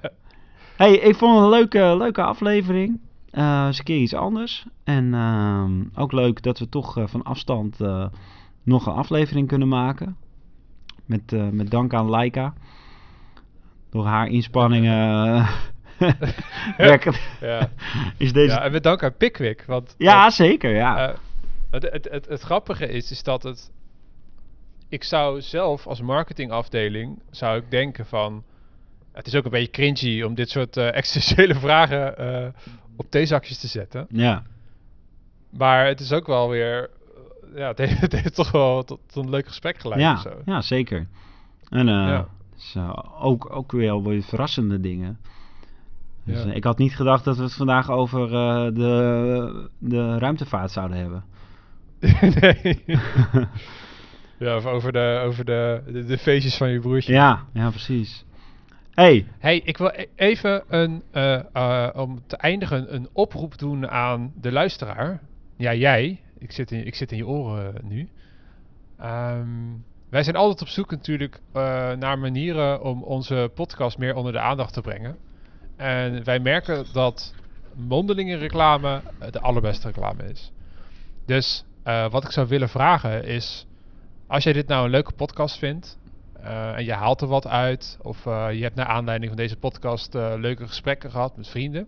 hey, 0.75 0.93
ik 0.93 1.15
vond 1.15 1.35
het 1.35 1.43
een 1.43 1.49
leuke, 1.49 1.95
leuke 1.97 2.21
aflevering. 2.21 2.99
Eh 3.29 3.63
eens 3.67 3.77
een 3.77 3.83
keer 3.83 4.01
iets 4.01 4.13
anders. 4.13 4.65
En 4.83 5.13
ehm, 5.13 5.83
ook 5.95 6.11
leuk 6.11 6.43
dat 6.43 6.59
we 6.59 6.69
toch 6.69 6.97
eh, 6.97 7.07
van 7.07 7.23
afstand 7.23 7.81
eh, 7.81 8.05
nog 8.63 8.85
een 8.85 8.93
aflevering 8.93 9.47
kunnen 9.47 9.67
maken. 9.67 10.17
Met, 11.05 11.51
met 11.51 11.71
dank 11.71 11.93
aan 11.93 12.09
Laika. 12.09 12.53
Door 13.89 14.05
haar 14.05 14.27
inspanningen 14.27 15.45
eh, 15.99 16.11
werken, 16.77 17.13
ja. 17.41 17.69
is 18.17 18.33
deze... 18.33 18.53
ja, 18.53 18.63
en 18.63 18.71
met 18.71 18.83
dank 18.83 19.03
aan 19.03 19.17
Pickwick. 19.17 19.63
Want, 19.67 19.95
Ja, 19.97 20.19
want, 20.21 20.33
zeker, 20.33 20.75
ja. 20.75 21.09
eh, 21.09 21.17
het, 21.71 21.83
het, 21.91 22.07
het, 22.11 22.27
het 22.27 22.41
grappige 22.41 22.87
is, 22.87 23.11
is 23.11 23.23
dat 23.23 23.43
het... 23.43 23.71
Ik 24.89 25.03
zou 25.03 25.41
zelf 25.41 25.87
als 25.87 26.01
marketingafdeling, 26.01 27.19
zou 27.31 27.57
ik 27.57 27.71
denken 27.71 28.05
van... 28.05 28.43
Het 29.13 29.27
is 29.27 29.35
ook 29.35 29.45
een 29.45 29.51
beetje 29.51 29.71
cringy 29.71 30.21
om 30.23 30.35
dit 30.35 30.49
soort 30.49 30.77
eh 30.77 30.93
existentiële 31.01 31.55
vragen 31.55 32.17
eh, 32.17 32.47
op 32.95 33.05
theezakjes 33.09 33.57
te 33.59 33.67
zetten. 33.67 34.05
ja. 34.09 34.43
Maar 35.49 35.85
het 35.85 35.99
is 35.99 36.11
ook 36.13 36.27
wel 36.27 36.49
weer... 36.49 36.89
eh, 37.53 37.57
Ja, 37.57 37.67
het 37.67 37.77
heeft, 37.77 37.99
het 38.01 38.11
heeft 38.11 38.35
toch 38.35 38.51
wel 38.51 38.83
tot, 38.83 38.99
tot 39.07 39.23
een 39.23 39.29
leuk 39.29 39.47
gesprek 39.47 39.77
geleid 39.79 40.01
Ja, 40.01 40.13
of 40.13 40.21
zo. 40.21 40.41
ja, 40.45 40.61
zeker. 40.61 41.07
En 41.69 41.87
eh, 41.87 41.93
Ja. 41.93 42.27
eh, 42.73 43.23
ook, 43.25 43.55
ook 43.55 43.71
weer 43.71 44.03
weer 44.03 44.21
verrassende 44.23 44.79
dingen. 44.79 45.19
Dus, 46.27 46.43
Ja. 46.43 46.49
eh, 46.49 46.55
ik 46.55 46.63
had 46.63 46.77
niet 46.77 46.95
gedacht 46.95 47.23
dat 47.23 47.37
we 47.37 47.43
het 47.43 47.53
vandaag 47.53 47.89
over 47.89 48.23
eh, 48.33 48.73
de, 48.73 49.69
de 49.79 50.17
ruimtevaart 50.17 50.71
zouden 50.71 50.97
hebben. 50.97 51.23
nee. 52.41 52.83
ja, 54.39 54.55
of 54.55 54.65
over, 54.65 54.91
de, 54.91 55.21
over 55.25 55.45
de, 55.45 55.81
de, 55.91 56.05
de 56.05 56.17
feestjes 56.17 56.57
van 56.57 56.69
je 56.69 56.79
broertje. 56.79 57.13
ja, 57.13 57.45
ja, 57.53 57.69
precies. 57.69 58.25
Hey, 58.93 59.25
Hey, 59.39 59.57
ik 59.57 59.77
wil 59.77 59.91
e- 59.95 60.05
even 60.15 60.63
een, 60.67 61.03
eh, 61.11 61.39
eh, 61.53 61.89
om 61.95 62.19
te 62.27 62.37
eindigen 62.37 62.93
een 62.95 63.09
oproep 63.13 63.57
doen 63.57 63.89
aan 63.89 64.31
de 64.41 64.51
luisteraar. 64.51 65.19
Ja, 65.57 65.73
jij. 65.73 66.19
Ik 66.39 66.51
zit 66.51 66.71
in, 66.71 66.85
ik 66.85 66.95
zit 66.95 67.11
in 67.11 67.17
je 67.17 67.27
oren 67.27 67.73
nu. 67.83 68.09
Ehm, 68.99 69.47
wij 70.09 70.23
zijn 70.23 70.35
altijd 70.35 70.61
op 70.61 70.67
zoek 70.67 70.91
natuurlijk 70.91 71.39
eh, 71.53 71.61
naar 71.91 72.19
manieren 72.19 72.83
om 72.83 73.03
onze 73.03 73.51
podcast 73.55 73.97
meer 73.97 74.15
onder 74.15 74.31
de 74.31 74.39
aandacht 74.39 74.73
te 74.73 74.81
brengen. 74.81 75.17
En 75.77 76.23
wij 76.23 76.39
merken 76.39 76.85
dat 76.93 77.35
mondelinge 77.73 78.35
reclame 78.35 79.01
eh, 79.19 79.31
de 79.31 79.39
allerbeste 79.39 79.87
reclame 79.87 80.29
is. 80.29 80.51
Dus 81.25 81.63
eh, 81.83 82.09
wat 82.09 82.23
ik 82.23 82.31
zou 82.31 82.47
willen 82.47 82.69
vragen 82.69 83.23
is, 83.23 83.65
als 84.27 84.43
jij 84.43 84.53
dit 84.53 84.67
nou 84.67 84.85
een 84.85 84.91
leuke 84.91 85.11
podcast 85.11 85.57
vindt 85.57 85.99
eh, 86.33 86.75
en 86.75 86.85
je 86.85 86.93
haalt 86.93 87.21
er 87.21 87.27
wat 87.27 87.47
uit, 87.47 87.97
of 88.01 88.23
je 88.23 88.61
hebt 88.61 88.75
naar 88.75 88.85
aanleiding 88.85 89.31
van 89.31 89.41
deze 89.41 89.57
podcast 89.57 90.13
leuke 90.13 90.67
gesprekken 90.67 91.11
gehad 91.11 91.37
met 91.37 91.47
vrienden, 91.47 91.87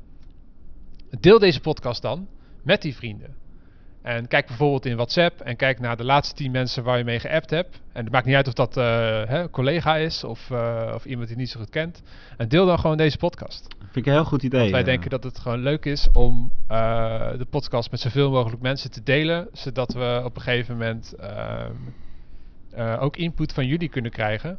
deel 1.19 1.39
deze 1.39 1.59
podcast 1.59 2.01
dan 2.01 2.27
met 2.61 2.81
die 2.81 2.95
vrienden. 2.95 3.35
En 4.09 4.27
kijk 4.27 4.47
bijvoorbeeld 4.47 4.85
in 4.85 4.95
WhatsApp 4.95 5.39
en 5.39 5.55
kijk 5.55 5.79
naar 5.79 5.97
de 5.97 6.03
laatste 6.03 6.35
10 6.35 6.51
mensen 6.51 6.83
waar 6.83 6.97
je 6.97 7.03
mee 7.03 7.19
geappt 7.19 7.49
hebt. 7.49 7.81
En 7.93 8.03
het 8.03 8.13
maakt 8.13 8.25
niet 8.25 8.35
uit 8.35 8.47
of 8.47 8.53
dat 8.53 8.77
eh, 8.77 8.83
hè, 9.27 9.41
een 9.41 9.49
collega 9.49 9.97
is 9.97 10.23
of, 10.23 10.51
eh, 10.51 10.91
of 10.95 11.05
iemand 11.05 11.27
die 11.27 11.37
niet 11.37 11.49
zo 11.49 11.59
goed 11.59 11.69
kent. 11.69 12.01
En 12.37 12.47
deel 12.47 12.65
dan 12.65 12.79
gewoon 12.79 12.97
deze 12.97 13.17
podcast. 13.17 13.67
Vind 13.79 13.95
ik 13.95 14.05
een 14.05 14.11
heel 14.11 14.25
goed 14.25 14.43
idee. 14.43 14.59
Want 14.59 14.71
wij 14.71 14.79
eh. 14.79 14.85
denken 14.85 15.09
dat 15.09 15.23
het 15.23 15.39
gewoon 15.39 15.59
leuk 15.59 15.85
is 15.85 16.07
om 16.13 16.51
eh, 16.67 17.31
de 17.37 17.45
podcast 17.49 17.91
met 17.91 17.99
zoveel 17.99 18.31
mogelijk 18.31 18.61
mensen 18.61 18.91
te 18.91 19.03
delen. 19.03 19.47
Zodat 19.51 19.93
we 19.93 20.21
op 20.25 20.35
een 20.35 20.41
gegeven 20.41 20.77
moment 20.77 21.13
ehm, 21.13 21.71
eh, 22.71 23.01
ook 23.01 23.17
input 23.17 23.53
van 23.53 23.65
jullie 23.65 23.89
kunnen 23.89 24.11
krijgen. 24.11 24.57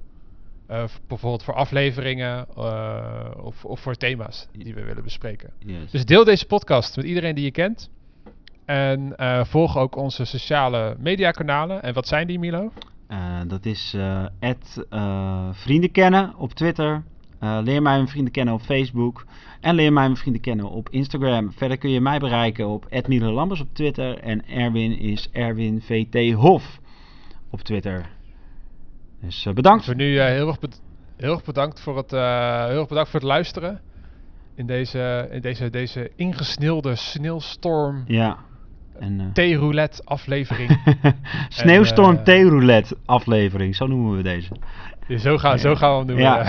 Eh, 0.67 0.85
bijvoorbeeld 1.07 1.43
voor 1.43 1.55
afleveringen 1.55 2.47
eh, 2.57 3.31
of, 3.37 3.65
of 3.65 3.81
voor 3.81 3.95
thema's 3.95 4.47
die 4.53 4.75
we 4.75 4.85
willen 4.85 5.03
bespreken. 5.03 5.51
Yes. 5.59 5.91
Dus 5.91 6.05
deel 6.05 6.25
deze 6.25 6.47
podcast 6.47 6.97
met 6.97 7.05
iedereen 7.05 7.35
die 7.35 7.45
je 7.45 7.51
kent. 7.51 7.91
En 8.71 9.17
eh, 9.17 9.45
volg 9.45 9.77
ook 9.77 9.97
onze 9.97 10.25
sociale 10.25 10.97
mediakanalen. 10.99 11.83
En 11.83 11.95
wat 11.95 12.09
zijn 12.09 12.27
die, 12.27 12.39
Milo? 12.39 12.73
Eh, 13.07 13.19
dat 13.47 13.67
is 13.67 13.97
at, 14.41 14.85
eh, 14.91 15.49
vrienden 15.53 15.91
kennen 15.91 16.35
op 16.37 16.53
Twitter. 16.53 17.03
Leer 17.41 17.65
mij 17.65 17.81
mijn 17.81 18.09
vrienden 18.09 18.33
kennen 18.33 18.55
op 18.55 18.61
Facebook. 18.61 19.25
En 19.61 19.75
leer 19.75 19.93
mij 19.93 20.03
mijn 20.03 20.17
vrienden 20.17 20.43
kennen 20.43 20.71
op 20.71 20.89
Instagram. 20.89 21.53
Verder 21.53 21.79
kun 21.79 21.91
je 21.91 22.01
mij 22.01 22.19
bereiken 22.19 22.69
op 22.69 22.87
Lambers 23.09 23.61
op 23.61 23.69
Twitter. 23.73 24.19
En 24.19 24.49
Erwin 24.49 24.99
is 24.99 25.29
Erwin 25.33 25.83
VT 25.83 26.33
Hof 26.33 26.79
op 27.51 27.61
Twitter. 27.61 28.11
Dus 29.21 29.47
bedankt. 29.55 29.85
Voor 29.85 29.95
nu 29.95 30.21
heel, 30.21 30.49
erg 30.49 30.59
heel 31.17 31.33
erg 31.33 31.45
bedankt 31.45 31.81
voor 31.81 31.97
het, 31.97 32.11
heel 32.11 32.79
erg 32.79 32.89
bedankt 32.89 33.11
voor 33.11 33.21
het 33.21 33.29
luisteren. 33.29 33.81
In 34.55 34.67
deze, 34.67 35.29
in 35.31 35.41
deze, 35.41 35.71
deze 35.71 36.11
sneeuwstorm 36.95 38.05
Ja. 38.07 38.49
En, 39.01 39.21
eh, 39.21 39.27
theeroulette 39.33 40.03
aflevering. 40.05 40.81
Sneeuwstorm 41.49 42.17
eh, 42.17 42.23
Theeroulette 42.23 42.97
aflevering. 43.05 43.77
Zo 43.77 43.87
noemen 43.87 44.17
we 44.17 44.23
deze. 44.23 44.53
Zo, 45.19 45.39
gaan, 45.39 45.59
zo 45.59 45.75
gaan 45.75 45.91
we 45.91 45.97
hem 45.97 46.07
doen. 46.07 46.19
Ja. 46.19 46.41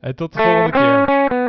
en 0.00 0.14
tot 0.14 0.32
de 0.32 0.38
volgende 0.38 0.70
keer. 0.70 1.39